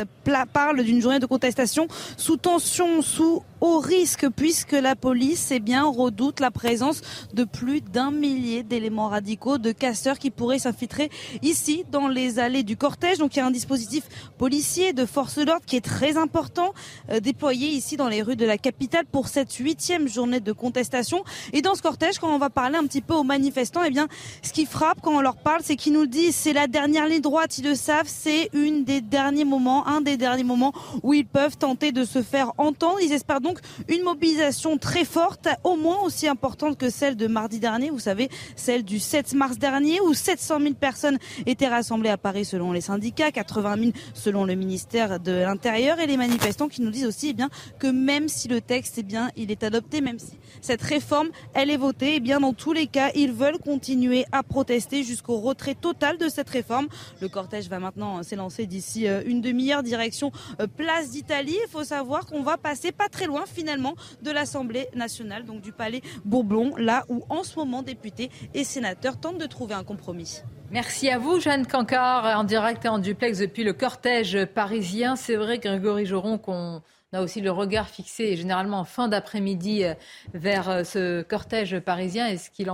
[0.52, 1.86] parle d'une journée de contestation
[2.16, 7.00] sous tension, sous au risque puisque la police eh bien, redoute la présence
[7.34, 11.10] de plus d'un millier d'éléments radicaux, de casseurs qui pourraient s'infiltrer
[11.42, 13.18] ici dans les allées du cortège.
[13.18, 14.04] Donc il y a un dispositif
[14.38, 16.74] policier de force de l'ordre qui est très important,
[17.10, 21.24] euh, déployé ici dans les rues de la capitale pour cette huitième journée de contestation.
[21.52, 24.08] Et dans ce cortège, quand on va parler un petit peu aux manifestants, eh bien,
[24.42, 27.20] ce qui frappe quand on leur parle, c'est qu'ils nous disent c'est la dernière ligne
[27.20, 30.72] droite, ils le savent, c'est une des derniers moments, un des derniers moments
[31.02, 32.98] où ils peuvent tenter de se faire entendre.
[33.02, 37.60] Ils espèrent donc une mobilisation très forte, au moins aussi importante que celle de mardi
[37.60, 42.16] dernier, vous savez, celle du 7 mars dernier, où 700 000 personnes étaient rassemblées à
[42.16, 46.82] Paris selon les syndicats, 80 000 selon le ministère de l'Intérieur, et les manifestants qui
[46.82, 47.48] nous disent aussi eh bien,
[47.78, 51.70] que même si le texte, eh bien, il est adopté, même si cette réforme, elle
[51.70, 55.76] est votée, eh bien, dans tous les cas, ils veulent continuer à protester jusqu'au retrait
[55.76, 56.88] total de cette réforme.
[57.20, 61.56] Le cortège va maintenant s'élancer d'ici euh, une demi-heure direction euh, Place d'Italie.
[61.64, 65.72] Il faut savoir qu'on va passer pas très loin finalement de l'Assemblée nationale, donc du
[65.72, 70.40] palais Bourbon, là où en ce moment députés et sénateurs tentent de trouver un compromis.
[70.70, 75.14] Merci à vous, Jeanne Cancard, en direct et en duplex depuis le cortège parisien.
[75.14, 76.82] C'est vrai, Grégory Joron, qu'on
[77.12, 79.94] a aussi le regard fixé généralement en fin d'après-midi euh,
[80.34, 82.70] vers euh, ce cortège parisien et ce qu'il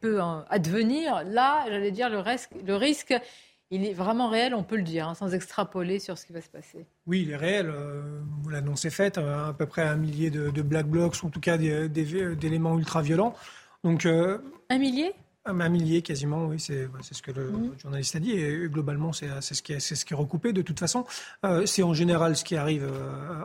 [0.00, 1.22] peut advenir.
[1.24, 2.22] Là, j'allais dire, le,
[2.64, 3.14] le risque
[3.70, 6.40] il est vraiment réel, on peut le dire, hein, sans extrapoler sur ce qui va
[6.40, 6.86] se passer.
[7.06, 7.70] Oui, il est réel.
[7.72, 8.20] Euh,
[8.50, 11.40] l'annonce est faite, euh, à peu près un millier de, black blocs, ou en tout
[11.40, 13.34] cas d'éléments ultra-violents.
[13.84, 14.38] Donc, euh,
[14.70, 15.12] un millier?
[15.46, 17.78] Un millier quasiment, oui, c'est ce que le mmh.
[17.80, 18.32] journaliste a dit.
[18.32, 20.52] Et globalement, c'est ce, qui est, ce qui est recoupé.
[20.52, 21.06] De toute façon,
[21.64, 22.86] c'est en général ce qui arrive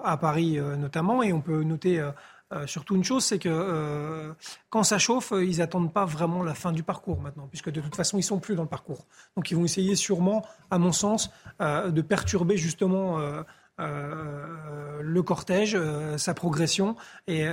[0.04, 1.24] à Paris notamment.
[1.24, 2.06] Et on peut noter
[2.54, 4.34] euh, surtout une chose, c'est que euh,
[4.70, 7.82] quand ça chauffe, euh, ils n'attendent pas vraiment la fin du parcours maintenant, puisque de
[7.82, 9.08] toute façon, ils sont plus dans le parcours.
[9.36, 13.20] Donc ils vont essayer sûrement, à mon sens, de perturber justement
[13.80, 15.78] le cortège,
[16.18, 16.96] sa progression.
[17.28, 17.46] Et,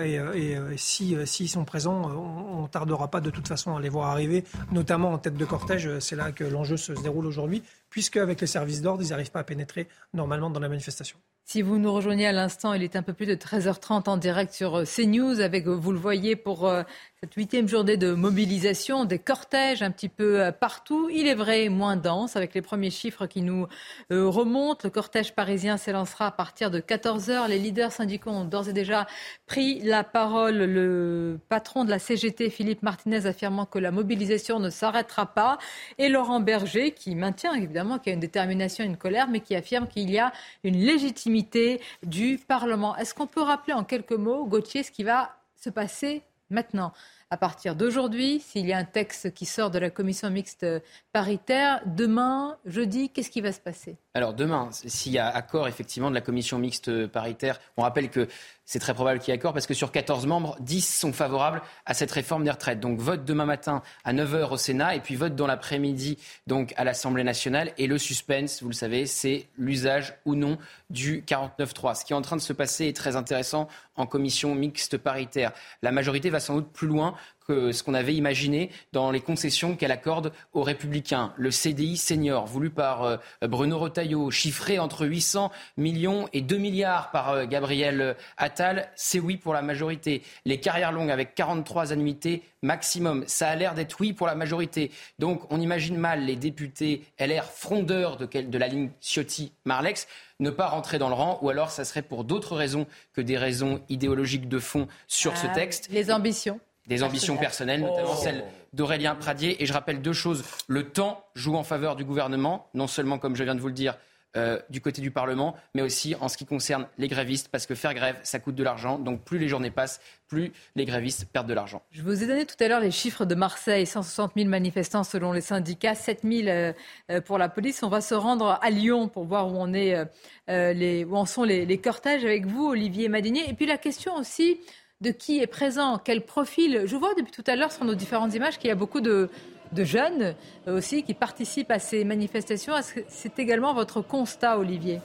[0.76, 4.44] s'ils si, sont présents, on ne tardera pas de toute façon à les voir arriver,
[4.72, 5.98] notamment en tête de cortège.
[6.00, 9.40] C'est là que l'enjeu se déroule aujourd'hui, puisque avec les services d'ordre, ils n'arrivent pas
[9.40, 11.18] à pénétrer normalement dans la manifestation.
[11.44, 14.52] Si vous nous rejoignez à l'instant, il est un peu plus de 13h30 en direct
[14.52, 16.82] sur euh, CNews avec, euh, vous le voyez, pour euh,
[17.24, 21.08] cette huitième journée de mobilisation, des cortèges un petit peu euh, partout.
[21.08, 23.68] Il est vrai, moins dense, avec les premiers chiffres qui nous
[24.10, 24.80] euh, remontent.
[24.82, 27.46] Le cortège parisien s'élancera à partir de 14 heures.
[27.46, 29.06] Les leaders syndicaux ont d'ores et déjà
[29.46, 30.56] pris la parole.
[30.64, 35.58] Le patron de la CGT, Philippe Martinez, affirmant que la mobilisation ne s'arrêtera pas.
[35.98, 39.54] Et Laurent Berger, qui maintient évidemment qu'il y a une détermination, une colère, mais qui
[39.54, 40.32] affirme qu'il y a
[40.64, 42.96] une légitimité du Parlement.
[42.96, 46.22] Est-ce qu'on peut rappeler en quelques mots, Gauthier, ce qui va se passer
[46.52, 46.92] maintenant
[47.30, 50.66] à partir d'aujourd'hui, s'il y a un texte qui sort de la commission mixte
[51.12, 53.96] paritaire, demain, jeudi, qu'est-ce qui va se passer?
[54.14, 58.28] Alors demain, s'il y a accord effectivement de la commission mixte paritaire, on rappelle que
[58.66, 61.62] c'est très probable qu'il y ait accord parce que sur 14 membres, 10 sont favorables
[61.86, 62.78] à cette réforme des retraites.
[62.78, 66.84] Donc vote demain matin à 9h au Sénat et puis vote dans l'après-midi donc à
[66.84, 67.72] l'Assemblée nationale.
[67.78, 70.58] Et le suspense, vous le savez, c'est l'usage ou non
[70.90, 71.94] du 49.3.
[71.94, 73.66] Ce qui est en train de se passer est très intéressant
[73.96, 75.52] en commission mixte paritaire.
[75.82, 77.14] La majorité va sans doute plus loin
[77.44, 81.32] que ce qu'on avait imaginé dans les concessions qu'elle accorde aux républicains.
[81.36, 87.10] Le CDI senior, voulu par euh, Bruno Retailleau, chiffré entre 800 millions et 2 milliards
[87.10, 90.22] par euh, Gabriel Attal, c'est oui pour la majorité.
[90.44, 94.90] Les carrières longues avec 43 annuités maximum, ça a l'air d'être oui pour la majorité.
[95.18, 100.06] Donc on imagine mal les députés LR frondeurs de, la ligne Ciotti-Marlex
[100.40, 103.36] ne pas rentrer dans le rang, ou alors ça serait pour d'autres raisons que des
[103.36, 105.88] raisons idéologiques de fond sur ce ah, texte.
[105.90, 108.22] Les ambitions des ambitions personnelles, notamment oh.
[108.22, 109.62] celles d'Aurélien Pradier.
[109.62, 110.44] Et je rappelle deux choses.
[110.66, 113.74] Le temps joue en faveur du gouvernement, non seulement, comme je viens de vous le
[113.74, 113.96] dire,
[114.34, 117.74] euh, du côté du Parlement, mais aussi en ce qui concerne les grévistes, parce que
[117.74, 118.98] faire grève, ça coûte de l'argent.
[118.98, 121.82] Donc plus les journées passent, plus les grévistes perdent de l'argent.
[121.90, 125.32] Je vous ai donné tout à l'heure les chiffres de Marseille 160 000 manifestants selon
[125.32, 126.72] les syndicats, 7 000 euh,
[127.10, 127.82] euh, pour la police.
[127.82, 130.02] On va se rendre à Lyon pour voir où, on est,
[130.48, 133.50] les, où en sont les, les cortèges avec vous, Olivier Madinier.
[133.50, 134.58] Et puis la question aussi
[135.02, 136.82] de qui est présent, quel profil.
[136.86, 139.28] Je vois depuis tout à l'heure sur nos différentes images qu'il y a beaucoup de,
[139.76, 140.34] jeunes
[140.66, 142.74] aussi qui participent à ces manifestations.
[143.08, 145.00] C'est également votre constat, Olivier?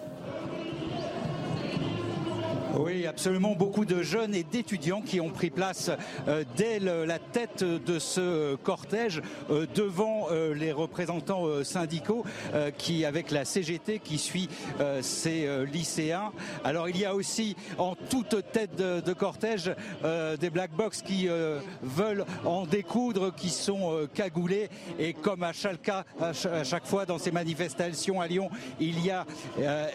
[2.79, 3.55] Oui, absolument.
[3.55, 5.89] Beaucoup de jeunes et d'étudiants qui ont pris place
[6.27, 12.23] euh, dès la tête de ce cortège euh, devant euh, les représentants syndicaux
[12.77, 14.49] qui, avec la CGT, qui suit
[15.01, 16.31] ces lycéens.
[16.63, 19.71] Alors il y a aussi en toute tête de, cortège
[20.39, 21.27] des black box qui
[21.81, 24.69] veulent en découdre, qui sont cagoulés.
[24.99, 28.49] Et comme à chaque, à chaque fois dans ces manifestations à Lyon,
[28.79, 29.25] il y a,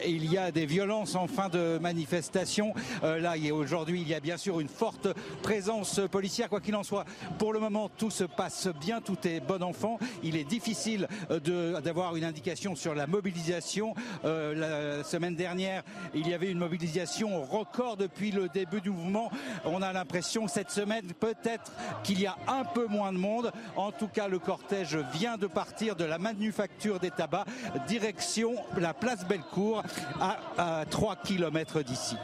[0.07, 2.72] il y a des violences en fin de manifestation.
[3.03, 5.09] Euh, là, aujourd'hui, il y a bien sûr une forte
[5.43, 6.49] présence policière.
[6.49, 7.05] Quoi qu'il en soit,
[7.39, 9.99] pour le moment, tout se passe bien, tout est bon enfant.
[10.23, 13.95] Il est difficile euh, d'avoir une indication sur la mobilisation.
[14.25, 15.83] Euh, la semaine dernière,
[16.15, 19.31] il y avait une mobilisation record depuis le début du mouvement.
[19.65, 21.73] On a l'impression cette semaine, peut-être
[22.03, 23.53] qu'il y a un peu moins de monde.
[23.77, 27.47] En tout cas, le cortège vient de partir de la manufacture des tabacs,
[27.87, 29.83] direction la place Bellecour,
[30.21, 32.17] à, à 3 km d'ici.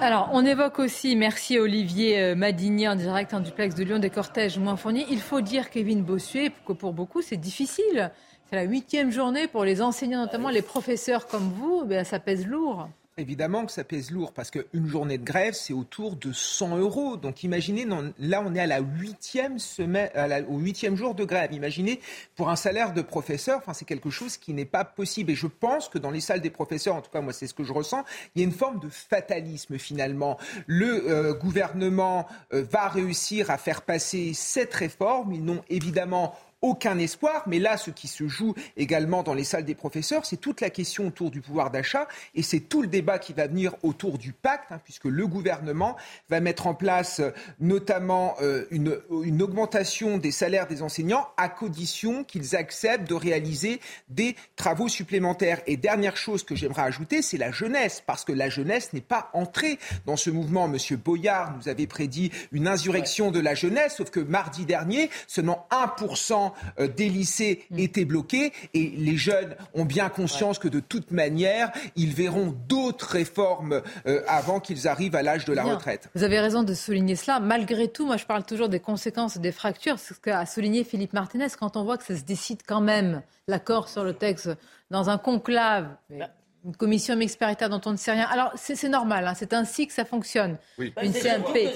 [0.00, 4.10] Alors, on évoque aussi, merci Olivier euh, Madinier en direct en duplex de Lyon, des
[4.10, 5.06] cortèges moins fournis.
[5.10, 8.10] Il faut dire, Kevin Bossuet, que pour beaucoup, c'est difficile.
[8.50, 12.46] C'est la huitième journée pour les enseignants, notamment les professeurs comme vous, ben, ça pèse
[12.46, 12.88] lourd.
[13.18, 17.18] Évidemment que ça pèse lourd parce qu'une journée de grève, c'est autour de 100 euros.
[17.18, 17.86] Donc imaginez,
[18.18, 20.08] là on est à la huitième semaine,
[20.48, 21.52] au huitième jour de grève.
[21.52, 22.00] Imaginez
[22.36, 25.32] pour un salaire de professeur, c'est quelque chose qui n'est pas possible.
[25.32, 27.52] Et je pense que dans les salles des professeurs, en tout cas moi c'est ce
[27.52, 28.02] que je ressens,
[28.34, 30.38] il y a une forme de fatalisme finalement.
[30.66, 35.34] Le euh, gouvernement euh, va réussir à faire passer cette réforme.
[35.34, 37.42] Ils n'ont évidemment aucun espoir.
[37.46, 40.70] Mais là, ce qui se joue également dans les salles des professeurs, c'est toute la
[40.70, 44.32] question autour du pouvoir d'achat et c'est tout le débat qui va venir autour du
[44.32, 45.96] pacte, hein, puisque le gouvernement
[46.30, 47.30] va mettre en place euh,
[47.60, 53.80] notamment euh, une, une, augmentation des salaires des enseignants à condition qu'ils acceptent de réaliser
[54.08, 55.60] des travaux supplémentaires.
[55.66, 59.30] Et dernière chose que j'aimerais ajouter, c'est la jeunesse, parce que la jeunesse n'est pas
[59.32, 60.68] entrée dans ce mouvement.
[60.68, 65.66] Monsieur Boyard nous avait prédit une insurrection de la jeunesse, sauf que mardi dernier, seulement
[65.70, 67.78] 1% euh, des lycées mm.
[67.78, 73.10] étaient bloqués et les jeunes ont bien conscience que de toute manière, ils verront d'autres
[73.10, 76.08] réformes euh, avant qu'ils arrivent à l'âge de la retraite.
[76.14, 77.40] Vous avez raison de souligner cela.
[77.40, 79.98] Malgré tout, moi je parle toujours des conséquences des fractures.
[79.98, 83.22] C'est ce qu'a souligné Philippe Martinez quand on voit que ça se décide quand même,
[83.48, 84.50] l'accord sur le texte,
[84.90, 85.88] dans un conclave.
[86.10, 86.28] Bah.
[86.64, 88.28] Une commission mixte paritaire dont on ne sait rien.
[88.30, 90.58] Alors, c'est normal, hein, c'est ainsi que ça fonctionne.
[90.78, 90.94] Oui.
[91.02, 91.72] Une CMP.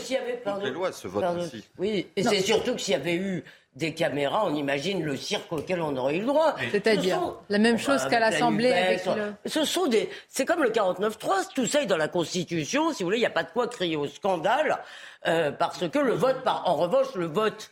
[0.62, 1.65] Les lois se votent ainsi.
[1.77, 3.43] Oui, et c'est surtout que s'il y avait eu
[3.77, 6.57] des caméras, on imagine le cirque auquel on aurait eu le droit.
[6.73, 8.98] C'est-à-dire la même chose qu'à l'Assemblée.
[9.44, 12.93] Ce sont des, c'est comme le 49-3, tout ça est dans la Constitution.
[12.93, 14.78] Si vous voulez, il n'y a pas de quoi crier au scandale,
[15.27, 17.70] euh, parce que le vote, par, en revanche, le vote,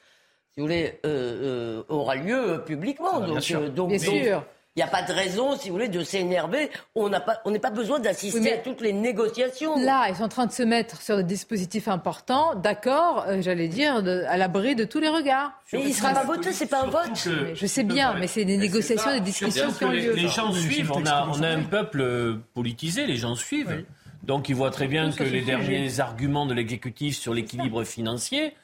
[0.53, 3.23] si vous voulez, euh, euh, aura lieu publiquement.
[3.23, 3.71] Ah, donc, sûr.
[3.71, 4.45] donc, bien sûr.
[4.77, 6.69] Il n'y a pas de raison, si vous voulez, de s'énerver.
[6.97, 9.79] On n'a pas, on n'est pas besoin d'assister à toutes les négociations.
[9.79, 13.69] Là, ils sont en train de se mettre sur des dispositifs importants, d'accord, euh, j'allais
[13.69, 15.53] dire, à l'abri de tous les regards.
[15.73, 17.29] Mais il sera pas voté, c'est pas un vote.
[17.55, 20.13] je sais bien, mais c'est des négociations, des discussions qui ont lieu.
[20.13, 20.91] Les, gens suivent.
[20.91, 23.07] On a, on a un peuple politisé.
[23.07, 23.85] Les gens suivent.
[24.25, 28.55] Donc ils voient très bien que les derniers arguments de l'exécutif sur l'équilibre financier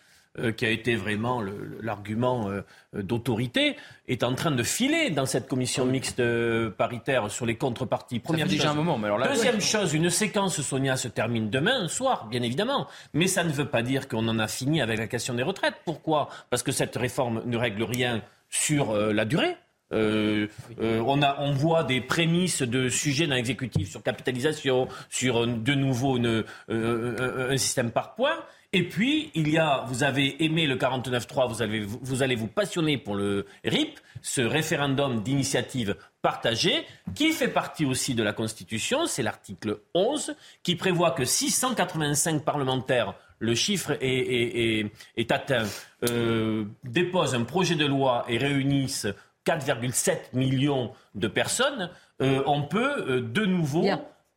[0.40, 1.42] euh, qui a été vraiment
[1.82, 2.62] l'argument euh,
[2.94, 3.76] d'autorité,
[4.08, 8.20] est en train de filer dans cette commission mixte euh, paritaire sur les contreparties.
[8.20, 11.88] Première déjà un moment, mais alors là, Deuxième chose, une séquence, Sonia, se termine demain
[11.88, 12.86] soir, bien évidemment.
[13.12, 15.74] Mais ça ne veut pas dire qu'on en a fini avec la question des retraites.
[15.84, 16.28] Pourquoi?
[16.48, 19.56] Parce que cette réforme ne règle rien sur la durée.
[19.92, 26.16] on, a, on voit des prémices de sujets dans l'exécutif sur capitalisation, sur de nouveau
[26.16, 28.38] une, un système par points.
[28.72, 32.98] Et puis, il y a, vous avez aimé le 49.3, vous, vous allez vous passionner
[32.98, 36.86] pour le RIP, ce référendum d'initiative partagée,
[37.16, 43.14] qui fait partie aussi de la Constitution, c'est l'article 11, qui prévoit que 685 parlementaires,
[43.40, 44.92] le chiffre est,
[45.32, 45.66] atteint,
[46.08, 49.08] euh, déposent un projet de loi et réunissent
[49.46, 51.90] 4,7 millions de personnes,
[52.22, 53.84] euh, on peut euh, de nouveau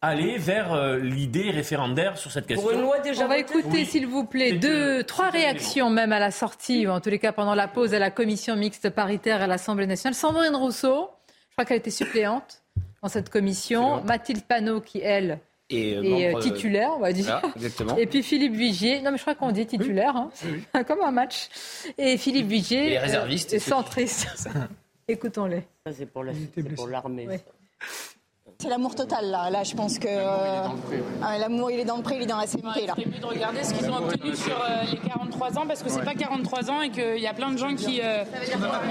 [0.03, 2.69] aller vers euh, l'idée référendaire sur cette question.
[2.69, 6.99] On va écouter, s'il vous plaît, deux, trois réactions même à la sortie, ou en
[6.99, 10.13] tous les cas pendant la pause à la commission mixte paritaire à l'Assemblée nationale.
[10.13, 12.61] Sandrine Rousseau, je crois qu'elle était suppléante
[13.01, 14.03] dans cette commission.
[14.03, 15.39] Mathilde Panot, qui, elle,
[15.69, 17.41] est euh, titulaire, on va dire.
[17.97, 20.31] Et puis Philippe Vigier, non mais je crois qu'on dit titulaire, hein.
[20.87, 21.47] comme un match.
[21.97, 24.49] Et Philippe Vigier, euh, centriste.
[25.07, 25.63] Écoutons-les.
[25.85, 27.39] Ça c'est pour l'armée.
[28.59, 29.49] C'est l'amour total là.
[29.49, 30.67] Là, je pense que euh,
[31.39, 32.95] l'amour, il est dans le prix, il est dans la CMP là.
[32.95, 36.13] De regarder ce qu'ils ont obtenu sur euh, les 43 ans parce que c'est pas
[36.13, 37.99] 43 ans et qu'il y a plein de gens qui.
[38.01, 38.23] Euh,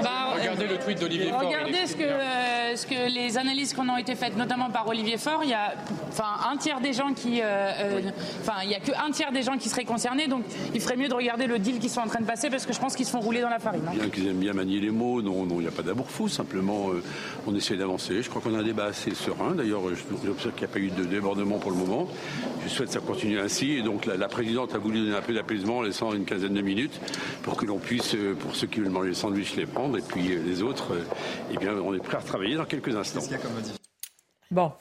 [0.03, 1.41] bah, regardez le tweet d'Olivier Faure.
[1.41, 5.41] Regardez ce que, ce que les analyses qui ont été faites, notamment par Olivier Faure.
[5.43, 5.75] Il y a,
[6.09, 7.41] enfin, un tiers des gens qui,
[8.41, 10.27] enfin, il y a que un tiers des gens qui seraient concernés.
[10.27, 10.45] Donc,
[10.75, 12.73] il ferait mieux de regarder le deal qui sont en train de passer parce que
[12.73, 13.85] je pense qu'ils se font rouler dans la farine.
[13.89, 13.93] Hein.
[13.95, 16.29] Bien qu'ils aiment bien manier les mots, non, non, il n'y a pas d'amour fou.
[16.29, 16.89] Simplement,
[17.47, 18.23] on essaie d'avancer.
[18.23, 19.52] Je crois qu'on a un débat assez serein.
[19.55, 19.83] D'ailleurs,
[20.24, 22.09] j'observe qu'il n'y a pas eu de débordement pour le moment.
[22.65, 23.73] Je souhaite que ça continue ainsi.
[23.73, 26.62] Et donc la, présidente a voulu donner un peu d'apaisement en laissant une quinzaine de
[26.62, 27.01] minutes
[27.43, 29.99] pour que l'on puisse, euh, pour ceux qui veulent manger le sandwich, les prendre.
[29.99, 31.05] Et puis euh, les autres, euh,
[31.53, 33.20] eh bien, on est prêt à travailler dans quelques instants.
[34.51, 34.73] Bon,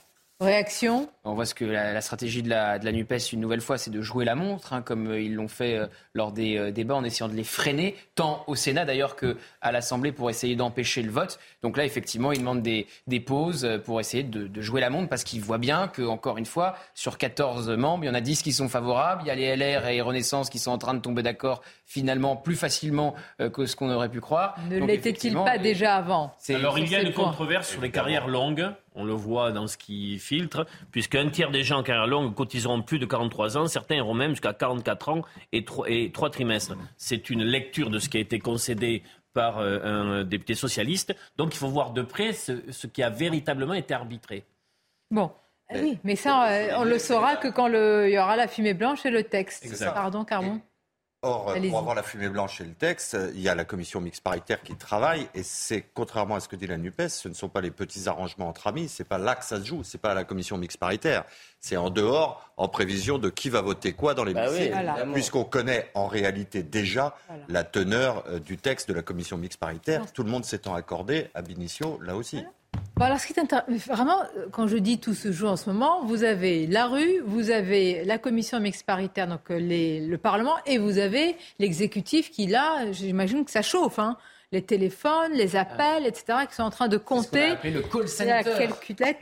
[0.41, 3.77] Réaction On voit ce que la, stratégie de la, de la, NUPES, une nouvelle fois,
[3.77, 5.85] c'est de jouer la montre, hein, comme euh, ils l'ont fait euh,
[6.15, 10.11] lors des euh, débats, en essayant de les freiner, tant au Sénat d'ailleurs qu'à l'Assemblée,
[10.11, 11.37] pour essayer d'empêcher le vote.
[11.61, 15.09] Donc là, effectivement, ils demandent des, des pauses pour essayer de, de, jouer la montre,
[15.09, 18.21] parce qu'ils voient bien que, encore une fois, sur 14 membres, il y en a
[18.21, 20.95] 10 qui sont favorables, il y a les LR et Renaissance qui sont en train
[20.95, 23.13] de tomber d'accord finalement plus facilement
[23.53, 24.55] que ce qu'on aurait pu croire.
[24.69, 26.33] Ne l'était-il pas déjà avant?
[26.49, 29.77] Alors il y a une controverse sur les carrières longues on le voit dans ce
[29.77, 33.95] qui filtre, puisqu'un tiers des gens en carrière longue cotiseront plus de 43 ans, certains
[33.95, 36.75] iront même jusqu'à 44 ans et 3, trimestres.
[36.97, 39.03] C'est une lecture de ce qui a été concédé
[39.33, 41.15] par euh, un député socialiste.
[41.37, 44.43] Donc il faut voir de près ce, qui a véritablement été arbitré.
[45.09, 45.31] Bon.
[45.73, 49.05] Oui, mais ça, euh, on le saura que quand il y aura la fumée blanche
[49.05, 49.73] et le texte.
[49.79, 50.59] Pardon, Carmon.
[51.23, 54.23] Or, pour avoir la fumée blanche et le texte, il y a la commission mixte
[54.23, 57.47] paritaire qui travaille, et c'est contrairement à ce que dit la Nupes, ce ne sont
[57.47, 60.13] pas les petits arrangements entre amis, c'est pas là que ça se joue, c'est pas
[60.13, 61.25] à la commission mixte paritaire,
[61.59, 64.47] c'est en dehors, en prévision de qui va voter quoi dans les bah
[65.13, 67.15] puisqu'on connaît en réalité déjà
[67.49, 71.29] la teneur euh, du texte de la commission mixte paritaire, tout le monde s'étant accordé
[71.35, 72.43] à Binicio là aussi
[73.01, 74.17] alors, ce qui est vraiment,
[74.51, 78.03] quand je dis tout se joue en ce moment, vous avez la rue, vous avez
[78.05, 83.45] la commission mixte paritaire, donc euh, le Parlement, et vous avez l'exécutif qui, là, j'imagine
[83.45, 83.99] que ça chauffe.
[83.99, 84.17] Hein
[84.53, 87.53] les téléphones, les appels, etc., qui sont en train de compter.
[87.63, 88.67] Ce le call center.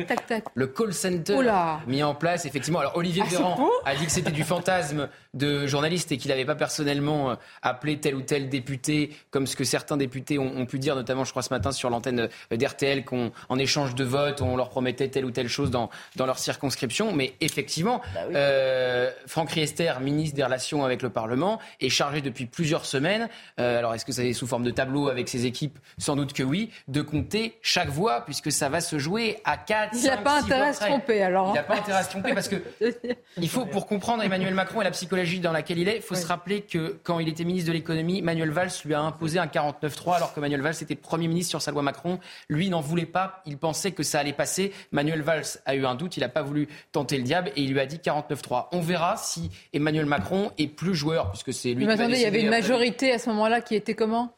[0.08, 0.44] tac, tac.
[0.56, 1.38] Le call center
[1.86, 2.80] mis en place, effectivement.
[2.80, 6.46] Alors Olivier ah, Véran a dit que c'était du fantasme de journaliste et qu'il n'avait
[6.46, 10.80] pas personnellement euh, appelé tel ou tel député, comme ce que certains députés ont, pu
[10.80, 14.58] dire, notamment, je crois, ce matin sur l'antenne euh, d'RTL, qu'en échange de vote, on
[14.58, 17.14] leur promettait telle ou telle chose dans, dans leur circonscription.
[17.14, 22.48] Mais effectivement, bah euh, Franck Riester, ministre des Relations avec le Parlement, est chargé depuis
[22.48, 23.30] plusieurs semaines.
[23.58, 26.44] alors, est-ce que ça est sous forme de tableau avec ses équipes Sans doute que
[26.44, 30.40] oui, de compter chaque voix, puisque ça va se jouer à 4, Il n'a pas
[30.40, 31.50] intérêt à se tromper, alors.
[31.50, 32.56] Il n'a pas intérêt à se tromper, parce que
[33.38, 36.16] il faut, pour comprendre Emmanuel Macron et la psychologie dans laquelle il est, il faut
[36.16, 39.48] se rappeler que quand il était ministre de l'économie, Manuel Valls lui a imposé un
[39.48, 42.20] 49-3, alors que Manuel Valls était Premier ministre sur sa loi Macron.
[42.48, 44.72] Lui n'en voulait pas, il pensait que ça allait passer.
[44.92, 47.74] Manuel Valls a eu un doute, il n'a pas voulu tenter le diable et il
[47.74, 48.68] lui a dit 49-3.
[48.72, 52.26] On verra si Emmanuel Macron est plus joueur, puisque c'est lui Mais attendez, il y
[52.26, 54.34] avait une majorité à ce moment-là qui était comment?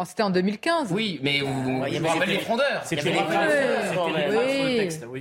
[0.00, 0.92] Oh, c'était en 2015.
[0.92, 2.82] Oui, mais vous, il y avait les frondeurs.
[2.84, 3.02] C'était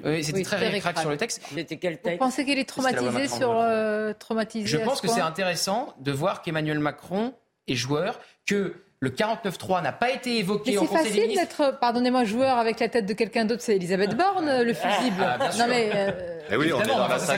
[0.06, 1.42] Oui, c'était très récrac sur le texte.
[1.54, 5.22] C'était quel texte Vous pensez qu'il est traumatisé sur euh, traumatisé Je pense que c'est
[5.22, 7.34] intéressant de voir qu'Emmanuel Macron
[7.68, 11.42] est joueur, que le 49-3 n'a pas été évoqué en Conseil des ministres.
[11.42, 13.62] C'est facile d'être, pardonnez-moi, joueur avec la tête de quelqu'un d'autre.
[13.62, 15.38] C'est Elisabeth Borne, le ah, fusible.
[15.40, 15.92] Ah, non mais.
[15.94, 16.12] Euh...
[16.50, 17.34] Eh oui, on est dans bah, c'est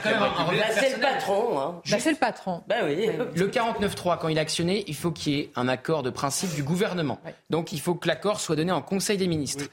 [0.96, 1.60] le patron.
[1.60, 1.82] Hein.
[1.90, 2.64] Bah, c'est le patron.
[2.68, 3.10] Bah, oui.
[3.36, 6.54] Le 49-3, quand il est actionné, il faut qu'il y ait un accord de principe
[6.54, 7.20] du gouvernement.
[7.50, 9.66] Donc il faut que l'accord soit donné en Conseil des ministres.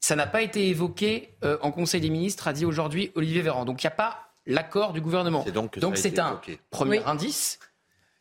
[0.00, 3.64] Ça n'a pas été évoqué euh, en Conseil des ministres, a dit aujourd'hui Olivier Véran.
[3.64, 5.44] Donc il n'y a pas l'accord du gouvernement.
[5.54, 6.40] Donc c'est un
[6.70, 7.58] premier indice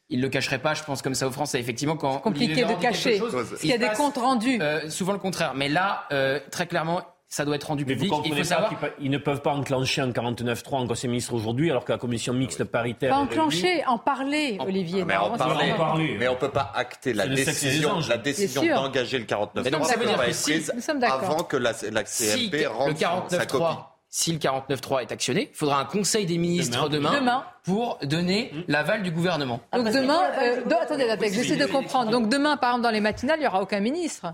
[0.10, 1.60] il ne le cacherait pas, je pense, comme ça aux Français.
[1.60, 3.22] Effectivement, quand compliqué de cacher.
[3.64, 4.60] Il y a des comptes rendus.
[4.62, 5.54] Euh, souvent le contraire.
[5.56, 8.12] Mais là, euh, très clairement, ça doit être rendu Mais public.
[8.12, 8.74] vous Il faut savoir.
[8.98, 12.00] qu'ils ne peuvent pas enclencher un 49-3 en Conseil des ministres aujourd'hui, alors que la
[12.00, 13.12] commission mixte paritaire.
[13.12, 15.06] Pas enclencher, en parler, Olivier.
[15.06, 18.64] Mais on, Normalement, c'est parlait, pas- mais on peut pas acter la décision, la décision
[18.66, 21.22] d'engager le 49 Mais donc, ça veut dire que si- prise Nous sommes d'accord.
[21.24, 22.98] avant que la, la si CMP le rende
[23.30, 23.64] sa copie.
[24.10, 27.12] 49.3 si le 49.3 est actionné, il faudra un conseil des ministres Demain.
[27.12, 27.44] demain, Demain.
[27.64, 29.60] pour donner l'aval du gouvernement.
[29.72, 32.10] Donc demain, euh, attendez, attendez, j'essaie de comprendre.
[32.12, 34.34] Donc demain, par exemple, dans les matinales, il n'y aura aucun ministre.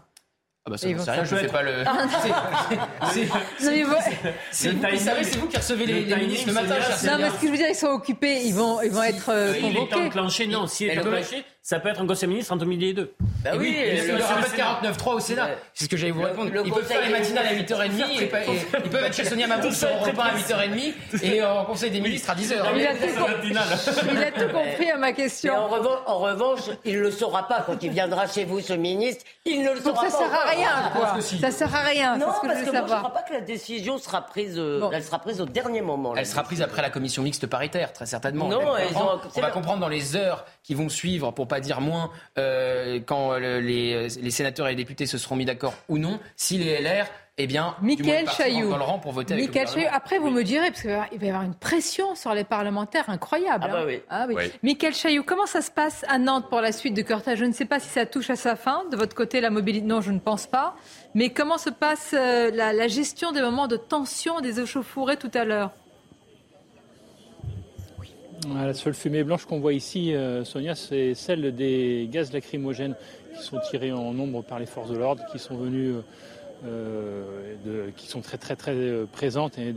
[0.68, 1.84] Ah bah ça, vont- rien, je fais peut pas le.
[1.84, 1.90] Vous-
[4.52, 6.76] c'est Le vous, savez, c'est vous qui recevez les, le les timing, ministres le matin,
[7.06, 9.30] Non, mais ce que je veux dire, ils sont occupés, ils vont, ils vont être
[9.30, 9.96] euh, Il est convoqués.
[10.08, 10.66] enclenché, non.
[10.68, 13.12] Si il est enclenché, ça peut être un Conseil des ministres entre midi et deux.
[13.44, 15.50] Bah oui, Et il le- n'y aura le- pas de 49.3 au Sénat.
[15.74, 16.52] C'est ce que j'allais vous Le- répondre.
[16.52, 17.76] le Ils peuvent faire les matinales à ministres.
[17.76, 20.94] 8h30 et, et- ils peuvent être chez Sonia Mabrouk sur Europe 1 à 8h30
[21.24, 22.64] et au Conseil des ministres à 10h.
[22.76, 23.50] Il a tout compris.
[24.12, 25.56] Il a tout compris à ma question.
[25.56, 25.68] en
[26.20, 29.26] revanche, en il ne le saura pas quand il viendra chez vous, ce ministre.
[29.44, 30.24] Il ne le Donc saura ça pas.
[30.24, 31.18] sert à rien, quoi.
[31.42, 33.98] Ça sert à rien, Non, parce je que je ne crois pas que la décision
[33.98, 36.14] sera prise, euh, elle sera prise au dernier moment.
[36.16, 38.48] Elle sera prise après la commission mixte paritaire, très certainement.
[38.50, 41.32] Non, On va ils comprendre- ont- on va comprendre dans les heures qui vont suivre,
[41.32, 45.38] pour pas dire moins, euh, quand le- les, les sénateurs et les députés se seront
[45.38, 47.06] mis d'accord ou non, si les LR,
[47.38, 48.70] eh bien, Michael Chailloux.
[48.70, 49.90] dans le rang pour voter avec le gouvernement.
[49.94, 53.66] Après, vous me direz, parce qu'il va y avoir- une pression sur les parlementaires incroyable.
[53.68, 53.86] Ah bah hein.
[53.88, 54.02] oui.
[54.10, 54.36] Ah oui.
[54.38, 54.52] Oui.
[54.64, 57.52] Michael Chailloux, comment ça se passe à Nantes pour la suite de cortège Je ne
[57.54, 58.84] sais pas si ça touche à sa fin.
[58.92, 60.76] De votre côté, la mobilité, non, je ne pense pas.
[61.14, 65.32] Mais comment se passe euh, la, la gestion des moments de tension des échauffourées tout
[65.34, 65.72] à l'heure?
[68.54, 72.96] La seule fumée blanche qu'on voit ici, euh, Sonia, c'est celle des gaz lacrymogènes
[73.36, 75.96] qui sont tirés en nombre par les forces de l'ordre, qui sont venus,
[76.66, 77.24] euh,
[77.66, 79.74] de- qui sont très très euh, présentes et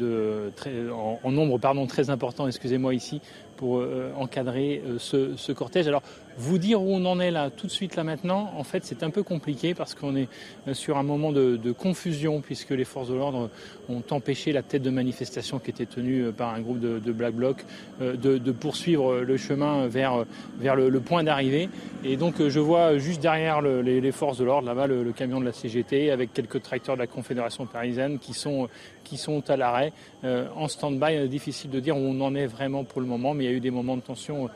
[1.23, 3.21] en, nombre pardon très important, excusez-moi ici,
[3.57, 5.89] pour euh, encadrer euh, ce, ce cortège.
[5.89, 6.03] Alors
[6.39, 9.03] vous dire où on en est là tout de suite là maintenant, en fait c'est
[9.03, 10.29] un peu compliqué parce qu'on est
[10.69, 13.51] euh, sur un moment de, confusion puisque les forces de l'ordre
[13.89, 17.35] ont empêché la tête de manifestation qui était tenue euh, par un groupe de, Black
[17.35, 17.65] Bloc
[18.01, 20.25] euh, de, poursuivre le chemin vers,
[20.61, 21.69] le, point d'arrivée.
[22.05, 25.45] Et donc je vois juste derrière le- les, forces de l'ordre, là-bas, le, camion de
[25.45, 28.69] la CGT avec quelques tracteurs de la Confédération parisienne qui sont,
[29.05, 29.93] qui sont à l'arrêt,
[30.25, 31.29] en stand-by.
[31.29, 33.57] Difficile de dire où on en est vraiment pour le moment, mais il y a
[33.57, 34.49] eu des moments de tension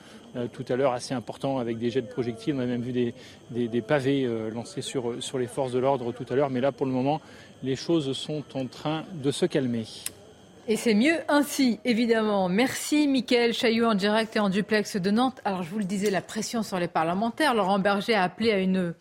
[0.53, 2.55] tout à l'heure assez importants avec des jets de projectiles.
[2.57, 3.15] On a même vu des,
[3.51, 6.51] des, des pavés euh, lancés sur, sur les forces de l'ordre tout à l'heure.
[6.51, 7.21] Mais là, pour le moment,
[7.63, 9.87] les choses sont en train de se calmer.
[10.69, 12.49] Et c'est mieux ainsi, évidemment.
[12.49, 15.41] Merci, Mickaël Chailloux, en direct et en duplex de Nantes.
[15.45, 17.53] Alors, je vous le disais, la pression sur les parlementaires.
[17.53, 18.95] Laurent Berger a appelé à une,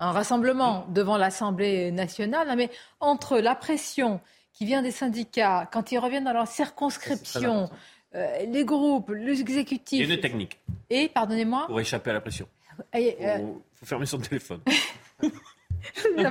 [0.00, 2.48] un rassemblement devant l'Assemblée nationale.
[2.56, 2.70] Mais
[3.00, 4.20] entre la pression
[4.54, 7.68] qui vient des syndicats, quand ils reviennent dans leur circonscription,
[8.14, 10.58] euh, les groupes, Il y a l'exécutif, une technique
[10.90, 12.46] et, pardonnez-moi, pour échapper à la pression.
[12.94, 14.60] et, euh, Il faut fermer son téléphone.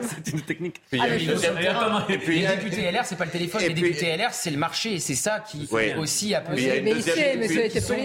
[0.01, 0.81] C'est une technique.
[0.89, 1.35] Puis il y a
[1.75, 2.05] Ah.
[2.09, 3.61] Et puis- les députés LR, c'est pas le téléphone.
[3.61, 4.93] Les députés LR, c'est le marché.
[4.93, 5.93] Et c'est ça qui Oui.
[5.97, 6.77] aussi a il pesé.
[6.79, 6.95] une mais euh,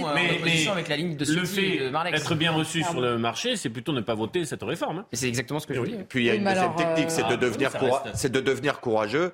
[0.05, 3.01] en Mais- opposition mais avec la ligne de Le fait d'être bien reçu Ah sur
[3.01, 4.99] le marché, c'est plutôt ne pas voter cette réforme.
[4.99, 5.07] hein.
[5.13, 6.05] C'est exactement ce que je voulais.
[6.09, 9.33] Puis il y a une deuxième technique, ah, c'est de devenir courageux.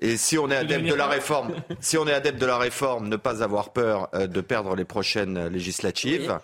[0.00, 3.08] Et si on est adepte de la réforme, si on est adepte de la réforme,
[3.08, 6.38] ne pas avoir peur euh, de perdre les prochaines législatives.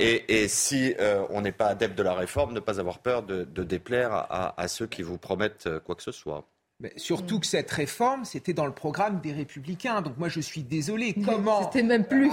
[0.00, 3.22] Et, et si euh, on n'est pas adepte de la réforme, ne pas avoir peur
[3.22, 6.44] de, de déplaire à, à ceux qui vous promettent euh, quoi que ce soit.
[6.78, 10.02] Mais surtout que cette réforme, c'était dans le programme des Républicains.
[10.02, 11.14] Donc moi, je suis désolé.
[11.24, 12.30] Comment C'était même plus.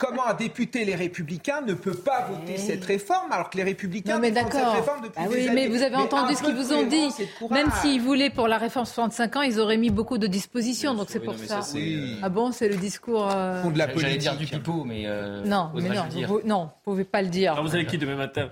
[0.00, 2.58] comment un député Les Républicains ne peut pas voter Oui.
[2.58, 4.74] cette réforme alors que les Républicains Non mais cette d'accord.
[4.74, 6.86] réforme depuis Ah des oui, années mais vous avez Mais entendu ce qu'ils vous ont
[6.86, 7.08] dit.
[7.52, 10.94] Même s'ils voulaient pour la réforme 65 ans, ils auraient mis beaucoup de dispositions.
[10.94, 11.60] Donc c'est pour non, ça.
[11.74, 12.18] Oui.
[12.20, 13.30] Ah bon, c'est le discours.
[13.30, 14.20] euh, Font de la J'allais politique.
[14.20, 15.04] dire du pipeau, mais.
[15.06, 17.52] euh, Non, mais non, vous, non, vous pouvez pas le dire.
[17.52, 18.50] Alors vous avez qui demain matin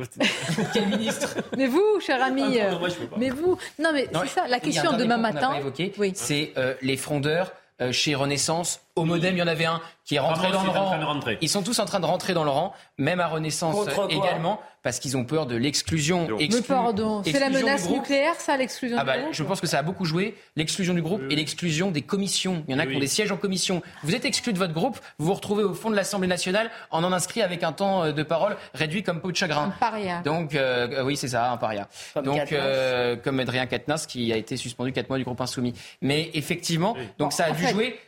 [0.72, 3.16] Quel ministre Mais vous, cher ami, Ah, non, euh, moi, je peux pas.
[3.18, 4.46] mais vous, non mais c'est ça.
[4.48, 5.50] La question demain matin.
[5.50, 6.12] pas évoqué, Oui.
[6.14, 8.80] c'est euh, les frondeurs euh, chez Renaissance.
[8.94, 11.20] Au Modem, il y en avait un qui est rentré dans le rang.
[11.40, 14.60] Ils sont tous en train de rentrer dans le rang, même à Renaissance Contre également,
[14.82, 16.26] parce qu'ils ont peur de l'exclusion.
[16.38, 19.60] Mais pardon, c'est la exclusion menace nucléaire, ça, l'exclusion Ah bah, du groupe je pense
[19.62, 22.64] que ça a beaucoup joué, l'exclusion du groupe et l'exclusion des commissions.
[22.68, 22.96] Il y en a qui Oui.
[22.96, 23.80] ont des sièges en commission.
[24.02, 27.02] Vous êtes exclu de votre groupe, vous vous retrouvez au fond de l'Assemblée nationale en
[27.04, 29.72] en inscrit avec un temps euh, de parole réduit comme peau de Un chagrin.
[29.80, 30.20] paria.
[30.22, 31.88] Donc euh, euh, oui, c'est ça, un paria.
[32.12, 35.72] Comme donc euh, comme Adrien Quatennens qui a été suspendu 4 mois du groupe insoumis.
[36.02, 37.98] Mais effectivement, donc ça a En dû fait, jouer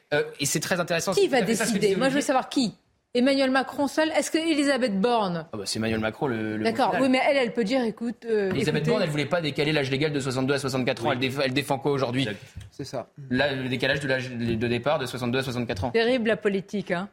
[0.41, 1.13] et c'est très intéressant.
[1.13, 2.75] Qui va décider Moi, je veux savoir qui.
[3.17, 6.57] Emmanuel Macron seul Est-ce que Elisabeth Borne Ah bah, c'est Emmanuel Macron le.
[6.57, 8.25] le D'accord, oui, mais elle, elle peut dire, écoute.
[8.25, 11.13] euh, Elisabeth écoutez, Borne, elle voulait pas décaler l'âge légal de 62 à 64 ans.
[11.13, 12.27] Elle, déf- elle défend quoi aujourd'hui
[12.73, 13.07] C'est ça.
[13.31, 15.91] Là, le décalage de l'âge de départ de 62 à 64 ans.
[15.93, 16.91] Terrible la politique.
[16.91, 17.09] Hein.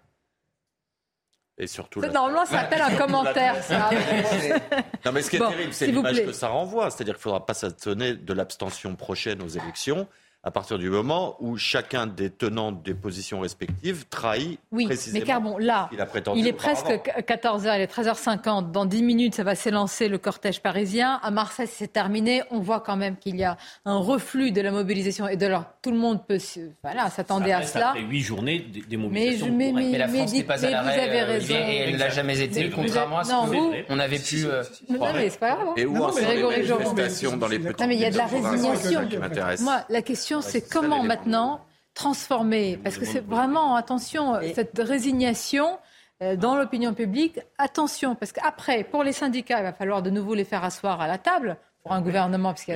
[1.60, 3.92] Et surtout, Ça, la- Normalement, ça s'appelle un commentaire, ça.
[5.06, 6.90] Non, mais ce qui est Bon, terrible, c'est l'image que ça renvoie.
[6.90, 10.08] C'est-à-dire qu'il ne faudra pas s'étonner de l'abstention prochaine aux élections
[10.44, 15.26] à partir du moment où chacun des tenants des positions respectives trahit oui, précisément mais
[15.26, 15.90] car bon, là,
[16.36, 18.72] il, est presque 14h, il est 13h50.
[18.72, 21.20] Dans 10 minutes, ça va s'élancer le cortège parisien.
[21.22, 22.42] À Marseille, c'est terminé.
[22.50, 25.66] On voit quand même qu'il y a un reflux de la mobilisation et de leur...
[25.82, 26.40] tout le monde peut
[26.82, 27.90] voilà, s'attendait à cela.
[27.90, 29.48] Après 8 journées des mobilisations.
[29.52, 30.96] Mais, mais, mais, la France n'est pas à l'arrêt.
[30.96, 31.54] Vous avez raison.
[31.54, 34.48] Et elle ne l'a jamais été, contrairement à ce qu'on avait pu.
[34.90, 35.68] Non, mais c'est pas grave.
[35.78, 38.18] Et où en sont les manifestations dans les petits Non, mais il y a de
[38.18, 39.02] la résignation.
[39.62, 41.60] Moi, la question, c'est comment maintenant
[41.94, 45.78] transformer, parce que c'est vraiment, attention, cette résignation
[46.22, 50.34] euh, dans l'opinion publique, attention, parce qu'après, pour les syndicats, il va falloir de nouveau
[50.34, 52.76] les faire asseoir à la table pour un gouvernement, parce qu'il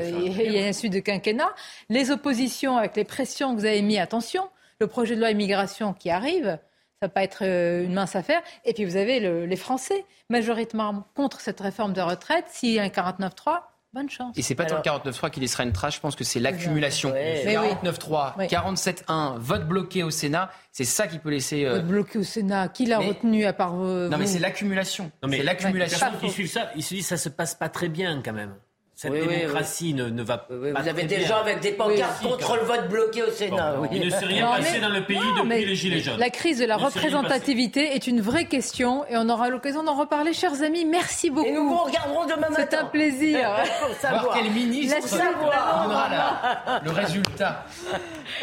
[0.52, 1.54] y a une suite de quinquennat.
[1.90, 4.50] Les oppositions, avec les pressions que vous avez mis, attention,
[4.80, 6.58] le projet de loi immigration qui arrive,
[7.00, 8.42] ça va pas être euh, une mince affaire.
[8.66, 12.46] Et puis vous avez les Français, majoritairement contre cette réforme de retraite.
[12.50, 13.62] S'il y a un 49-3,
[13.96, 14.38] Bonne chance.
[14.38, 17.12] Et c'est pas tant le 49.3 qui laissera une trace, je pense que c'est l'accumulation.
[17.12, 21.64] 49.3, 47.1, vote bloqué au Sénat, c'est ça qui peut laisser.
[21.64, 21.76] Euh...
[21.76, 23.76] Vote bloqué au Sénat, qui l'a retenu à part.
[23.82, 25.12] Euh, non, mais c'est l'accumulation.
[25.24, 26.08] C'est l'accumulation.
[26.12, 28.54] Les qui suivent ça, ils se disent ça se passe pas très bien quand même.
[28.96, 30.54] Cette démocratie Ne, ne, va pas.
[30.56, 33.76] Vous avez des gens avec des pancartes contre le vote bloqué au Sénat.
[33.92, 36.18] Il ne s'est rien passé dans le pays depuis les Gilets jaunes.
[36.18, 40.32] La crise de la représentativité est une vraie question et on aura l'occasion d'en reparler,
[40.32, 40.86] chers amis.
[40.86, 41.46] Merci beaucoup.
[41.48, 42.68] Et nous vous regarderons demain matin.
[42.70, 43.40] C'est un plaisir.
[43.86, 47.66] Pour savoir Voir quel ministre donnera le résultat.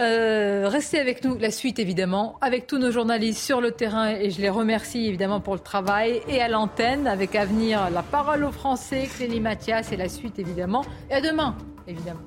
[0.01, 4.31] Euh, restez avec nous, la suite évidemment, avec tous nos journalistes sur le terrain et
[4.31, 8.45] je les remercie évidemment pour le travail et à l'antenne avec à venir la parole
[8.45, 10.85] aux Français, Clélie Mathias et la suite évidemment.
[11.11, 11.57] Et à demain,
[11.87, 12.21] évidemment.